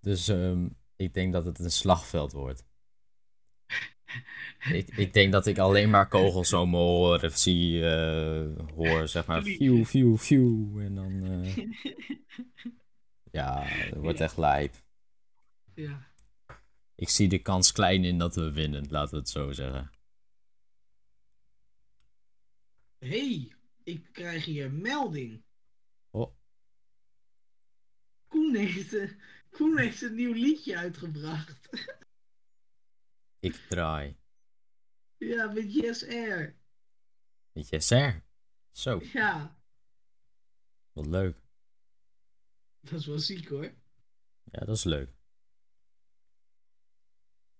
Dus 0.00 0.28
ehm, 0.28 0.68
ik 0.96 1.14
denk 1.14 1.32
dat 1.32 1.44
het 1.44 1.58
een 1.58 1.70
slagveld 1.70 2.32
wordt. 2.32 2.64
ik, 4.72 4.88
ik 4.96 5.12
denk 5.12 5.32
dat 5.32 5.46
ik 5.46 5.58
alleen 5.58 5.90
maar 5.90 6.08
kogels 6.08 6.52
om 6.52 6.70
me 6.70 6.76
horen 6.76 7.38
zie, 7.38 7.90
eh, 7.90 8.46
hoor, 8.74 9.08
zeg 9.08 9.26
maar, 9.26 9.42
view, 9.42 9.84
view, 9.84 10.16
view. 10.18 10.78
En 10.80 10.94
dan, 10.94 11.24
eh, 11.24 11.56
ja, 13.38 13.62
het 13.62 13.94
wordt 13.96 14.20
echt 14.20 14.36
lijp. 14.36 14.74
Ja. 15.74 16.08
Ik 17.00 17.08
zie 17.08 17.28
de 17.28 17.38
kans 17.42 17.72
klein 17.72 18.04
in 18.04 18.18
dat 18.18 18.34
we 18.34 18.52
winnen, 18.52 18.88
laten 18.90 19.10
we 19.10 19.16
het 19.16 19.28
zo 19.28 19.52
zeggen. 19.52 19.90
hey, 22.98 23.54
ik 23.82 24.08
krijg 24.12 24.44
hier 24.44 24.64
een 24.64 24.80
melding. 24.80 25.44
Oh, 26.10 26.36
Koen 28.28 28.54
heeft, 28.54 29.14
Koen 29.50 29.78
heeft 29.78 30.02
een 30.02 30.14
nieuw 30.14 30.32
liedje 30.32 30.76
uitgebracht. 30.76 31.68
ik 33.48 33.54
draai. 33.54 34.16
Ja, 35.16 35.52
met 35.52 35.74
Yes 35.74 36.06
Air. 36.08 36.56
Met 37.52 37.68
Jesser. 37.68 38.24
Zo, 38.70 39.00
Ja, 39.12 39.60
wat 40.92 41.06
leuk. 41.06 41.40
dat 42.80 43.00
is 43.00 43.06
wel 43.06 43.18
ziek 43.18 43.48
hoor. 43.48 43.74
Ja, 44.44 44.64
dat 44.64 44.76
is 44.76 44.84
leuk. 44.84 45.18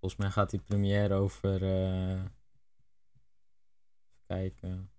Volgens 0.01 0.21
mij 0.21 0.31
gaat 0.31 0.51
die 0.51 0.61
première 0.61 1.15
over. 1.15 1.63
even 1.63 2.33
kijken. 4.27 4.93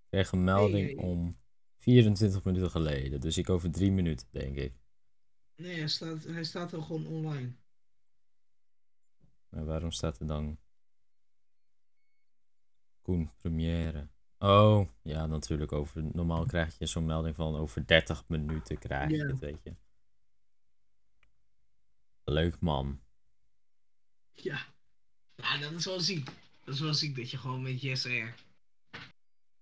Ik 0.00 0.06
kreeg 0.08 0.32
een 0.32 0.44
melding 0.44 0.86
Nee, 0.86 0.94
nee. 0.94 1.04
om 1.04 1.38
24 1.76 2.44
minuten 2.44 2.70
geleden. 2.70 3.20
Dus 3.20 3.38
ik 3.38 3.50
over 3.50 3.70
drie 3.70 3.92
minuten, 3.92 4.26
denk 4.30 4.56
ik. 4.56 4.74
Nee, 5.56 5.78
hij 5.78 5.88
staat, 5.88 6.24
hij 6.24 6.44
staat 6.44 6.72
al 6.72 6.82
gewoon 6.82 7.06
online. 7.06 7.52
Maar 9.48 9.64
waarom 9.64 9.90
staat 9.90 10.20
er 10.20 10.26
dan. 10.26 10.58
Koen, 13.02 13.30
première. 13.36 14.08
Oh, 14.38 14.88
ja, 15.02 15.26
natuurlijk. 15.26 15.72
Over, 15.72 16.02
normaal 16.12 16.46
krijg 16.46 16.78
je 16.78 16.86
zo'n 16.86 17.04
melding 17.04 17.34
van 17.34 17.56
over 17.56 17.86
30 17.86 18.28
minuten 18.28 18.78
krijg 18.78 19.10
je 19.10 19.26
het, 19.26 19.38
weet 19.38 19.62
je. 19.62 19.74
Leuk 22.24 22.60
man. 22.60 23.00
Ja. 24.34 24.66
Ja, 25.34 25.58
dat 25.58 25.72
is 25.72 25.84
wel 25.84 26.00
ziek. 26.00 26.28
Dat 26.64 26.74
is 26.74 26.80
wel 26.80 26.94
ziek 26.94 27.16
dat 27.16 27.30
je 27.30 27.36
gewoon 27.36 27.62
met 27.62 27.80
Yes 27.80 28.06
Air. 28.06 28.34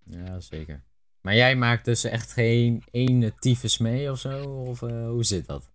Ja, 0.03 0.39
zeker. 0.39 0.83
Maar 1.21 1.35
jij 1.35 1.55
maakt 1.55 1.85
dus 1.85 2.03
echt 2.03 2.31
geen 2.31 2.83
ene 2.91 3.35
tyfus 3.35 3.77
mee 3.77 4.11
of 4.11 4.19
zo? 4.19 4.43
Of 4.43 4.81
eh, 4.81 5.07
hoe 5.07 5.23
zit 5.23 5.45
dat? 5.45 5.71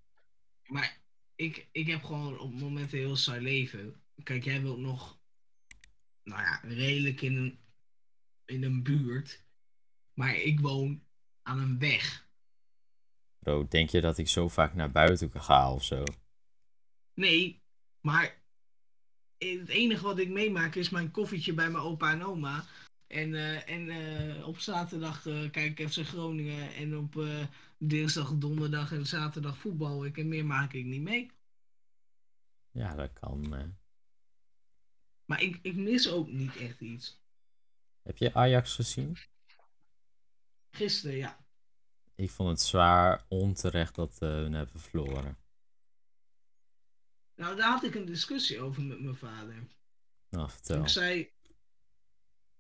Maar 0.67 0.99
ik, 1.35 1.69
ik 1.73 1.87
heb 1.87 2.03
gewoon 2.03 2.39
op 2.39 2.55
momenten 2.55 2.99
heel 2.99 3.17
saai 3.17 3.41
leven. 3.41 4.03
Kijk, 4.23 4.45
jij 4.45 4.63
wilt 4.63 4.79
nog, 4.79 5.19
nou 6.23 6.41
ja, 6.43 6.61
redelijk 6.63 7.21
in 7.21 7.37
een, 7.37 7.59
in 8.45 8.63
een 8.63 8.83
buurt. 8.83 9.45
Maar 10.15 10.37
ik 10.37 10.61
woon 10.61 11.03
aan 11.43 11.59
een 11.59 11.79
weg. 11.79 12.29
Bro, 13.39 13.69
denk 13.69 13.91
je 13.91 14.01
dat 14.01 14.19
ik 14.19 14.29
zo 14.29 14.49
vaak 14.49 14.75
naar 14.75 14.91
buiten 14.91 15.31
ga 15.43 15.73
of 15.73 15.85
zo? 15.85 16.05
Nee, 17.15 17.63
maar 18.01 18.44
het 19.39 19.69
enige 19.69 20.03
wat 20.03 20.19
ik 20.19 20.29
meemaak 20.29 20.75
is 20.75 20.91
mijn 20.91 21.11
koffietje 21.11 21.55
bij 21.55 21.71
mijn 21.71 21.85
opa 21.85 22.13
en 22.13 22.25
oma. 22.25 22.65
En, 23.07 23.35
eh, 23.35 23.69
en 23.71 23.89
eh, 23.89 24.47
op 24.47 24.59
zaterdag 24.59 25.27
eh, 25.27 25.51
kijk 25.51 25.79
ik 25.79 25.91
FC 25.91 25.99
Groningen. 26.07 26.75
En 26.75 26.97
op 26.97 27.25
dinsdag, 27.79 28.33
donderdag 28.33 28.93
en 28.93 29.07
zaterdag 29.07 29.59
voetbal. 29.59 30.05
Ik 30.05 30.19
en 30.19 30.29
meer 30.29 30.47
maak 30.47 30.73
ik 30.73 30.85
niet 30.85 31.03
mee. 31.03 31.31
Ja, 32.71 32.95
dat 32.95 33.13
kan. 33.13 33.75
Maar 35.25 35.43
ik, 35.43 35.59
ik 35.63 35.75
mis 35.75 36.11
ook 36.11 36.29
niet 36.29 36.57
echt 36.57 36.81
iets. 36.81 37.23
Heb 38.03 38.17
je 38.17 38.35
Ajax 38.35 38.75
gezien? 38.75 39.17
Gisteren, 40.71 41.17
ja. 41.17 41.39
Ik 42.15 42.31
vond 42.31 42.49
het 42.49 42.61
zwaar 42.61 43.25
onterecht 43.29 43.95
dat 43.95 44.19
we 44.19 44.27
hebben 44.27 44.81
verloren. 44.81 45.44
Nou, 47.37 47.57
daar 47.57 47.71
had 47.71 47.85
ik 47.85 47.95
een 47.95 48.05
discussie 48.05 48.61
over 48.61 48.83
met 48.83 49.01
mijn 49.01 49.17
vader. 49.17 49.55
Nou, 50.31 50.51
vertel. 50.51 50.83
Ik 50.83 50.89
zei, 50.89 51.31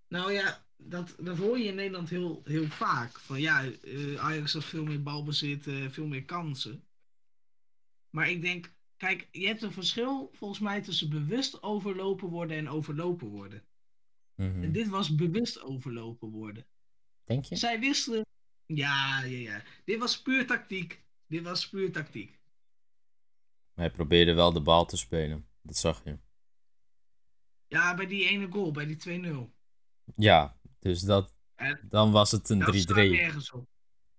nou 0.09 0.33
ja, 0.33 0.65
dat, 0.77 1.15
dat 1.19 1.37
hoor 1.37 1.59
je 1.59 1.65
in 1.65 1.75
Nederland 1.75 2.11
heel, 2.11 2.43
heel 2.45 2.67
vaak. 2.67 3.19
Van 3.19 3.41
ja, 3.41 3.65
eh, 3.65 4.17
Ajax 4.17 4.53
heeft 4.53 4.67
veel 4.67 4.85
meer 4.85 5.03
balbezit, 5.03 5.67
eh, 5.67 5.89
veel 5.89 6.07
meer 6.07 6.25
kansen. 6.25 6.85
Maar 8.11 8.31
ik 8.31 8.43
denk, 8.43 8.73
kijk, 8.97 9.29
je 9.33 9.47
hebt 9.47 9.63
een 9.63 9.73
verschil 9.73 10.31
volgens 10.33 10.61
mij 10.61 10.83
tussen 10.83 11.11
bewust 11.11 11.63
overlopen 11.63 12.29
worden 12.29 12.57
en 12.57 12.69
overlopen 12.69 13.29
worden. 13.29 13.63
Mhm. 14.35 14.63
En 14.63 14.73
dit 14.73 14.89
was 14.89 15.15
bewust 15.15 15.61
overlopen 15.61 16.29
worden. 16.29 16.67
Denk 17.25 17.45
je? 17.45 17.57
Zij 17.57 17.81
wisten, 17.81 18.27
ja, 18.67 19.23
ja, 19.23 19.39
ja. 19.39 19.63
Dit 19.85 19.99
was 19.99 20.23
puur 20.23 20.47
tactiek. 20.47 21.03
Dit 21.27 21.43
was 21.43 21.69
puur 21.69 21.93
tactiek. 21.93 22.39
Maar 23.75 23.85
hij 23.87 23.95
probeerde 23.95 24.33
wel 24.35 24.53
de 24.53 24.61
bal 24.61 24.85
te 24.87 24.97
spelen. 24.97 25.47
Dat 25.63 25.77
zag 25.77 26.05
je. 26.05 26.19
Ja, 27.67 27.95
bij 27.95 28.07
die 28.07 28.29
ene 28.29 28.49
goal, 28.51 28.71
bij 28.71 28.87
die 28.87 28.97
2-0. 28.97 29.51
Ja, 30.17 30.57
dus 30.79 31.01
dat, 31.01 31.35
En 31.55 31.81
dan 31.89 32.11
was 32.13 32.31
het 32.31 32.49
een 32.49 32.59
dat 32.59 32.75
staat 32.75 32.97
3-3. 32.97 33.11
nergens 33.11 33.53
op. 33.53 33.67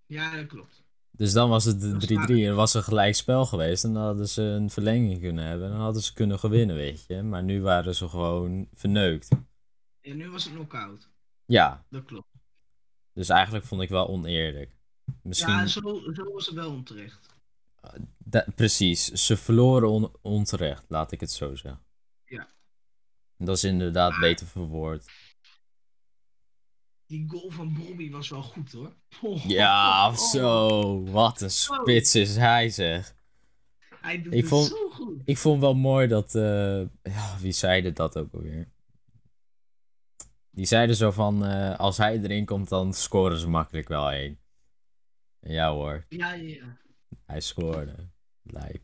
Ja, 0.06 0.36
dat 0.36 0.47
klopt. 0.47 0.84
Dus 1.12 1.34
dan 1.34 1.49
was 1.49 1.64
het 1.66 1.84
een 1.84 1.91
Dat 1.91 2.01
3-3 2.10 2.14
staat- 2.14 2.30
en 2.30 2.56
was 2.56 2.74
een 2.74 2.84
gelijk 2.84 3.16
spel 3.16 3.45
geweest. 3.45 3.84
En 3.84 3.93
dan 3.93 4.03
hadden 4.03 4.28
ze 4.30 4.41
een 4.41 4.70
verlenging 4.70 5.20
kunnen 5.22 5.45
hebben. 5.45 5.66
En 5.68 5.72
dan 5.74 5.82
hadden 5.82 6.01
ze 6.01 6.14
kunnen 6.14 6.39
gewinnen, 6.39 6.76
weet 6.76 7.06
je. 7.08 7.22
Maar 7.22 7.43
nu 7.43 7.62
waren 7.62 7.95
ze 7.95 8.10
gewoon 8.10 8.68
verneukt. 8.74 9.28
En 10.01 10.18
nu 10.18 10.30
was 10.30 10.43
het 10.43 10.53
knock-out. 10.53 11.10
Ja, 11.45 11.86
Dat 11.89 12.06
klopt. 12.06 12.28
dus 13.14 13.30
eigenlijk 13.30 13.66
vond 13.66 13.82
ik 13.82 13.89
wel 13.89 14.08
oneerlijk. 14.08 14.76
Misschien, 15.22 15.53
Ja, 15.53 15.66
zo, 15.68 15.82
zo 16.14 16.32
was 16.34 16.45
het 16.45 16.56
wel 16.56 16.72
onterecht. 16.72 17.34
Da- 18.17 18.45
precies, 18.55 19.05
ze 19.05 19.38
verloren 19.38 19.89
on- 19.89 20.11
onterecht, 20.21 20.86
laat 20.88 21.11
ik 21.11 21.19
het 21.19 21.31
zo 21.31 21.55
zeggen. 21.55 21.83
Ja. 22.25 22.47
Dat 23.38 23.55
is 23.57 23.63
inderdaad 23.63 24.11
Maar- 24.11 24.19
beter 24.19 24.47
verwoord. 24.47 25.05
Die 27.07 27.29
goal 27.29 27.49
van 27.51 27.73
Bobby 27.73 28.11
was 28.11 28.29
wel 28.29 28.41
goed 28.43 28.71
hoor. 28.71 28.93
Oh, 29.21 29.45
Ja, 29.45 30.07
oh, 30.09 30.15
zo, 30.17 31.03
wat 31.03 31.41
een 31.41 31.51
spits 31.51 32.15
is 32.15 32.36
hij 32.36 32.69
zeg. 32.69 33.15
Hij 34.01 34.21
doet 34.21 34.33
Ik 34.33 34.39
het 34.39 34.49
vond- 34.49 34.65
zo 34.67 34.89
goed. 34.89 35.21
Ik 35.25 35.38
vond 35.38 35.61
wel 35.61 35.73
mooi 35.75 36.07
dat, 36.07 36.36
eh, 36.36 36.79
ja, 37.03 37.38
wie 37.39 37.51
zeide 37.51 37.91
dat 37.93 38.17
ook 38.17 38.33
alweer? 38.33 38.71
Die 40.49 40.65
zeiden 40.65 40.95
zo 40.95 41.11
van, 41.11 41.45
eh, 41.45 41.79
als 41.79 41.97
hij 41.97 42.19
erin 42.21 42.45
komt, 42.45 42.69
dan 42.69 42.93
scoren 42.93 43.38
ze 43.39 43.49
makkelijk 43.49 43.88
wel 43.88 44.11
één. 44.11 44.39
Ja 45.39 45.71
hoor, 45.71 46.05
Ja, 46.09 46.33
ja, 46.33 46.47
ja. 46.55 46.77
Hij 47.26 47.41
scoorde. 47.41 48.10
Lijp. 48.41 48.84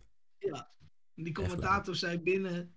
Die 1.16 1.34
commentator 1.34 1.96
zei 1.96 2.20
binnen. 2.20 2.76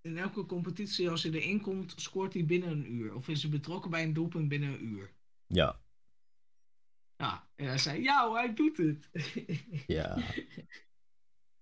In 0.00 0.18
elke 0.18 0.46
competitie, 0.46 1.10
als 1.10 1.22
hij 1.22 1.32
erin 1.32 1.60
komt, 1.60 1.92
scoort 1.96 2.32
hij 2.32 2.44
binnen 2.44 2.70
een 2.70 2.92
uur. 2.92 3.14
Of 3.14 3.28
is 3.28 3.42
hij 3.42 3.50
betrokken 3.50 3.90
bij 3.90 4.02
een 4.02 4.12
doelpunt 4.12 4.48
binnen 4.48 4.72
een 4.72 4.84
uur. 4.84 5.12
Ja, 5.46 5.80
Ja, 7.16 7.48
en 7.54 7.66
hij 7.66 7.78
zei, 7.78 8.02
ja 8.02 8.26
hoor, 8.26 8.36
hij 8.36 8.54
doet 8.54 8.76
het. 8.76 9.10
ja. 9.86 10.18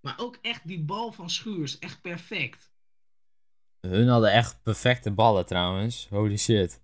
maar 0.01 0.19
ook 0.19 0.39
echt 0.41 0.67
die 0.67 0.85
bal 0.85 1.13
van 1.13 1.31
Schuurs, 1.31 1.79
echt 1.79 2.01
perfect. 2.01 2.73
Hun 3.81 4.09
hadden 4.09 4.33
echt 4.33 4.63
perfecte 4.63 5.11
ballen 5.11 5.47
trouwens. 5.47 6.09
Holy 6.09 6.37
shit. 6.37 6.83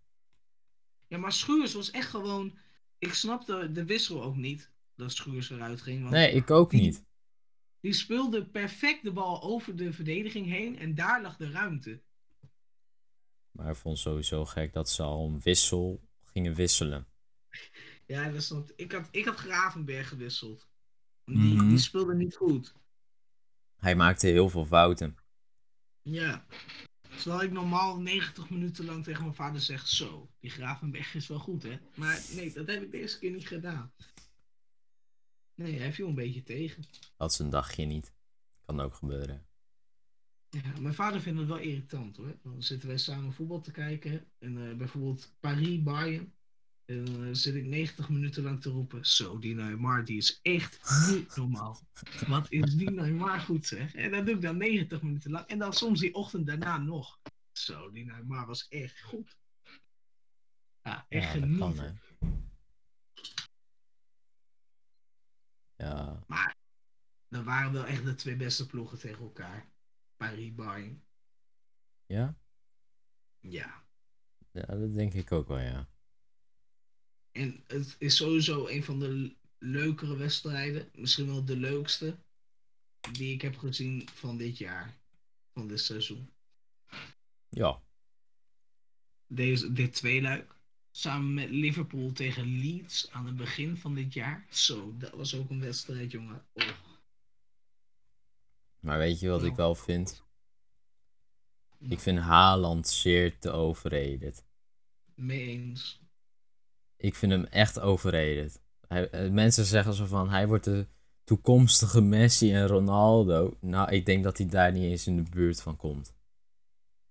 Ja, 1.06 1.18
maar 1.18 1.32
Schuurs 1.32 1.74
was 1.74 1.90
echt 1.90 2.10
gewoon... 2.10 2.58
Ik 2.98 3.14
snapte 3.14 3.72
de 3.72 3.84
wissel 3.84 4.22
ook 4.22 4.36
niet, 4.36 4.70
dat 4.98 5.12
Schuurs 5.12 5.50
eruit 5.50 5.82
ging. 5.82 6.00
Want 6.00 6.12
Nee, 6.12 6.32
ik 6.32 6.50
ook 6.50 6.70
die- 6.70 6.80
niet. 6.80 7.06
Die 7.80 7.92
speelde 7.92 8.46
perfect 8.46 9.02
de 9.02 9.12
bal 9.12 9.42
over 9.42 9.76
de 9.76 9.92
verdediging 9.92 10.46
heen 10.46 10.78
en 10.78 10.94
daar 10.94 11.22
lag 11.22 11.36
de 11.36 11.50
ruimte. 11.50 12.02
Maar 13.50 13.70
ik 13.70 13.76
vond 13.76 13.98
sowieso 13.98 14.44
gek 14.44 14.72
dat 14.72 14.90
ze 14.90 15.02
al 15.02 15.26
een 15.28 15.40
wissel 15.40 16.00
gingen 16.24 16.54
wisselen. 16.54 17.06
Ja, 18.06 18.30
dat 18.30 18.42
snap 18.42 18.70
ik. 18.76 18.92
Had, 18.92 19.08
ik 19.10 19.24
had 19.24 19.36
Gravenberg 19.36 20.08
gewisseld. 20.08 20.68
Die, 21.24 21.36
Mhm. 21.54 21.68
die 21.68 21.78
speelde 21.78 22.14
niet 22.14 22.36
goed. 22.36 22.74
Hij 23.76 23.96
maakte 23.96 24.26
heel 24.26 24.48
veel 24.48 24.66
fouten. 24.66 25.16
Ja. 26.02 26.46
Terwijl 27.18 27.42
ik 27.42 27.52
normaal 27.52 28.00
90 28.00 28.50
minuten 28.50 28.84
lang 28.84 29.04
tegen 29.04 29.22
mijn 29.22 29.34
vader 29.34 29.60
zeg: 29.60 29.86
Zo, 29.88 30.30
die 30.40 30.50
Gravenberg 30.50 31.14
is 31.14 31.26
wel 31.26 31.38
goed, 31.38 31.62
hè? 31.62 31.78
Maar 31.94 32.20
nee, 32.34 32.52
dat 32.52 32.66
heb 32.66 32.82
ik 32.82 32.90
deze 32.90 33.18
keer 33.18 33.30
niet 33.30 33.46
gedaan. 33.48 33.92
Nee, 35.58 35.78
hij 35.78 35.92
viel 35.92 36.08
een 36.08 36.14
beetje 36.14 36.42
tegen. 36.42 36.84
Dat 37.16 37.30
is 37.30 37.38
een 37.38 37.50
dagje 37.50 37.84
niet. 37.84 38.12
Kan 38.64 38.80
ook 38.80 38.94
gebeuren. 38.94 39.46
Ja, 40.48 40.80
mijn 40.80 40.94
vader 40.94 41.20
vindt 41.20 41.38
het 41.38 41.48
wel 41.48 41.58
irritant 41.58 42.16
hoor. 42.16 42.38
Dan 42.42 42.62
zitten 42.62 42.88
wij 42.88 42.98
samen 42.98 43.32
voetbal 43.32 43.60
te 43.60 43.70
kijken. 43.70 44.30
En 44.38 44.68
eh, 44.68 44.76
bijvoorbeeld 44.76 45.36
Paris, 45.40 45.82
Bayern. 45.82 46.32
En 46.84 47.04
dan 47.04 47.24
eh, 47.24 47.28
zit 47.32 47.54
ik 47.54 47.64
90 47.64 48.08
minuten 48.08 48.42
lang 48.42 48.60
te 48.60 48.70
roepen. 48.70 49.06
Zo, 49.06 49.38
die 49.38 49.54
Neymar 49.54 50.04
die 50.04 50.16
is 50.16 50.38
echt 50.42 51.06
niet 51.10 51.36
normaal. 51.36 51.80
Wat 52.26 52.52
is 52.52 52.74
die 52.74 52.90
Neymar 52.90 53.40
goed 53.40 53.66
zeg. 53.66 53.94
En 53.94 54.10
dat 54.10 54.26
doe 54.26 54.34
ik 54.34 54.42
dan 54.42 54.56
90 54.56 55.02
minuten 55.02 55.30
lang. 55.30 55.46
En 55.46 55.58
dan 55.58 55.72
soms 55.72 56.00
die 56.00 56.14
ochtend 56.14 56.46
daarna 56.46 56.78
nog. 56.78 57.20
Zo, 57.52 57.90
die 57.90 58.04
Neymar 58.04 58.46
was 58.46 58.68
echt 58.68 59.00
goed. 59.00 59.36
Ja, 60.82 61.06
echt 61.08 61.34
Ja, 61.34 61.56
kan 61.58 61.98
Ja, 65.78 66.24
Dat 67.28 67.44
waren 67.44 67.72
wel 67.72 67.84
echt 67.86 68.04
de 68.04 68.14
twee 68.14 68.36
beste 68.36 68.66
ploegen 68.66 68.98
tegen 68.98 69.22
elkaar. 69.24 69.70
Paris, 70.16 70.54
Bayern. 70.54 71.04
ja? 72.06 72.38
Ja. 73.40 73.86
Ja, 74.50 74.66
dat 74.66 74.94
denk 74.94 75.14
ik 75.14 75.32
ook 75.32 75.48
wel, 75.48 75.58
ja. 75.58 75.88
En 77.32 77.64
het 77.66 77.96
is 77.98 78.16
sowieso 78.16 78.66
een 78.66 78.84
van 78.84 78.98
de 78.98 79.36
leukere 79.58 80.16
wedstrijden. 80.16 80.88
Misschien 80.94 81.26
wel 81.26 81.44
de 81.44 81.56
leukste. 81.56 82.18
Die 83.12 83.34
ik 83.34 83.42
heb 83.42 83.56
gezien 83.56 84.08
van 84.08 84.36
dit 84.36 84.58
jaar. 84.58 84.98
Van 85.52 85.68
dit 85.68 85.80
seizoen. 85.80 86.32
Ja. 87.48 87.82
deze, 89.26 89.72
dit 89.72 89.92
tweeluik. 89.92 90.57
Samen 90.98 91.34
met 91.34 91.50
Liverpool 91.50 92.12
tegen 92.12 92.58
Leeds 92.58 93.10
aan 93.10 93.26
het 93.26 93.36
begin 93.36 93.76
van 93.76 93.94
dit 93.94 94.12
jaar. 94.12 94.46
Zo, 94.50 94.94
dat 94.96 95.10
was 95.10 95.34
ook 95.36 95.50
een 95.50 95.60
wedstrijd, 95.60 96.10
jongen. 96.10 96.46
Oh. 96.52 96.64
Maar 98.80 98.98
weet 98.98 99.20
je 99.20 99.28
wat 99.28 99.44
ik 99.44 99.54
wel 99.54 99.74
vind? 99.74 100.22
Ik 101.78 102.00
vind 102.00 102.18
Haaland 102.18 102.88
zeer 102.88 103.38
te 103.38 103.50
overrated. 103.50 104.44
Mee 105.14 105.46
eens. 105.46 106.00
Ik 106.96 107.14
vind 107.14 107.32
hem 107.32 107.44
echt 107.44 107.80
overrated. 107.80 108.60
Hij, 108.88 109.10
eh, 109.10 109.30
mensen 109.30 109.64
zeggen 109.64 109.94
zo 109.94 110.06
van, 110.06 110.30
hij 110.30 110.46
wordt 110.46 110.64
de 110.64 110.86
toekomstige 111.24 112.00
Messi 112.00 112.52
en 112.52 112.66
Ronaldo. 112.66 113.56
Nou, 113.60 113.92
ik 113.92 114.06
denk 114.06 114.24
dat 114.24 114.38
hij 114.38 114.46
daar 114.46 114.72
niet 114.72 114.90
eens 114.90 115.06
in 115.06 115.16
de 115.16 115.30
buurt 115.30 115.62
van 115.62 115.76
komt. 115.76 116.14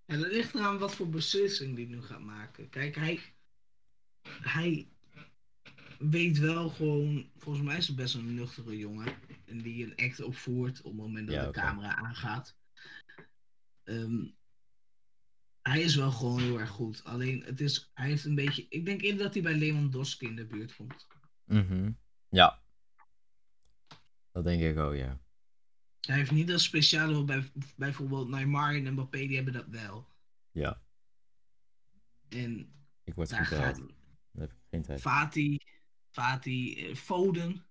En 0.05 0.19
het 0.19 0.31
ligt 0.31 0.55
eraan 0.55 0.77
wat 0.77 0.95
voor 0.95 1.09
beslissing 1.09 1.75
die 1.75 1.87
nu 1.87 2.01
gaat 2.01 2.21
maken. 2.21 2.69
Kijk, 2.69 2.95
hij, 2.95 3.19
hij 4.41 4.87
weet 5.99 6.37
wel 6.37 6.69
gewoon, 6.69 7.29
volgens 7.37 7.65
mij 7.65 7.77
is 7.77 7.87
het 7.87 7.95
best 7.95 8.15
een 8.15 8.33
nuchtere 8.33 8.77
jongen. 8.77 9.13
En 9.45 9.61
die 9.61 9.85
een 9.85 9.95
act 9.95 10.21
opvoert 10.21 10.81
op 10.81 10.91
het 10.91 11.01
moment 11.01 11.27
dat 11.27 11.35
Ja, 11.35 11.45
de 11.45 11.51
camera 11.51 11.95
aangaat. 11.95 12.57
Ehm, 13.83 14.25
hij 15.61 15.81
is 15.81 15.95
wel 15.95 16.11
gewoon 16.11 16.39
heel 16.39 16.59
erg 16.59 16.69
goed. 16.69 17.03
Alleen, 17.03 17.43
het 17.43 17.61
is, 17.61 17.91
hij 17.93 18.07
heeft 18.07 18.25
een 18.25 18.35
beetje, 18.35 18.65
ik 18.69 18.85
denk 18.85 19.01
eerder 19.01 19.23
dat 19.23 19.33
hij 19.33 19.43
bij 19.43 19.55
Lewandowski 19.55 20.25
in 20.25 20.35
de 20.35 20.45
buurt 20.45 20.75
komt. 20.75 21.07
Mhm. 21.43 21.91
Ja. 22.29 22.61
Dat 24.31 24.43
denk 24.43 24.61
ik 24.61 24.77
ook, 24.77 24.95
ja. 24.95 25.19
Hij 25.99 26.15
heeft 26.15 26.31
niet 26.31 26.47
dat 26.47 26.61
speciale, 26.61 27.23
bij, 27.23 27.51
bijvoorbeeld 27.75 28.29
Neymar 28.29 28.75
en 28.75 28.93
Mbappé, 28.93 29.17
die 29.17 29.35
hebben 29.35 29.53
dat 29.53 29.67
wel. 29.67 30.07
Ja, 30.51 30.81
En 32.29 32.71
ik 33.03 33.13
word 33.13 33.29
daar 33.29 33.45
gaat 33.45 33.81
heb 34.39 34.51
ik 34.51 34.57
geen 34.69 34.81
tijd. 34.81 35.01
Fati, 35.01 35.57
Fati, 36.09 36.87
eh, 36.89 36.95
Foden. 36.95 37.65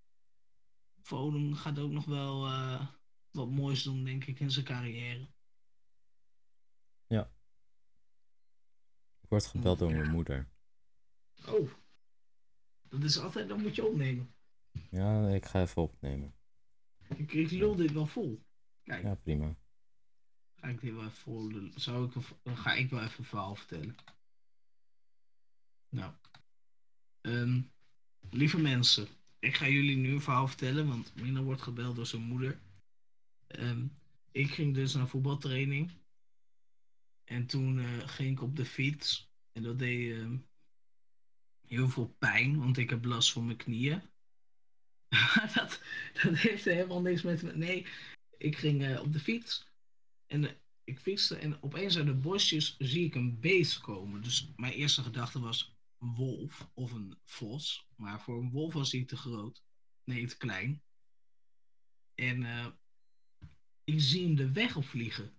Foden 1.02 1.56
gaat 1.56 1.78
ook 1.78 1.90
nog 1.90 2.04
wel 2.04 2.46
eh, 2.46 2.86
wat 3.30 3.50
moois 3.50 3.82
doen, 3.82 4.04
denk 4.04 4.24
ik, 4.24 4.40
in 4.40 4.50
zijn 4.50 4.64
carrière. 4.64 5.28
Ik 9.20 9.32
word 9.32 9.46
gebeld 9.46 9.78
door 9.78 9.90
Ja. 9.90 9.96
mijn 9.96 10.10
moeder. 10.10 10.48
Oh, 11.46 11.70
dat 12.88 13.02
is 13.02 13.18
altijd, 13.18 13.48
dat 13.48 13.58
moet 13.58 13.74
je 13.74 13.84
opnemen. 13.86 14.34
Ja, 14.90 15.28
ik 15.28 15.44
ga 15.46 15.60
even 15.60 15.82
opnemen. 15.82 16.34
Ik, 17.08 17.32
ik 17.32 17.50
lul 17.50 17.76
dit 17.76 17.92
wel 17.92 18.06
vol. 18.06 18.44
Kijk, 18.82 19.02
Ja, 19.02 19.14
prima. 19.14 19.56
ga 20.54 20.68
ik 20.68 20.80
dit 20.80 20.92
wel 20.94 21.02
even 21.04 21.12
vol. 21.16 21.70
Zou 21.74 22.06
ik, 22.06 22.12
dan 22.42 22.56
ga 22.56 22.72
ik 22.72 22.90
wel 22.90 23.02
even 23.02 23.18
een 23.18 23.24
verhaal 23.24 23.54
vertellen. 23.54 23.94
Nou, 25.88 26.14
ehm, 27.26 27.60
lieve 28.30 28.58
mensen, 28.58 29.08
ik 29.38 29.54
ga 29.56 29.68
jullie 29.68 29.96
nu 29.96 30.12
een 30.12 30.20
verhaal 30.20 30.48
vertellen, 30.48 30.88
want 30.88 31.14
Mina 31.14 31.42
wordt 31.42 31.62
gebeld 31.62 31.96
door 31.96 32.06
zijn 32.06 32.22
moeder. 32.22 32.60
Ehm, 33.46 33.86
ik 34.32 34.50
ging 34.50 34.74
dus 34.74 34.94
naar 34.94 35.08
voetbaltraining. 35.08 35.90
En 37.24 37.46
toen 37.46 37.78
eh, 37.78 38.08
ging 38.08 38.30
ik 38.30 38.42
op 38.42 38.56
de 38.56 38.64
fiets. 38.64 39.30
En 39.52 39.62
dat 39.62 39.78
deed 39.78 40.12
ehm, 40.12 40.36
heel 41.66 41.88
veel 41.88 42.14
pijn, 42.18 42.58
want 42.58 42.76
ik 42.76 42.90
heb 42.90 43.04
last 43.04 43.32
van 43.32 43.44
mijn 43.44 43.56
knieën. 43.56 44.02
dat, 45.54 45.80
dat 46.22 46.36
heeft 46.36 46.64
helemaal 46.64 47.00
niks 47.00 47.22
met 47.22 47.42
me. 47.42 47.56
Nee, 47.56 47.86
ik 48.38 48.56
ging 48.56 48.84
eh, 48.84 49.00
op 49.00 49.12
de 49.12 49.20
fiets. 49.20 49.66
En 50.26 50.44
eh, 50.44 50.54
ik 50.84 50.98
fietste 50.98 51.36
en 51.36 51.62
opeens 51.62 51.96
uit 51.96 52.06
de 52.06 52.14
bosjes 52.14 52.76
zie 52.78 53.04
ik 53.04 53.14
een 53.14 53.40
beest 53.40 53.80
komen. 53.80 54.22
Dus 54.22 54.52
mijn 54.56 54.72
eerste 54.72 55.02
gedachte 55.02 55.40
was 55.40 55.75
wolf 55.98 56.70
of 56.74 56.92
een 56.92 57.18
vos. 57.24 57.86
Maar 57.96 58.20
voor 58.20 58.42
een 58.42 58.50
wolf 58.50 58.72
was 58.72 58.92
hij 58.92 59.04
te 59.04 59.16
groot. 59.16 59.62
Nee, 60.04 60.26
te 60.26 60.36
klein. 60.36 60.82
En 62.14 62.42
eh, 62.42 62.66
ik 63.84 64.00
zie 64.00 64.24
hem 64.24 64.34
de 64.34 64.52
weg 64.52 64.76
opvliegen. 64.76 65.38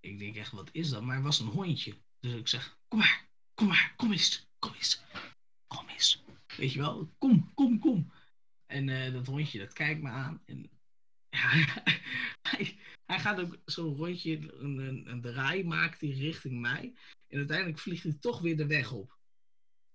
Ik 0.00 0.18
denk 0.18 0.36
echt, 0.36 0.52
wat 0.52 0.68
is 0.72 0.88
dat? 0.88 1.02
Maar 1.02 1.14
het 1.14 1.24
was 1.24 1.40
een 1.40 1.46
hondje. 1.46 1.96
Dus 2.20 2.34
ik 2.34 2.48
zeg, 2.48 2.78
kom 2.88 2.98
maar, 2.98 3.28
kom 3.54 3.66
maar, 3.66 3.94
kom 3.96 4.12
eens, 4.12 4.46
kom 4.58 4.74
eens, 4.74 5.02
kom 5.66 5.88
eens. 5.88 6.22
Weet 6.56 6.72
je 6.72 6.78
wel, 6.78 7.14
kom, 7.18 7.54
kom, 7.54 7.78
kom. 7.78 8.12
En 8.66 8.88
eh, 8.88 9.12
dat 9.12 9.26
hondje, 9.26 9.58
dat 9.58 9.72
kijkt 9.72 10.02
me 10.02 10.08
aan. 10.08 10.42
En 10.46 10.70
ja, 11.30 11.48
hij, 12.42 12.78
hij 13.04 13.20
gaat 13.20 13.40
ook 13.40 13.58
zo'n 13.64 13.96
rondje, 13.96 14.52
een, 14.52 14.78
een, 14.78 15.10
een 15.10 15.20
draai 15.20 15.64
maakt 15.64 16.00
hij 16.00 16.10
richting 16.10 16.60
mij. 16.60 16.94
En 17.28 17.38
uiteindelijk 17.38 17.78
vliegt 17.78 18.02
hij 18.02 18.16
toch 18.20 18.40
weer 18.40 18.56
de 18.56 18.66
weg 18.66 18.92
op. 18.92 19.17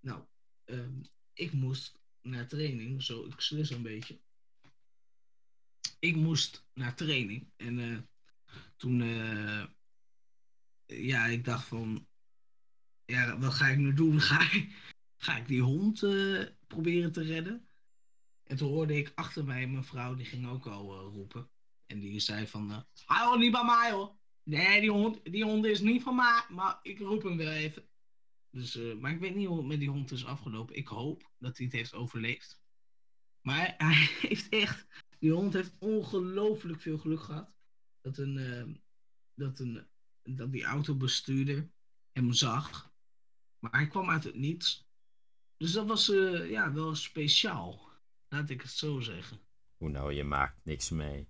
Nou, 0.04 0.24
ehm, 0.64 1.02
ik 1.32 1.52
moest 1.52 1.98
naar 2.22 2.46
training, 2.46 3.02
zo, 3.02 3.24
ik 3.24 3.40
slis 3.40 3.70
een 3.70 3.82
beetje. 3.82 4.20
Ik 5.98 6.16
moest 6.16 6.66
naar 6.72 6.94
training. 6.94 7.52
En 7.56 7.78
eh, 7.78 7.98
toen, 8.76 9.00
eh, 9.00 9.64
ja, 10.86 11.26
ik 11.26 11.44
dacht 11.44 11.66
van, 11.66 12.06
ja, 13.04 13.38
wat 13.38 13.54
ga 13.54 13.66
ik 13.66 13.78
nu 13.78 13.94
doen? 13.94 14.20
Ga 14.30 14.40
ik, 14.40 14.94
ga 15.16 15.36
ik 15.36 15.48
die 15.48 15.62
hond 15.62 16.02
eh, 16.02 16.42
proberen 16.66 17.12
te 17.12 17.22
redden? 17.22 17.68
En 18.42 18.56
toen 18.56 18.68
hoorde 18.68 18.96
ik 18.96 19.12
achter 19.14 19.44
mij 19.44 19.66
mijn 19.66 19.84
vrouw, 19.84 20.14
die 20.14 20.26
ging 20.26 20.46
ook 20.46 20.66
al 20.66 21.00
roepen. 21.00 21.50
En 21.86 22.00
die 22.00 22.20
zei 22.20 22.46
van, 22.46 22.86
hij 23.06 23.26
hoort 23.26 23.38
niet 23.38 23.52
bij 23.52 23.64
mij 23.64 23.92
hoor. 23.92 24.16
Nee, 24.42 24.80
die 24.80 24.90
hond, 24.90 25.24
die 25.24 25.44
hond 25.44 25.64
is 25.64 25.80
niet 25.80 26.02
van 26.02 26.14
mij, 26.14 26.44
maar 26.48 26.78
ik 26.82 26.98
roep 26.98 27.22
hem 27.22 27.36
wel 27.36 27.52
even. 27.52 27.88
Dus, 28.54 28.76
eh, 28.76 28.94
maar 28.94 29.12
ik 29.12 29.20
weet 29.20 29.34
niet 29.34 29.46
hoe 29.46 29.56
het 29.56 29.66
met 29.66 29.78
die 29.78 29.90
hond 29.90 30.10
is 30.10 30.24
afgelopen. 30.24 30.76
Ik 30.76 30.88
hoop 30.88 31.30
dat 31.38 31.56
hij 31.56 31.66
het 31.66 31.74
heeft 31.74 31.94
overleefd. 31.94 32.62
Maar 33.40 33.74
hij 33.78 34.08
heeft 34.20 34.48
echt, 34.48 34.86
die 35.18 35.32
hond 35.32 35.52
heeft 35.52 35.76
ongelooflijk 35.78 36.80
veel 36.80 36.98
geluk 36.98 37.20
gehad. 37.20 37.52
Dat, 38.00 38.18
een, 38.18 38.38
eh, 38.38 38.74
dat, 39.34 39.58
een, 39.58 39.86
dat 40.22 40.52
die 40.52 40.64
autobestuurder 40.64 41.70
hem 42.12 42.32
zag. 42.32 42.92
Maar 43.58 43.72
hij 43.72 43.86
kwam 43.86 44.10
uit 44.10 44.24
het 44.24 44.34
niets. 44.34 44.88
Dus 45.56 45.72
dat 45.72 45.86
was 45.86 46.10
eh, 46.10 46.50
ja, 46.50 46.72
wel 46.72 46.94
speciaal. 46.94 47.90
Laat 48.28 48.50
ik 48.50 48.62
het 48.62 48.70
zo 48.70 49.00
zeggen. 49.00 49.40
Hoe 49.76 49.90
nou, 49.90 50.12
je 50.12 50.24
maakt 50.24 50.64
niks 50.64 50.90
mee. 50.90 51.28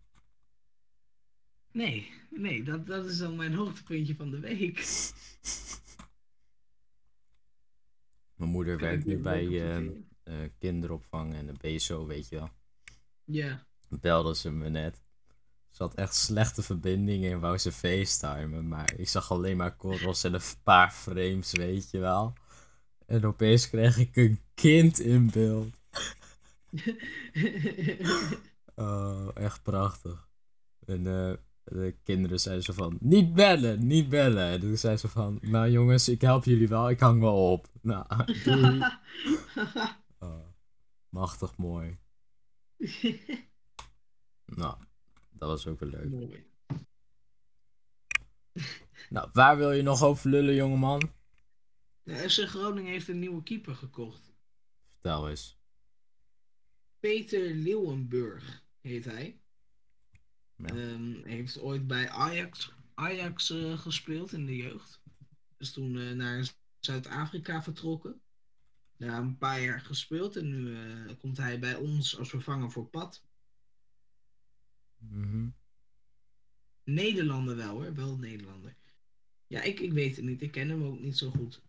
Nee, 1.72 2.12
nee, 2.30 2.62
dat, 2.62 2.86
dat 2.86 3.06
is 3.06 3.18
dan 3.18 3.36
mijn 3.36 3.54
hoogtepuntje 3.54 4.14
van 4.14 4.30
de 4.30 4.40
week. 4.40 4.78
Mijn 8.34 8.50
moeder 8.50 8.78
werkt 8.78 9.04
nu 9.04 9.18
bij 9.18 9.46
eh, 9.46 9.76
eh, 10.22 10.50
kinderopvang 10.58 11.34
en 11.34 11.46
de 11.46 11.52
BSO, 11.52 12.06
weet 12.06 12.28
je 12.28 12.36
wel. 12.36 12.50
Ja. 13.24 13.66
Belde 13.88 14.34
ze 14.34 14.50
me 14.50 14.68
net. 14.68 15.02
Ze 15.70 15.82
had 15.82 15.94
echt 15.94 16.14
slechte 16.14 16.62
verbindingen 16.62 17.32
en 17.32 17.40
wou 17.40 17.58
ze 17.58 17.72
facetimen. 17.72 18.68
Maar 18.68 18.94
ik 18.96 19.08
zag 19.08 19.30
alleen 19.30 19.56
maar 19.56 19.76
korrels 19.76 20.24
en 20.24 20.34
een 20.34 20.40
paar 20.62 20.90
frames, 20.90 21.52
weet 21.52 21.90
je 21.90 21.98
wel. 21.98 22.32
En 23.06 23.24
opeens 23.24 23.68
kreeg 23.68 23.98
ik 23.98 24.16
een 24.16 24.40
kind 24.54 24.98
in 24.98 25.30
beeld. 25.30 25.80
Oh, 28.76 29.28
echt 29.34 29.62
prachtig. 29.62 30.28
En 30.86 31.06
eh, 31.06 31.32
de 31.64 31.94
kinderen 32.02 32.40
zeiden 32.40 32.64
zo 32.64 32.72
van, 32.72 32.96
niet 33.00 33.34
bellen, 33.34 33.86
niet 33.86 34.08
bellen. 34.08 34.50
En 34.50 34.60
toen 34.60 34.76
zei 34.76 34.96
ze 34.96 35.08
van, 35.08 35.38
nou 35.42 35.70
jongens, 35.70 36.08
ik 36.08 36.20
help 36.20 36.44
jullie 36.44 36.68
wel, 36.68 36.90
ik 36.90 37.00
hang 37.00 37.20
wel 37.20 37.52
op. 37.52 37.68
Nou, 37.80 38.06
doei. 38.44 38.82
Oh, 40.18 40.46
machtig 41.08 41.56
mooi. 41.56 41.98
Nou, 44.46 44.76
dat 45.30 45.48
was 45.48 45.66
ook 45.66 45.80
wel 45.80 45.88
leuk. 45.88 46.10
Mooi. 46.10 46.46
Nou, 49.10 49.28
waar 49.32 49.56
wil 49.56 49.72
je 49.72 49.82
nog 49.82 50.02
over 50.02 50.30
lullen, 50.30 50.54
jongeman? 50.54 51.12
De 52.02 52.14
FC 52.30 52.38
Groningen 52.48 52.92
heeft 52.92 53.08
een 53.08 53.18
nieuwe 53.18 53.42
keeper 53.42 53.74
gekocht. 53.74 54.32
Vertel 54.88 55.28
eens. 55.28 55.58
Peter 57.00 57.54
Leeuwenburg 57.54 58.64
heet 58.80 59.04
hij. 59.04 59.43
Ja. 60.56 60.66
Ehm, 60.66 61.12
hij 61.22 61.32
heeft 61.32 61.60
ooit 61.60 61.86
bij 61.86 62.08
Ajax, 62.08 62.74
Ajax 62.94 63.50
eh, 63.50 63.78
gespeeld 63.78 64.32
in 64.32 64.46
de 64.46 64.56
jeugd. 64.56 65.02
Is 65.56 65.72
toen 65.72 65.98
eh, 65.98 66.10
naar 66.10 66.54
Zuid-Afrika 66.78 67.62
vertrokken. 67.62 68.20
Daar 68.96 69.20
een 69.20 69.38
paar 69.38 69.62
jaar 69.62 69.80
gespeeld 69.80 70.36
en 70.36 70.48
nu 70.48 70.76
eh, 70.76 71.18
komt 71.18 71.36
hij 71.36 71.58
bij 71.58 71.74
ons 71.74 72.18
als 72.18 72.28
vervanger 72.28 72.70
voor 72.70 72.86
Pat. 72.86 73.24
Mhm. 74.96 75.48
Nederlander 76.84 77.56
wel 77.56 77.70
hoor, 77.70 77.94
wel 77.94 78.16
Nederlander. 78.16 78.76
Ja, 79.46 79.62
ik, 79.62 79.80
ik 79.80 79.92
weet 79.92 80.16
het 80.16 80.24
niet. 80.24 80.42
Ik 80.42 80.50
ken 80.50 80.68
hem 80.68 80.84
ook 80.84 81.00
niet 81.00 81.18
zo 81.18 81.30
goed. 81.30 81.62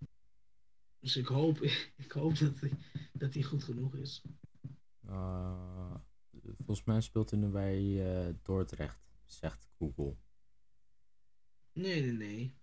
Dus 0.99 1.15
ik 1.15 1.27
hoop, 1.27 1.61
ik 2.05 2.11
hoop 2.11 2.37
dat, 2.37 2.59
hij, 2.59 2.71
dat 3.13 3.33
hij 3.33 3.43
goed 3.43 3.63
genoeg 3.63 3.95
is. 3.95 4.21
Uh, 5.05 5.95
volgens 6.55 6.83
mij 6.83 7.01
speelt 7.01 7.29
hij 7.29 7.39
nu 7.39 7.47
bij 7.47 7.81
uh, 7.81 8.33
Dordrecht, 8.41 8.99
zegt 9.25 9.69
Google. 9.77 10.15
Nee, 11.71 12.01
nee, 12.01 12.11
nee. 12.11 12.57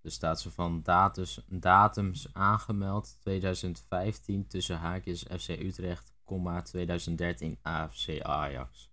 Er 0.00 0.10
staat 0.10 0.40
zo 0.40 0.50
van 0.50 0.82
datums, 0.82 1.44
datums 1.48 2.34
aangemeld 2.34 3.16
2015 3.20 4.46
tussen 4.46 4.78
haakjes 4.78 5.22
FC 5.22 5.48
Utrecht, 5.48 6.14
komma 6.24 6.62
2013 6.62 7.58
AFC 7.62 8.20
Ajax. 8.20 8.90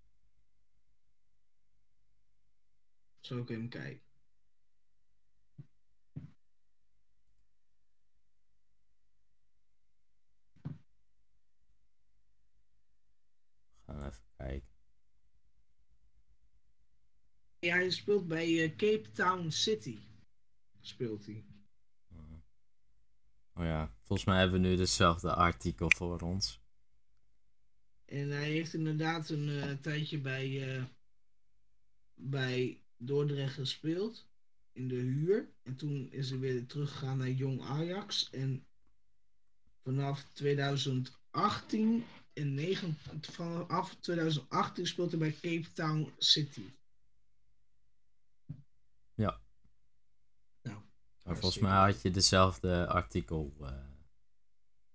Zo 3.20 3.44
kun 3.44 3.56
je 3.56 3.62
hem 3.62 3.70
kijken. 3.70 4.07
Ja, 17.60 17.76
hij 17.76 17.90
speelt 17.90 18.28
bij 18.28 18.64
eh, 18.64 18.76
Cape 18.76 19.12
Town 19.12 19.50
City. 19.50 19.98
Speelt 20.82 21.26
hij. 21.26 21.46
Oh 23.54 23.64
ja, 23.64 23.96
volgens 24.04 24.28
mij 24.28 24.40
hebben 24.40 24.62
we 24.62 24.68
nu 24.68 24.80
hetzelfde 24.80 25.34
artikel 25.34 25.92
voor 25.96 26.22
ons. 26.22 26.62
En 28.06 28.30
hij 28.30 28.50
heeft 28.50 28.74
inderdaad 28.74 29.30
een 29.30 29.50
eh, 29.50 29.72
tijdje 29.72 30.20
bij, 30.20 30.76
eh, 30.76 30.84
bij 32.14 32.82
Dordrecht 32.98 33.54
gespeeld. 33.54 34.28
In 34.72 34.88
de 34.88 34.96
huur. 34.96 35.50
En 35.64 35.76
toen 35.76 36.12
is 36.12 36.30
hij 36.30 36.40
weer 36.40 36.66
teruggegaan 36.66 37.18
naar 37.18 37.30
Jong 37.30 37.62
Ajax. 37.62 38.30
En 38.30 38.66
vanaf 39.84 40.24
2018 40.34 42.06
en 42.38 42.54
9, 42.54 42.98
vanaf 43.22 43.96
2018 43.96 44.88
speelt 44.88 45.12
hij 45.12 45.20
bij 45.20 45.32
Cape 45.32 45.74
Town 45.74 46.14
City. 46.18 46.74
Ja. 49.14 49.42
Nou, 50.62 50.82
Maar 51.24 51.38
volgens 51.38 51.62
mij 51.62 51.92
had 51.92 52.02
je 52.02 52.12
dezelfde 52.12 52.88
artikel 52.88 53.56
eh, 53.62 53.90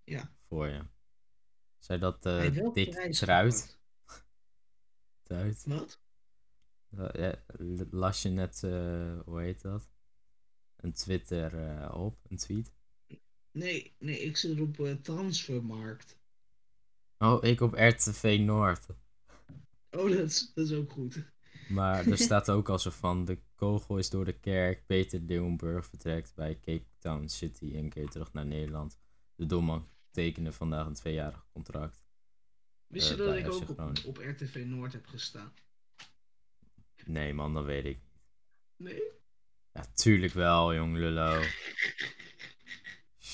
Ja. 0.04 0.32
voor 0.48 0.66
je. 0.66 0.84
Zei 1.78 1.98
dat 1.98 2.24
wel 2.24 2.72
Dick 2.72 3.12
Truit? 3.12 3.80
Wat? 5.64 6.00
Ja, 7.12 7.44
las 7.90 8.22
je 8.22 8.28
net, 8.28 8.62
eh, 8.62 9.20
hoe 9.24 9.40
heet 9.40 9.62
dat? 9.62 9.96
Een 10.76 10.92
Twitter 10.92 11.68
eh, 11.68 11.94
op, 11.94 12.18
een 12.28 12.36
tweet. 12.36 12.72
Nee, 13.50 13.94
nee, 13.98 14.18
ik 14.18 14.36
zit 14.36 14.60
op 14.60 15.02
Transfermarkt. 15.02 16.20
Oh, 17.22 17.44
ik 17.44 17.60
op 17.60 17.72
RTV 17.74 18.36
Noord. 18.40 18.86
Oh, 19.90 20.08
dat 20.10 20.18
is, 20.18 20.52
dat 20.54 20.64
is 20.66 20.72
ook 20.72 20.90
goed. 20.92 21.24
Maar 21.68 22.06
er 22.06 22.18
staat 22.28 22.50
ook 22.50 22.68
al 22.68 22.78
zo 22.78 22.90
van, 22.90 23.24
de 23.24 23.38
kogel 23.54 23.98
is 23.98 24.10
door 24.10 24.24
de 24.24 24.38
kerk, 24.38 24.86
Peter 24.86 25.20
Leeuwenburg 25.20 25.86
vertrekt 25.86 26.34
bij 26.34 26.54
Cape 26.60 26.86
Town 26.98 27.26
City 27.26 27.72
en 27.76 27.88
keert 27.88 28.10
terug 28.10 28.32
naar 28.32 28.46
Nederland. 28.46 28.98
De 29.34 29.46
doelman 29.46 29.88
tekende 30.10 30.52
vandaag 30.52 30.86
een 30.86 30.94
tweejarig 30.94 31.46
contract. 31.52 32.04
Wist 32.86 33.08
je 33.08 33.14
Eh, 33.14 33.18
dat 33.18 33.36
ik 33.36 33.52
ook 33.52 34.04
op, 34.06 34.16
RTV 34.18 34.62
Noord 34.66 34.92
heb 34.92 35.06
gestaan? 35.06 35.52
Nee 37.04 37.34
man, 37.34 37.54
dat 37.54 37.64
weet 37.64 37.84
ik. 37.84 37.98
Nee? 38.76 39.02
Ja, 39.72 39.84
tuurlijk 39.94 40.32
wel, 40.32 40.74
jong 40.74 40.96
lullo. 40.96 41.40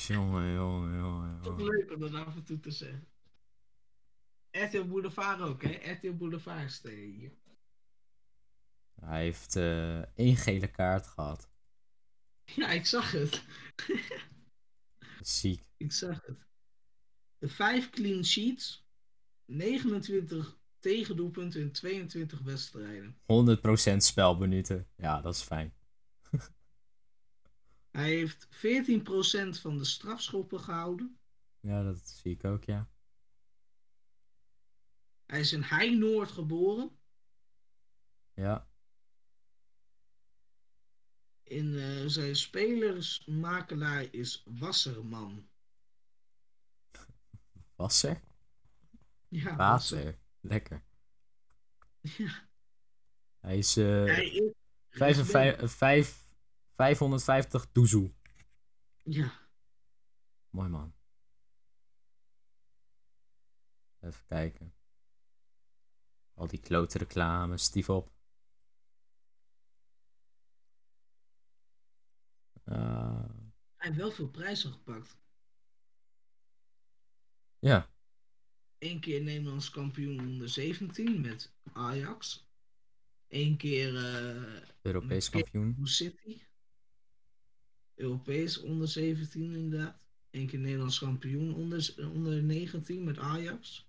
Jongen, 0.06 0.52
jongen, 0.54 0.96
jongen, 0.98 1.40
Toch 1.42 1.58
jongen. 1.58 1.74
leuk 1.74 1.92
om 1.92 2.00
dat 2.00 2.12
af 2.14 2.36
en 2.36 2.44
toe 2.44 2.60
te 2.60 2.70
zeggen. 2.70 3.06
RTL 4.64 4.84
Boulevard 4.84 5.40
ook, 5.40 5.62
hè? 5.62 5.92
RTL 5.92 6.12
Boulevard 6.12 6.82
de 6.82 6.90
hier. 6.90 7.32
Hij 9.00 9.22
heeft 9.22 9.56
eh, 9.56 9.98
één 9.98 10.36
gele 10.36 10.70
kaart 10.70 11.06
gehad. 11.06 11.50
Ja, 12.44 12.70
ik 12.70 12.86
zag 12.86 13.12
het. 13.12 13.44
Ziek. 15.20 15.62
Ik 15.76 15.92
zag 15.92 16.26
het. 16.26 16.46
De 17.38 17.48
vijf 17.48 17.90
clean 17.90 18.24
sheets, 18.24 18.86
29 19.44 20.58
tegendoelpunten 20.78 21.60
in 21.60 21.72
22 21.72 22.40
wedstrijden. 22.40 23.18
100% 23.92 23.96
spelminuten. 23.96 24.88
Ja, 24.96 25.20
dat 25.20 25.34
is 25.34 25.42
fijn. 25.42 25.74
Hij 27.90 28.10
heeft 28.10 28.46
14% 28.46 28.50
van 29.60 29.78
de 29.78 29.84
strafschoppen 29.84 30.60
gehouden. 30.60 31.18
Ja, 31.60 31.82
dat 31.82 32.08
zie 32.08 32.32
ik 32.32 32.44
ook, 32.44 32.64
ja. 32.64 32.88
Hij 35.28 35.40
is 35.40 35.52
in 35.52 35.62
Heinoord 35.62 36.30
geboren. 36.30 36.98
Ja, 38.34 38.68
In 41.42 41.78
eh, 41.78 42.02
zijn 42.06 42.36
spelersmakelaar 42.36 44.14
is 44.14 44.42
Wasserman. 44.46 45.48
Wasser? 47.74 48.20
Ja, 49.28 49.56
Wasser. 49.56 50.18
Lekker. 50.40 50.82
Ja, 52.00 52.48
Hij 53.38 53.58
is 53.58 53.76
eh 53.76 54.04
hij 54.04 54.26
is 54.30 54.52
55, 54.90 55.70
vijf- 55.72 56.28
550 56.74 57.72
doezoe. 57.72 58.12
Ja, 59.02 59.32
Mooi 60.50 60.68
man. 60.68 60.94
Even 64.00 64.26
kijken. 64.26 64.72
Al 66.38 66.46
die 66.46 66.60
klote 66.60 66.98
reclames, 66.98 67.62
stief 67.62 67.88
op. 67.90 68.10
Eh, 72.64 73.24
hij 73.76 73.86
heeft 73.88 73.96
wel 73.96 74.10
veel 74.10 74.28
prijzen 74.28 74.72
gepakt. 74.72 75.16
ja, 77.58 77.88
Eén 78.78 79.00
keer 79.00 79.22
Nederlands 79.22 79.70
kampioen 79.70 80.20
onder 80.20 80.48
17 80.48 81.20
met 81.20 81.52
Ajax. 81.72 82.46
Eén 83.28 83.56
keer 83.56 83.96
eh 83.96 84.62
Europees 84.82 85.30
Met 85.30 85.50
kampioen. 85.50 85.86
City. 85.86 86.42
Europees 87.94 88.58
onder 88.60 88.88
17 88.88 89.54
inderdaad. 89.54 90.00
Eén 90.30 90.46
keer 90.46 90.58
Nederlands 90.58 90.98
kampioen 90.98 91.54
onder, 91.54 91.94
onder 91.98 92.42
19 92.42 93.04
met 93.04 93.18
Ajax. 93.18 93.87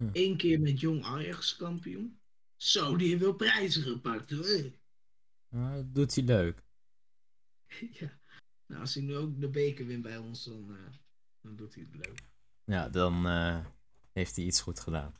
Ja. 0.00 0.10
Eén 0.12 0.36
keer 0.36 0.60
met 0.60 0.80
Jong 0.80 1.04
Ajax 1.04 1.56
kampioen. 1.56 2.20
Zo, 2.56 2.96
die 2.96 3.08
heeft 3.08 3.20
wel 3.20 3.34
prijzen 3.34 3.82
gepakt 3.82 4.30
hoor. 4.30 4.72
Ah, 5.50 5.74
dat 5.74 5.94
doet 5.94 6.14
hij 6.14 6.24
leuk. 6.24 6.62
ja. 8.00 8.18
Nou, 8.66 8.80
als 8.80 8.94
hij 8.94 9.02
nu 9.02 9.16
ook 9.16 9.40
de 9.40 9.48
beker 9.48 9.86
wint 9.86 10.02
bij 10.02 10.16
ons, 10.16 10.44
dan, 10.44 10.76
eh, 10.76 10.92
dan 11.40 11.56
doet 11.56 11.74
hij 11.74 11.86
het 11.90 12.06
leuk. 12.06 12.22
Ja, 12.64 12.88
dan 12.88 13.26
eh, 13.26 13.66
heeft 14.12 14.36
hij 14.36 14.44
iets 14.44 14.60
goed 14.60 14.80
gedaan. 14.80 15.14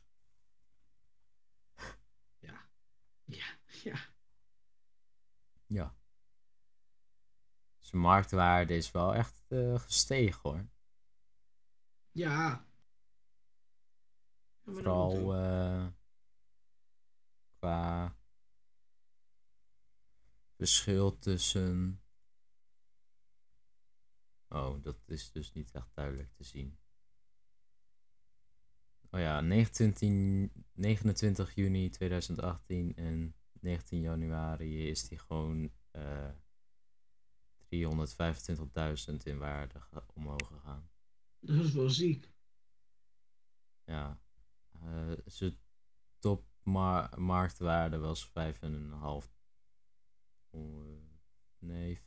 Ja, 3.25 3.59
ja. 3.83 3.95
Ja. 5.65 5.95
Zijn 7.77 8.01
marktwaarde 8.01 8.75
is 8.75 8.91
wel 8.91 9.15
echt 9.15 9.43
eh, 9.47 9.79
gestegen 9.79 10.39
hoor. 10.41 10.67
Ja. 12.11 12.29
Ja, 12.51 12.65
maar 12.65 12.65
dat 12.65 14.41
moet 14.41 14.50
Vooral 14.63 15.35
eh, 15.35 15.87
qua 17.57 18.15
verschil 20.55 21.17
tussen. 21.17 22.01
Oh, 24.47 24.83
dat 24.83 24.97
is 25.05 25.31
dus 25.31 25.53
niet 25.53 25.71
echt 25.71 25.95
duidelijk 25.95 26.33
te 26.33 26.43
zien. 26.43 26.79
Oh 29.11 29.19
ja, 29.19 29.41
19, 29.41 30.51
29 30.73 31.55
juni 31.55 31.89
2018 31.89 32.95
en 32.95 33.35
19 33.59 34.01
januari 34.01 34.89
is 34.89 35.07
die 35.07 35.19
gewoon 35.19 35.71
eh 35.91 36.29
325.000 37.71 39.23
in 39.23 39.37
waarde 39.37 39.81
omhoog 40.13 40.47
gegaan. 40.47 40.89
Dat 41.39 41.65
is 41.65 41.73
wel 41.73 41.89
ziek. 41.89 42.33
Ja. 43.83 44.21
Eh 44.81 45.11
zijn 45.25 45.57
topmarktwaarde 46.19 47.97
was 47.97 48.27
5,5. 48.27 48.33
eh, 50.51 50.61
nee, 51.59 51.99
550.000. 51.99 52.03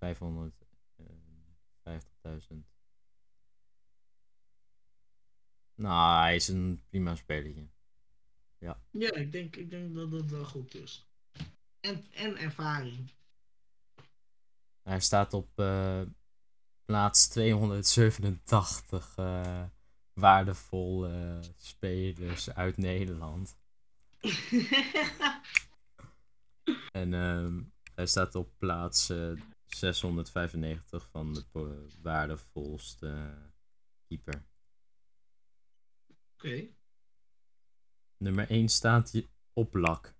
Nou, 5.74 6.22
hij 6.22 6.34
is 6.34 6.48
een 6.48 6.84
prima 6.88 7.14
spelertje. 7.14 7.68
Ja, 8.90 9.14
ik 9.14 9.32
denk, 9.32 9.56
ik 9.56 9.70
denk 9.70 9.94
dat 9.94 10.10
dat 10.10 10.30
wel 10.30 10.44
goed 10.44 10.74
is. 10.74 11.08
En, 11.80 12.04
en 12.12 12.36
ervaring. 12.36 13.12
Hij 14.82 15.00
staat 15.00 15.32
op 15.32 15.58
eh, 15.58 16.02
plaats 16.84 17.28
287 17.28 19.16
eh 19.16 19.64
waardevolle 20.14 21.40
spelers 21.56 22.50
uit 22.50 22.76
Nederland. 22.76 23.56
En 26.92 27.14
ehm, 27.14 27.62
hij 27.94 28.06
staat 28.06 28.34
op 28.34 28.58
plaats 28.58 29.08
eh, 29.08 29.32
695 29.66 31.08
van 31.10 31.34
de 31.34 31.88
waardevolste 32.02 33.38
keeper. 34.06 34.44
Oké. 36.34 36.66
Nummer 38.16 38.50
1 38.50 38.68
staat 38.68 39.12
je 39.12 39.28
op 39.52 39.74
lak. 39.74 40.14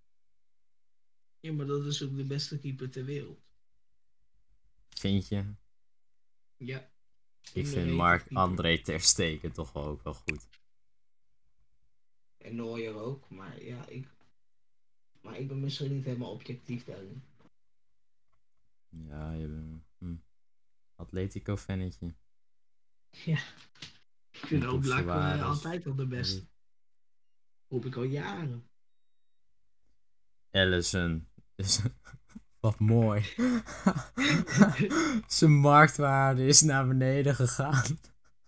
Ja, 1.41 1.53
maar 1.53 1.67
dat 1.67 1.85
is 1.85 2.03
ook 2.03 2.17
de 2.17 2.25
beste 2.25 2.59
keeper 2.59 2.91
ter 2.91 3.05
wereld. 3.05 3.43
Vind 4.89 5.29
je? 5.29 5.55
Ja. 6.57 6.93
Ik 7.53 7.67
vind 7.67 7.91
Mark. 7.91 8.33
André 8.33 8.79
ter 8.79 9.01
steken 9.01 9.53
toch 9.53 9.73
wel 9.73 9.85
ook 9.85 10.03
wel 10.03 10.15
goed. 10.15 10.49
En 12.37 12.57
Neuer 12.57 12.95
ook, 12.95 13.31
maar 13.31 13.63
ja, 13.63 13.87
ik... 13.87 14.09
Maar 15.21 15.39
ik 15.39 15.49
ben 15.49 15.61
misschien 15.61 15.95
niet 15.95 16.05
helemaal 16.05 16.31
objectief 16.31 16.85
daarin. 16.85 17.25
Ja, 18.89 19.33
je 19.33 19.47
bent 19.47 19.83
hm. 19.99 20.17
Atletico-fannetje. 20.95 22.15
Ja. 23.11 23.39
Ik 24.31 24.47
vind 24.47 24.65
ook 24.65 24.81
Black 24.81 25.03
Suarez. 25.03 25.43
altijd 25.43 25.87
al 25.87 25.95
de 25.95 26.07
beste. 26.07 26.47
Hoop 27.69 27.85
ik 27.85 27.97
al 27.97 28.03
jaren. 28.03 28.69
Allison. 30.51 31.29
wat 32.65 32.79
mooi. 32.79 33.23
Zijn 35.27 35.53
marktwaarde 35.53 36.47
is 36.47 36.61
naar 36.61 36.87
beneden 36.87 37.35
gegaan. 37.35 37.99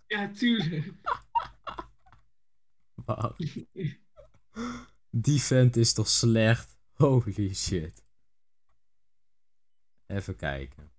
Ja, 0.07 0.31
tuurlijk. 0.31 0.93
Wauw. 3.05 3.35
Die 5.09 5.41
vent 5.41 5.75
is 5.75 5.93
toch 5.93 6.07
slecht? 6.07 6.77
Holy 6.93 7.53
shit. 7.53 8.03
Even 10.05 10.35
kijken. 10.35 10.91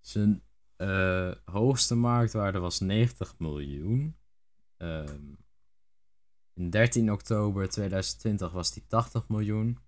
Zijn 0.00 0.42
eh, 0.76 1.32
hoogste 1.44 1.94
marktwaarde 1.94 2.58
was 2.58 2.80
90 2.80 3.38
miljoen. 3.38 4.16
Ehm, 4.76 5.34
in 6.54 6.70
13 6.70 7.12
oktober 7.12 7.68
2020 7.68 8.52
was 8.52 8.72
die 8.72 8.86
80 8.86 9.28
miljoen. 9.28 9.78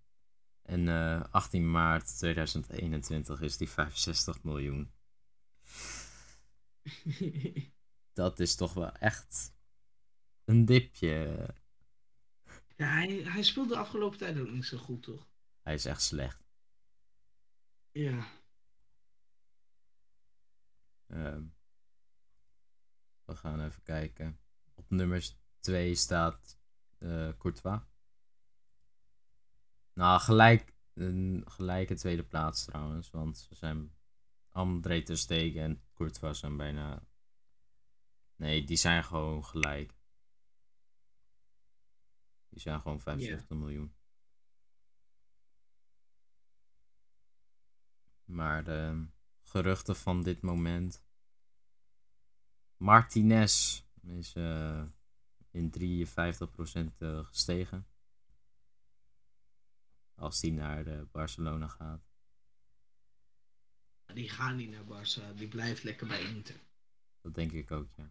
En 0.64 0.88
eh, 0.88 1.24
18 1.30 1.70
maart 1.70 2.16
2021 2.18 3.40
is 3.40 3.56
die 3.56 3.68
65 3.68 4.42
miljoen. 4.42 4.92
Dat 8.12 8.40
is 8.40 8.54
toch 8.54 8.72
wel 8.72 8.92
echt 8.92 9.54
een 10.44 10.64
dipje. 10.64 11.48
ja, 12.76 12.86
hij, 12.86 13.08
hij 13.08 13.42
speelde 13.42 13.74
de 13.74 13.80
afgelopen 13.80 14.18
tijd 14.18 14.38
ook 14.38 14.50
niet 14.50 14.64
zo 14.64 14.78
goed, 14.78 15.02
toch? 15.02 15.28
Hij 15.62 15.74
is 15.74 15.84
echt 15.84 16.02
slecht. 16.02 16.44
Ja. 17.90 18.26
Ehm, 21.06 21.44
we 23.24 23.36
gaan 23.36 23.64
even 23.64 23.82
kijken. 23.82 24.38
Op 24.74 24.90
nummer 24.90 25.34
2 25.60 25.94
staat 25.94 26.58
eh, 26.98 27.28
Courtois. 27.38 27.80
Nou, 29.94 30.20
gelijk, 30.20 30.74
een 30.94 31.44
gelijke 31.46 31.94
tweede 31.94 32.24
plaats 32.24 32.64
trouwens. 32.64 33.10
Want 33.10 33.38
ze 33.38 33.54
zijn 33.54 33.94
André 34.48 35.02
ter 35.02 35.18
Stegen 35.18 35.62
en 35.62 35.82
Courtois 35.94 36.38
zijn 36.38 36.56
bijna... 36.56 37.06
Nee, 38.36 38.64
die 38.64 38.76
zijn 38.76 39.04
gewoon 39.04 39.44
gelijk. 39.44 39.94
Die 42.48 42.60
zijn 42.60 42.80
gewoon 42.80 43.00
75 43.00 43.56
miljoen. 43.56 43.94
Maar 48.24 48.64
de 48.64 49.06
geruchten 49.42 49.96
van 49.96 50.22
dit 50.22 50.42
moment. 50.42 51.06
Martinez 52.76 53.82
is 54.02 54.34
eh, 54.34 54.82
in 55.50 55.72
53% 55.72 56.98
eh, 56.98 57.24
gestegen. 57.24 57.86
Als 60.14 60.40
die 60.40 60.52
naar 60.52 60.84
de 60.84 61.06
Barcelona 61.12 61.66
gaat. 61.68 62.02
Die 64.14 64.28
gaan 64.28 64.56
niet 64.56 64.70
naar 64.70 64.84
Barça, 64.84 65.34
die 65.36 65.48
blijft 65.48 65.82
lekker 65.82 66.06
bij 66.06 66.22
Inter. 66.22 66.54
Dat 67.20 67.34
denk 67.34 67.52
ik 67.52 67.70
ook, 67.70 67.88
ja. 67.96 68.10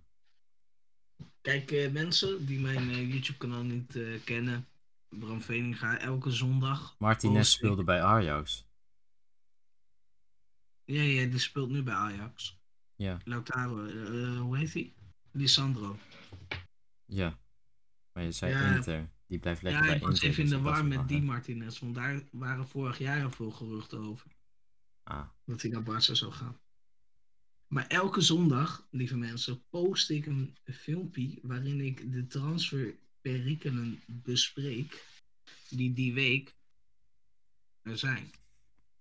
Kijk, 1.41 1.71
eh, 1.71 1.91
mensen 1.91 2.45
die 2.45 2.59
mijn 2.59 2.89
eh, 2.89 3.09
YouTube-kanaal 3.11 3.63
niet 3.63 3.95
eh, 3.95 4.23
kennen. 4.23 4.67
Bram 5.09 5.41
Veninga, 5.41 5.99
elke 5.99 6.31
zondag. 6.31 6.95
Martinez 6.99 7.49
ik- 7.51 7.57
speelde 7.57 7.83
bij 7.83 8.01
Ajax. 8.01 8.65
Ja, 10.85 11.01
ja, 11.01 11.29
die 11.29 11.39
speelt 11.39 11.69
nu 11.69 11.83
bij 11.83 11.93
Ajax. 11.93 12.59
Ja, 12.95 13.17
Lautaro, 13.25 13.85
eh, 13.85 14.39
hoe 14.39 14.57
heet 14.57 14.73
hij? 14.73 14.93
Lisandro. 15.31 15.97
ja. 17.05 17.37
Maar 18.13 18.23
je 18.23 18.31
zei 18.31 18.51
Ja. 18.51 18.75
Inter. 18.75 19.09
Die 19.33 19.41
blijft 19.41 19.61
lekker 19.61 19.81
Ja, 19.81 19.87
bij 19.87 19.97
ik 19.97 20.03
was 20.03 20.21
even 20.21 20.43
in 20.43 20.49
dus 20.49 20.49
de 20.49 20.55
ik 20.57 20.63
was 20.63 20.73
war 20.73 20.85
met 20.85 21.07
die 21.07 21.21
Martinez. 21.21 21.79
Want 21.79 21.95
daar 21.95 22.23
waren 22.31 22.67
vorig 22.67 22.97
jaar 22.97 23.23
al 23.23 23.31
veel 23.31 23.51
geruchten 23.51 23.99
over. 23.99 24.31
Ah, 25.03 25.29
Dat 25.45 25.61
hij 25.61 25.71
naar 25.71 25.83
Barça 25.83 26.11
zou 26.11 26.31
gaan. 26.31 26.59
Maar 27.67 27.87
elke 27.87 28.21
zondag, 28.21 28.87
lieve 28.91 29.17
mensen, 29.17 29.63
post 29.69 30.09
ik 30.09 30.25
een 30.25 30.57
filmpje 30.63 31.39
waarin 31.41 31.81
ik 31.81 32.11
de 32.11 32.27
transferperikelen 32.27 33.99
bespreek. 34.07 35.05
Die 35.69 35.93
die 35.93 36.13
week 36.13 36.55
er 37.81 37.97
zijn. 37.97 38.31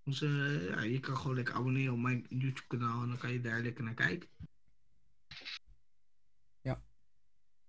Dus 0.04 0.18
ja, 0.18 0.80
je 0.82 1.00
kan 1.00 1.16
gewoon 1.16 1.36
lekker 1.36 1.54
abonneren 1.54 1.92
op 1.92 1.98
mijn 1.98 2.26
YouTube 2.28 2.66
kanaal 2.66 3.02
en 3.02 3.08
dan 3.08 3.18
kan 3.18 3.32
je 3.32 3.40
daar 3.40 3.62
lekker 3.62 3.84
naar 3.84 3.94
kijken. 3.94 4.28
Ja. 6.60 6.82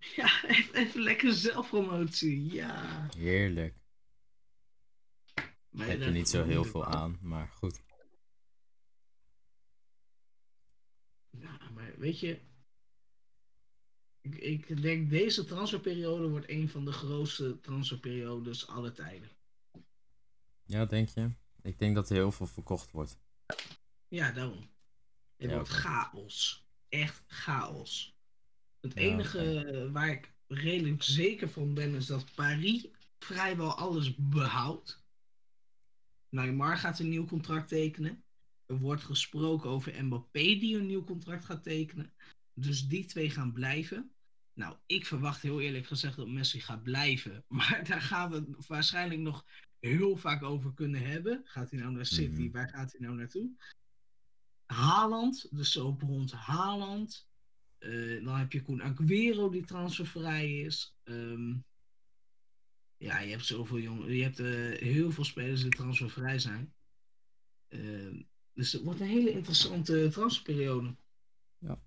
Ja, 0.15 0.43
even, 0.47 1.01
lekker 1.01 1.33
zelfpromotie. 1.33 2.53
Ja. 2.53 3.07
heerlijk. 3.17 3.75
Heb 5.77 5.91
je 5.91 5.97
dat- 5.97 6.13
niet 6.13 6.29
zo 6.29 6.43
heel 6.43 6.63
veel 6.63 6.85
aan, 6.85 7.17
maar 7.21 7.47
goed. 7.47 7.81
Maar 11.73 11.97
weet 11.97 12.19
je. 12.19 12.39
Ik, 14.21 14.35
ik 14.67 14.81
denk 14.81 15.09
deze 15.09 15.45
transferperiode 15.45 16.29
wordt 16.29 16.49
een 16.49 16.69
van 16.69 16.85
de 16.85 16.91
grootste 16.91 17.59
transferperiodes 17.59 18.67
aller 18.67 18.93
tijden. 18.93 19.29
Ja, 20.63 20.85
denk 20.85 21.09
je? 21.09 21.31
Ik 21.61 21.79
denk 21.79 21.95
dat 21.95 22.09
er 22.09 22.15
heel 22.15 22.31
veel 22.31 22.47
verkocht 22.47 22.91
wordt. 22.91 23.17
Ja, 24.07 24.31
daarom. 24.31 24.69
Het 25.35 25.49
Ja, 25.49 25.55
wordt 25.55 25.69
oké. 25.69 25.77
chaos. 25.79 26.67
Echt 26.89 27.23
chaos. 27.27 28.12
Het 28.83 28.95
enige 28.95 29.89
waar 29.91 30.09
ik 30.09 30.33
redelijk 30.47 31.03
zeker 31.03 31.49
van 31.49 31.73
ben 31.73 31.95
is 31.95 32.05
dat 32.05 32.33
Paris 32.35 32.87
vrijwel 33.19 33.73
alles 33.73 34.15
behoudt. 34.15 35.03
Neymar 36.29 36.77
gaat 36.77 36.99
een 36.99 37.09
nieuw 37.09 37.25
contract 37.25 37.67
tekenen. 37.67 38.23
Er 38.65 38.77
wordt 38.77 39.03
gesproken 39.03 39.69
over 39.69 40.05
Mbappé 40.05 40.39
die 40.39 40.77
een 40.77 40.85
nieuw 40.85 41.03
contract 41.03 41.45
gaat 41.45 41.63
tekenen. 41.63 42.13
Dus 42.53 42.87
die 42.87 43.05
twee 43.05 43.29
gaan 43.29 43.53
blijven. 43.53 44.11
Nou, 44.53 44.77
ik 44.85 45.05
verwacht 45.05 45.41
heel 45.41 45.61
eerlijk 45.61 45.87
gezegd 45.87 46.15
dat 46.15 46.27
Messi 46.27 46.59
gaat 46.59 46.83
blijven. 46.83 47.45
Maar 47.57 47.83
daar 47.87 48.01
gaan 48.01 48.29
we 48.29 48.35
het 48.35 48.67
waarschijnlijk 48.67 49.21
nog 49.21 49.45
heel 49.79 50.17
vaak 50.17 50.43
over 50.43 50.73
kunnen 50.73 51.01
hebben. 51.01 51.41
Gaat 51.43 51.71
hij 51.71 51.79
nou 51.79 51.91
naar 51.91 52.05
City? 52.05 52.41
Mhm. 52.41 52.51
Waar 52.51 52.69
gaat 52.69 52.91
hij 52.91 53.01
nou 53.01 53.15
naartoe? 53.15 53.49
Haaland, 54.65 55.47
dus 55.51 55.71
zo 55.71 55.87
op 55.87 56.01
rond 56.01 56.31
Haaland. 56.31 57.27
Eh, 57.83 58.23
dan 58.23 58.37
heb 58.37 58.51
je 58.51 58.61
Koen 58.61 58.81
Aguero 58.81 59.49
die 59.49 59.65
transfervrij 59.65 60.59
is. 60.59 60.97
Ehm, 61.03 61.53
ja, 62.97 63.19
je 63.19 63.29
hebt 63.29 63.45
zoveel 63.45 63.79
jongen. 63.79 64.13
Je 64.15 64.23
hebt 64.23 64.39
eh, 64.39 64.79
heel 64.79 65.11
veel 65.11 65.23
spelers 65.23 65.61
die 65.61 65.71
transfervrij 65.71 66.39
zijn. 66.39 66.73
Ehm, 67.67 68.21
dus 68.53 68.71
het 68.71 68.83
wordt 68.83 68.99
een 68.99 69.07
hele 69.07 69.31
interessante 69.31 70.09
transferperiode. 70.11 70.95
Ja. 71.57 71.81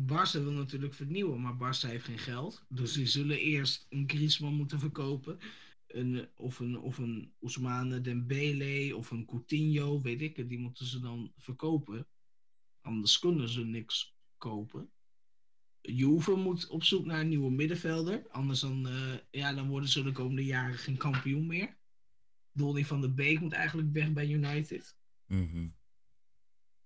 Barça 0.00 0.40
wil 0.42 0.52
natuurlijk 0.52 0.94
vernieuwen, 0.94 1.40
maar 1.40 1.54
Barça 1.56 1.88
heeft 1.88 2.04
geen 2.04 2.18
geld. 2.18 2.64
Dus 2.68 2.92
die 2.92 3.06
zullen 3.06 3.38
eerst 3.38 3.86
een 3.88 4.08
Griezmann 4.10 4.56
moeten 4.56 4.78
verkopen. 4.78 5.38
Een, 5.86 6.28
of 6.36 6.58
een, 6.58 6.78
of 6.78 6.98
een 6.98 7.34
Ousmane 7.40 8.00
Dembele 8.00 8.96
of 8.96 9.10
een 9.10 9.26
Coutinho, 9.26 10.00
weet 10.00 10.22
ik 10.22 10.36
het. 10.36 10.48
Die 10.48 10.58
moeten 10.58 10.86
ze 10.86 11.00
dan 11.00 11.32
verkopen. 11.36 12.06
Anders 12.82 13.18
kunnen 13.18 13.48
ze 13.48 13.64
niks 13.64 14.16
kopen. 14.36 14.90
Juve 15.80 16.34
moet 16.34 16.66
op 16.66 16.84
zoek 16.84 17.04
naar 17.04 17.20
een 17.20 17.28
nieuwe 17.28 17.50
middenvelder. 17.50 18.28
Anders 18.28 18.60
dan, 18.60 18.88
eh, 18.88 19.18
ja, 19.30 19.52
dan 19.52 19.68
worden 19.68 19.88
ze 19.88 20.02
de 20.02 20.12
komende 20.12 20.44
jaren 20.44 20.78
geen 20.78 20.96
kampioen 20.96 21.46
meer. 21.46 21.76
Donny 22.52 22.84
van 22.84 23.00
der 23.00 23.14
Beek 23.14 23.40
moet 23.40 23.52
eigenlijk 23.52 23.92
weg 23.92 24.12
bij 24.12 24.28
United. 24.28 24.96
Mhm. 25.26 25.68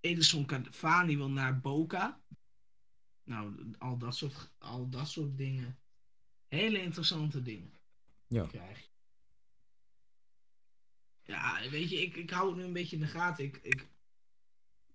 Edison 0.00 0.46
Cavani 0.46 1.16
wil 1.16 1.30
naar 1.30 1.60
Boca. 1.60 2.20
Nou, 3.22 3.72
al 3.78 3.98
dat 3.98 4.16
soort, 4.16 4.52
al 4.58 4.88
dat 4.88 5.08
soort 5.08 5.38
dingen. 5.38 5.78
Hele 6.48 6.82
interessante 6.82 7.42
dingen. 7.42 7.80
Ja. 8.26 8.46
Krijg 8.46 8.80
je. 8.80 8.90
Ja, 11.22 11.70
weet 11.70 11.90
je, 11.90 12.02
ik, 12.02 12.16
ik 12.16 12.30
hou 12.30 12.48
het 12.48 12.56
nu 12.56 12.64
een 12.64 12.72
beetje 12.72 12.96
in 12.96 13.02
de 13.02 13.08
gaten. 13.08 13.44
Ik, 13.44 13.56
ik, 13.56 13.88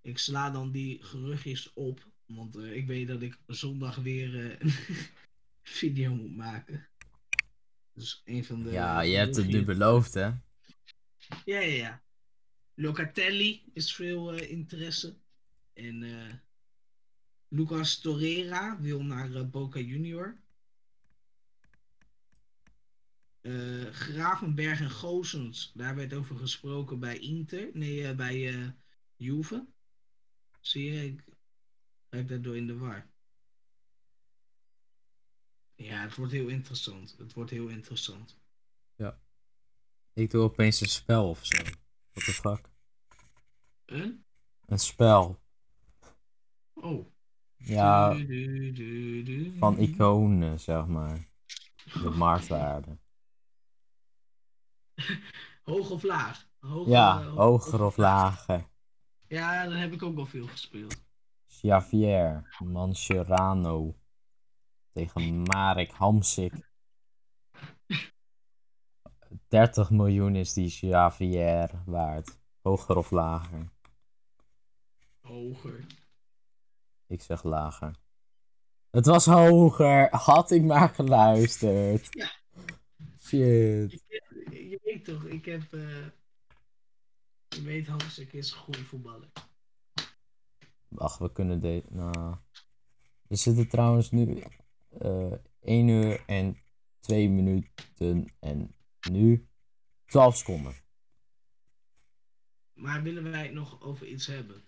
ik 0.01 0.17
sla 0.17 0.49
dan 0.49 0.71
die 0.71 1.03
geruchtjes 1.03 1.73
op. 1.73 2.09
Want 2.25 2.55
eh, 2.55 2.75
ik 2.75 2.87
weet 2.87 3.07
dat 3.07 3.21
ik 3.21 3.37
zondag 3.47 3.95
weer 3.95 4.51
eh, 4.51 4.59
een 4.59 4.73
video 5.79 6.15
moet 6.15 6.35
maken. 6.35 6.87
Dus 7.93 8.21
een 8.25 8.45
van 8.45 8.63
de. 8.63 8.71
Ja, 8.71 9.01
je 9.01 9.15
hebt 9.15 9.35
het 9.35 9.47
nu 9.47 9.63
beloofd, 9.63 10.13
hè? 10.13 10.25
Ja, 11.45 11.59
ja, 11.59 11.59
ja. 11.59 12.03
Locatelli 12.73 13.63
is 13.73 13.95
veel 13.95 14.33
eh, 14.33 14.51
interesse. 14.51 15.17
En 15.73 16.03
eh, 16.03 16.33
Lucas 17.47 17.99
Torreira 17.99 18.79
wil 18.79 19.03
naar 19.03 19.35
eh, 19.35 19.49
Boca 19.49 19.79
Junior. 19.79 20.41
Eh, 23.41 23.85
Gravenberg 23.91 24.79
en 24.79 24.89
Goossens, 24.89 25.71
daar 25.73 25.95
werd 25.95 26.13
over 26.13 26.37
gesproken 26.37 26.99
bij 26.99 27.17
Inter. 27.17 27.69
Nee, 27.73 28.07
eh, 28.07 28.15
bij 28.15 28.47
eh, 28.47 28.69
Juve. 29.15 29.65
Zie 30.61 30.91
je, 30.91 31.05
ik 31.05 31.23
raak 32.09 32.27
daardoor 32.27 32.55
in 32.57 32.67
de 32.67 32.77
war. 32.77 33.09
Ja, 35.75 36.01
het 36.01 36.15
wordt 36.15 36.31
heel 36.31 36.47
interessant. 36.47 37.15
Het 37.17 37.33
wordt 37.33 37.51
heel 37.51 37.67
interessant. 37.67 38.39
Ik 40.13 40.31
doe 40.31 40.41
opeens 40.43 40.81
een 40.81 40.87
spel 40.87 41.29
of 41.29 41.45
zo. 41.45 41.63
What 42.11 42.25
the 42.25 42.33
fuck? 42.33 42.69
Een? 43.85 44.25
Een 44.65 44.79
spel. 44.79 45.41
Oh. 46.73 47.07
Ja, 47.55 48.13
Du- 48.13 48.25
du- 48.25 48.71
du- 48.71 49.23
du- 49.23 49.57
van 49.57 49.77
iconen, 49.79 50.59
zeg 50.59 50.85
maar. 50.85 51.29
De 51.93 52.09
marktwaarde. 52.09 52.97
Hoog 55.63 55.89
of 55.89 56.03
laag? 56.03 56.49
Ja, 56.85 57.21
eh, 57.21 57.33
hoger 57.35 57.83
of 57.83 57.97
lager. 57.97 58.69
Ja, 59.31 59.67
daar 59.67 59.79
heb 59.79 59.91
ik 59.93 60.03
ook 60.03 60.15
wel 60.15 60.25
veel 60.25 60.47
gespeeld. 60.47 61.03
Javier, 61.61 62.55
Mancherano. 62.63 63.95
Tegen 64.91 65.41
Marek 65.41 65.91
Hamsik. 65.91 66.53
30 69.47 69.89
miljoen 69.89 70.35
is 70.35 70.53
die 70.53 70.87
Javier 70.87 71.83
waard. 71.85 72.39
Hoger 72.61 72.97
of 72.97 73.11
lager? 73.11 73.69
Hoger. 75.21 75.85
Ik 77.07 77.21
zeg 77.21 77.43
lager. 77.43 77.95
Het 78.89 79.05
was 79.05 79.25
hoger. 79.25 80.15
Had 80.15 80.51
ik 80.51 80.63
maar 80.63 80.89
geluisterd. 80.89 82.07
Ja. 82.09 82.31
Shit. 83.19 84.03
Je 84.49 84.79
weet 84.83 85.05
toch, 85.05 85.25
ik 85.25 85.45
heb. 85.45 85.73
eh 85.73 86.07
je 87.55 87.61
weet, 87.61 87.87
Hamsik 87.87 88.33
is 88.33 88.51
een 88.51 88.57
goede 88.57 88.85
voetballer. 88.85 89.31
Wacht, 90.87 91.19
we 91.19 91.31
kunnen 91.31 91.59
deze. 91.59 91.85
Nou. 91.89 92.35
We 93.27 93.35
zitten 93.35 93.67
trouwens 93.67 94.11
nu 94.11 94.43
eh 94.99 95.33
1 95.61 95.87
uur 95.87 96.23
en 96.25 96.57
2 96.99 97.29
minuten 97.29 98.33
en 98.39 98.75
nu 99.09 99.47
12 100.05 100.37
seconden. 100.37 100.73
Maar 102.73 103.03
willen 103.03 103.31
wij 103.31 103.43
het 103.43 103.53
nog 103.53 103.81
over 103.81 104.07
iets 104.07 104.27
hebben? 104.27 104.63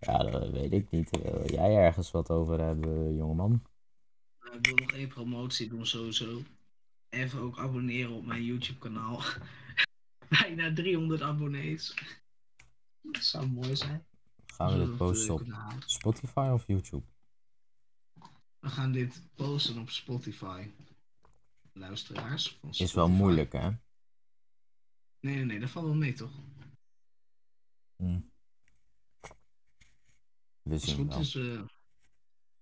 Ja, 0.00 0.18
dat 0.18 0.50
weet 0.50 0.72
ik 0.72 0.90
niet. 0.90 1.10
Wil 1.10 1.50
jij 1.50 1.76
ergens 1.76 2.10
wat 2.10 2.30
over 2.30 2.60
hebben, 2.60 3.16
jongeman? 3.16 3.62
Nou, 4.40 4.56
ik 4.56 4.66
wil 4.66 4.74
nog 4.74 4.92
één 4.92 5.08
promotie 5.08 5.68
doen, 5.68 5.86
sowieso. 5.86 6.42
Even 7.08 7.40
ook 7.40 7.58
abonneren 7.58 8.12
op 8.12 8.26
mijn 8.26 8.44
YouTube-kanaal. 8.44 9.22
Bijna 10.40 10.72
300 10.72 11.22
abonnees. 11.22 11.94
Dat 13.02 13.24
zou 13.24 13.46
mooi 13.46 13.76
zijn. 13.76 14.06
Gaan 14.46 14.72
we 14.72 14.78
dit 14.78 14.88
het, 14.88 14.96
posten 14.96 15.46
eh, 15.52 15.74
op. 15.74 15.82
Spotify 15.86 16.50
of 16.52 16.66
YouTube? 16.66 17.04
We 18.58 18.68
gaan 18.68 18.92
dit 18.92 19.22
posten 19.34 19.78
op 19.78 19.90
Spotify. 19.90 20.68
Luisteraars. 21.72 22.58
Van 22.60 22.70
Is 22.70 22.92
wel 22.92 23.08
moeilijk, 23.08 23.52
hè? 23.52 23.70
Nee, 25.20 25.34
nee, 25.34 25.44
nee, 25.44 25.60
dat 25.60 25.70
valt 25.70 25.84
wel 25.84 25.94
mee, 25.94 26.12
toch? 26.12 26.32
Hm. 27.96 28.20
We 30.62 30.72
Als 30.72 30.80
het 30.80 30.82
zien 30.82 30.96
goed 30.96 31.08
wel. 31.08 31.20
is, 31.20 31.34
eh, 31.34 31.62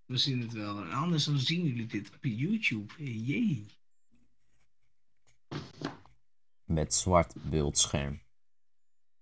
we 0.04 0.16
zien 0.16 0.40
het 0.40 0.52
wel. 0.52 0.80
En 0.82 0.90
anders 0.92 1.24
dan 1.24 1.38
zien 1.38 1.64
jullie 1.64 1.86
dit 1.86 2.14
op 2.14 2.24
YouTube. 2.24 3.04
Jee. 3.04 3.66
Met 6.64 6.94
zwart 6.94 7.34
beeldscherm. 7.50 8.20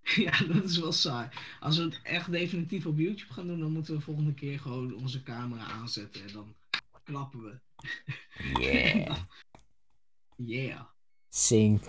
Ja, 0.17 0.45
dat 0.45 0.65
is 0.65 0.79
wel 0.79 0.93
saai. 0.93 1.29
Als 1.61 1.77
we 1.77 1.83
het 1.83 2.01
echt 2.03 2.31
definitief 2.31 2.87
op 2.87 2.99
YouTube 2.99 3.33
gaan 3.33 3.47
doen, 3.47 3.61
dan 3.61 3.73
moeten 3.73 3.95
we 3.95 4.01
volgende 4.01 4.35
keer 4.35 4.61
gewoon 4.61 4.95
onze 4.95 5.23
camera 5.23 5.65
aanzetten 5.65 6.23
en 6.23 6.33
dan 6.33 6.55
klappen 7.05 7.43
we. 7.43 7.59
Yeah. 8.61 9.17
Yeah. 10.45 10.81
Sink. 11.29 11.85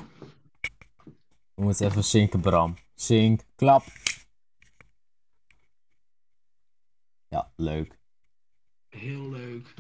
We 1.54 1.64
moeten 1.64 1.86
even 1.86 2.04
zinken, 2.04 2.42
Bram. 2.42 2.76
Zink. 2.96 3.42
Klap. 3.56 3.84
Ja, 7.28 7.52
leuk. 7.56 8.00
Heel 8.90 9.30
leuk. 9.30 9.74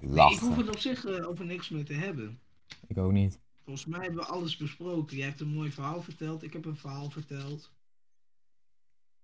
Nee, 0.00 0.32
ik 0.32 0.38
hoef 0.38 0.48
Lachen. 0.48 0.56
het 0.56 0.68
op 0.68 0.78
zich 0.78 1.04
eh, 1.04 1.28
over 1.28 1.44
niks 1.44 1.68
meer 1.68 1.84
te 1.84 1.92
hebben. 1.92 2.40
Ik 2.86 2.98
ook 2.98 3.12
niet. 3.12 3.40
Volgens 3.64 3.86
mij 3.86 4.00
hebben 4.00 4.20
we 4.20 4.30
alles 4.30 4.56
besproken. 4.56 5.16
Jij 5.16 5.26
hebt 5.26 5.40
een 5.40 5.54
mooi 5.54 5.72
verhaal 5.72 6.02
verteld. 6.02 6.42
Ik 6.42 6.52
heb 6.52 6.64
een 6.64 6.76
verhaal 6.76 7.10
verteld. 7.10 7.72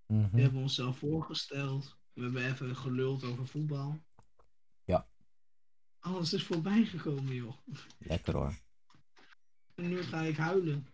Mhm. 0.06 0.30
We 0.30 0.40
hebben 0.40 0.60
onszelf 0.60 0.98
voorgesteld. 0.98 1.98
We 2.12 2.22
hebben 2.22 2.46
even 2.46 2.76
geluld 2.76 3.24
over 3.24 3.46
voetbal. 3.46 4.04
Ja. 4.84 5.08
Alles 5.98 6.32
is 6.32 6.44
voorbij 6.44 6.84
gekomen, 6.84 7.34
joh. 7.34 7.56
Lekker 7.98 8.34
hoor. 8.34 8.58
En 9.74 9.88
nu 9.88 10.02
ga 10.02 10.20
ik 10.20 10.36
huilen. 10.36 10.86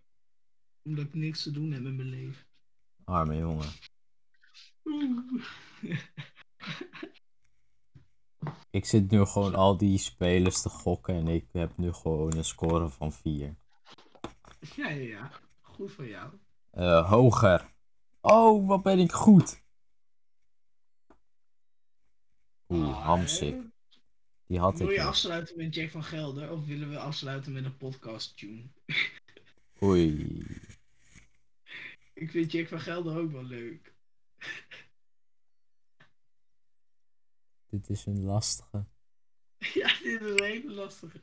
Omdat 0.83 1.05
ik 1.05 1.15
niks 1.15 1.43
te 1.43 1.51
doen 1.51 1.73
heb 1.73 1.85
in 1.85 1.97
mijn 1.97 2.09
leven. 2.09 2.47
Arme 3.05 3.37
jongen. 3.37 3.69
Ik 8.77 8.85
zit 8.85 9.11
nu 9.11 9.25
gewoon 9.25 9.55
al 9.55 9.77
die 9.77 9.99
spelers 9.99 10.63
te 10.63 10.69
gokken 10.69 11.15
en 11.15 11.29
ik 11.29 11.47
heb 11.53 11.77
nu 11.77 11.93
gewoon 11.93 12.37
een 12.37 12.45
score 12.45 12.89
van 12.89 13.13
4. 13.13 13.57
Ja, 14.77 14.89
ja, 14.89 14.89
ja. 14.89 15.31
Goed 15.61 15.93
van 15.93 16.07
jou. 16.07 16.33
Eh, 16.71 17.11
hoger. 17.11 17.75
Oh, 18.21 18.69
wat 18.69 18.83
ben 18.83 18.99
ik 18.99 19.13
goed. 19.13 19.63
Oeh, 22.69 22.89
Ah, 22.89 23.05
hamsik. 23.05 23.57
Die 24.47 24.59
had 24.59 24.79
Wil 24.79 24.87
ik 24.89 24.93
je 24.93 24.99
nog. 24.99 25.09
afsluiten 25.09 25.57
met 25.57 25.75
Jack 25.75 25.91
van 25.91 26.05
Gelder? 26.05 26.51
Of 26.53 26.65
willen 26.67 26.91
we 26.91 26.99
afsluiten 26.99 27.53
met 27.53 27.65
een 27.65 27.77
podcast 27.77 28.37
tune? 28.39 28.63
Oei. 29.83 30.47
Ik 32.15 32.31
vind 32.31 32.53
Jack 32.53 32.69
van 32.69 32.81
Gelder 32.81 33.19
ook 33.19 33.33
wel 33.33 33.45
leuk. 33.45 33.95
Dit 37.67 37.89
is 37.91 38.07
een 38.07 38.23
lastige. 38.23 38.85
Ja, 39.75 39.89
dit 40.03 40.21
is 40.21 40.31
een 40.31 40.43
hele 40.43 40.71
lastige. 40.73 41.21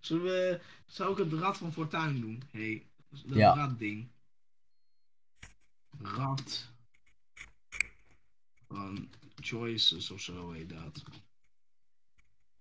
Zullen 0.00 0.24
we, 0.24 0.60
zou 0.86 1.12
ik 1.12 1.18
het 1.18 1.40
rad 1.40 1.56
van 1.56 1.72
Fortuin 1.72 2.20
doen? 2.20 2.42
Hé, 2.50 2.60
hey, 2.60 2.86
dat 3.08 3.36
Ja. 3.36 3.54
radding. 3.54 4.08
Rad 5.98 6.72
van 8.66 9.08
Choices 9.34 10.10
of 10.10 10.20
zo 10.20 10.50
heet 10.50 10.68
dat. 10.68 11.04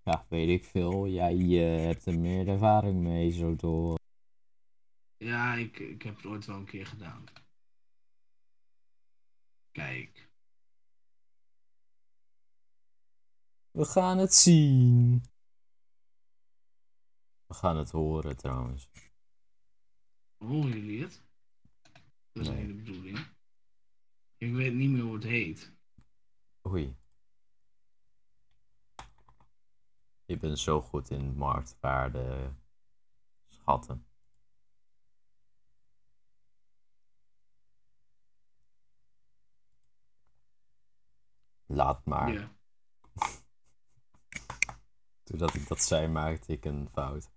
Ja, 0.03 0.25
weet 0.29 0.49
ik 0.49 0.65
veel. 0.65 1.07
Jij 1.07 1.33
eh, 1.35 1.85
hebt 1.85 2.05
er 2.05 2.19
meer 2.19 2.47
ervaring 2.47 3.01
mee, 3.03 3.31
zo 3.31 3.55
door. 3.55 3.99
Ja, 5.17 5.53
ik, 5.53 5.79
ik 5.79 6.01
heb 6.01 6.15
het 6.15 6.25
ooit 6.25 6.45
wel 6.45 6.57
een 6.57 6.65
keer 6.65 6.85
gedaan. 6.87 7.23
Kijk. 9.71 10.26
We 13.77 13.85
gaan 13.85 14.17
het 14.17 14.33
zien. 14.33 15.23
We 17.45 17.53
gaan 17.53 17.77
het 17.77 17.91
horen 17.91 18.37
trouwens. 18.37 18.89
Horen 20.37 20.69
jullie 20.69 21.01
het? 21.03 21.23
Dat 22.31 22.43
is 22.43 22.49
Nee. 22.49 22.63
niet 22.63 22.67
de 22.67 22.83
bedoeling. 22.83 23.17
Ik 24.37 24.53
weet 24.53 24.73
niet 24.73 24.89
meer 24.89 25.01
hoe 25.01 25.13
het 25.13 25.23
heet. 25.23 25.73
Oei. 26.67 26.95
Je 30.25 30.37
bent 30.37 30.59
zo 30.59 30.81
goed 30.81 31.09
in 31.09 31.35
marktwaarde 31.35 32.53
schatten. 33.47 34.07
Laat 41.65 42.05
maar. 42.05 42.33
Ja. 42.33 42.56
Toen 45.27 45.37
dat 45.37 45.53
ik 45.53 45.67
dat 45.67 45.81
zei, 45.81 46.07
maakte 46.07 46.51
ik 46.51 46.65
een 46.65 46.89
fout. 46.91 47.29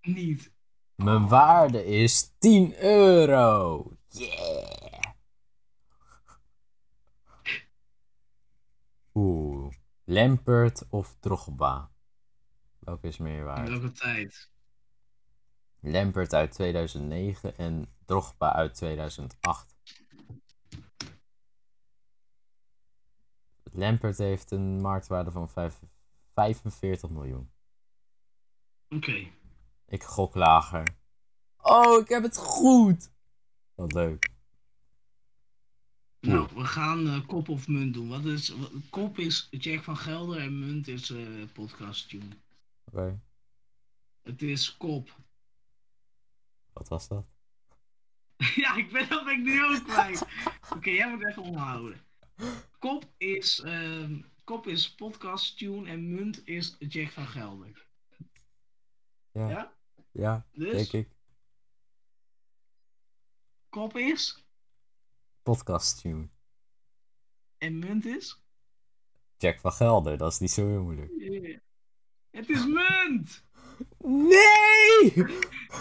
Niet. 0.00 0.52
Mijn 0.94 1.28
waarde 1.28 1.84
is 1.84 2.34
10 2.38 2.76
euro. 2.82 3.90
Yeah. 4.08 5.02
Oeh. 9.14 9.72
Lampert 10.04 10.86
of 10.88 11.16
Drogba? 11.20 11.90
Welke 12.78 13.06
is 13.06 13.18
meer 13.18 13.44
waard? 13.44 13.68
welke 13.68 13.92
tijd? 13.92 14.50
Lampert 15.80 16.32
uit 16.34 16.52
2009 16.52 17.56
en 17.56 17.94
Drogba 18.04 18.52
uit 18.52 18.74
2008. 18.74 19.76
Lampert 23.62 24.18
heeft 24.18 24.50
een 24.50 24.80
marktwaarde 24.80 25.30
van 25.30 25.48
vijf- 25.48 25.80
45 26.34 27.10
miljoen. 27.10 27.50
Oké. 28.88 29.26
Ik 29.86 30.02
gok 30.02 30.34
lager. 30.34 30.96
Oh, 31.56 32.00
ik 32.00 32.08
heb 32.08 32.22
het 32.22 32.36
goed! 32.36 33.10
Wat 33.74 33.92
leuk. 33.92 34.32
Nou, 36.20 36.48
we 36.54 36.64
gaan 36.64 37.06
eh, 37.08 37.26
kop 37.26 37.48
of 37.48 37.68
munt 37.68 37.94
doen. 37.94 38.08
Wat 38.08 38.24
is, 38.24 38.48
wat- 38.48 38.70
kop 38.90 39.18
is 39.18 39.48
Jack 39.50 39.82
van 39.82 39.96
Gelder 39.96 40.40
en 40.40 40.58
munt 40.58 40.88
is 40.88 41.10
eh 41.10 41.44
podcast 41.52 42.08
tune. 42.08 42.36
Oké, 42.84 43.20
Het 44.22 44.42
is 44.42 44.76
kop. 44.76 45.16
wat 46.72 46.88
was 46.88 47.08
dat? 47.08 47.24
ja, 48.64 48.74
ik 48.76 48.92
ben 48.92 49.08
dat 49.08 49.24
ben 49.24 49.34
ik 49.38 49.42
nu 49.44 49.64
ook 49.64 49.84
kwijt. 49.84 50.26
Oké, 50.76 50.90
jij 50.90 51.10
moet 51.10 51.26
even 51.26 51.42
onderhouden. 51.42 52.00
Kop 52.78 53.04
is, 53.16 53.60
ehm, 53.60 54.22
kop 54.44 54.66
is 54.66 54.94
podcast 54.94 55.58
tune 55.58 55.88
en 55.90 56.14
munt 56.14 56.46
is 56.46 56.76
Jack 56.78 57.10
van 57.10 57.26
Gelder. 57.26 57.86
Ja, 59.32 59.48
Ja? 59.48 59.74
ja 60.10 60.46
Dus? 60.52 60.72
denk 60.72 60.92
ik. 61.06 61.12
Kop 63.68 63.96
is 63.96 64.44
Podcast 65.42 66.00
tune. 66.00 66.28
en 67.58 67.78
munt 67.78 68.04
is? 68.04 68.42
Jack 69.36 69.60
van 69.60 69.72
Gelder, 69.72 70.18
dat 70.18 70.32
is 70.32 70.38
niet 70.38 70.50
zo 70.50 70.68
heel 70.68 70.82
moeilijk. 70.82 71.12
Yeah. 71.18 71.58
Het 72.30 72.48
is 72.48 72.66
munt! 72.66 73.42
Nee! 73.98 75.24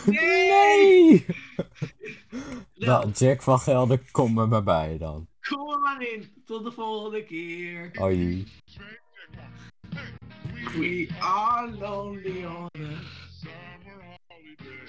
Nee! 0.06 1.26
Nou, 2.76 3.12
Jack 3.12 3.42
van 3.42 3.60
Gelder, 3.60 4.12
kom 4.12 4.38
er 4.38 4.48
maar 4.48 4.64
bij 4.64 4.98
dan. 4.98 5.28
Come 5.50 5.60
on 5.60 6.02
in 6.02 6.30
to 6.48 6.60
the 6.60 6.72
fold 6.72 7.16
of 7.16 7.28
gear. 7.28 7.92
Are 8.00 8.14
you? 8.14 8.46
We 10.78 11.10
are 11.22 11.68
lonely 11.68 12.46
on 12.46 12.70
a 12.76 12.80
summer 12.80 14.00
holiday. 14.30 14.80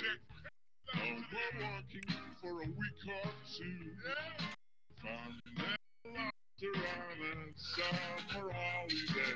We're 0.94 1.16
walking 1.60 2.08
for 2.40 2.52
a 2.52 2.66
week 2.66 3.04
or 3.08 3.30
two. 3.56 3.78
From 5.00 5.40
now 6.14 6.28
on 6.44 6.78
a 7.20 7.52
summer 7.56 8.52
holiday. 8.52 9.34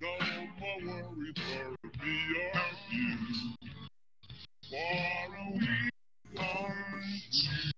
No 0.00 0.12
more 0.60 0.78
worry 0.86 1.32
for 1.36 1.68
me 2.02 2.16
or 2.40 2.70
you. 2.90 3.16
For 4.70 4.76
a 4.76 5.52
week 5.52 5.92
or 6.38 6.74
two. 7.30 7.77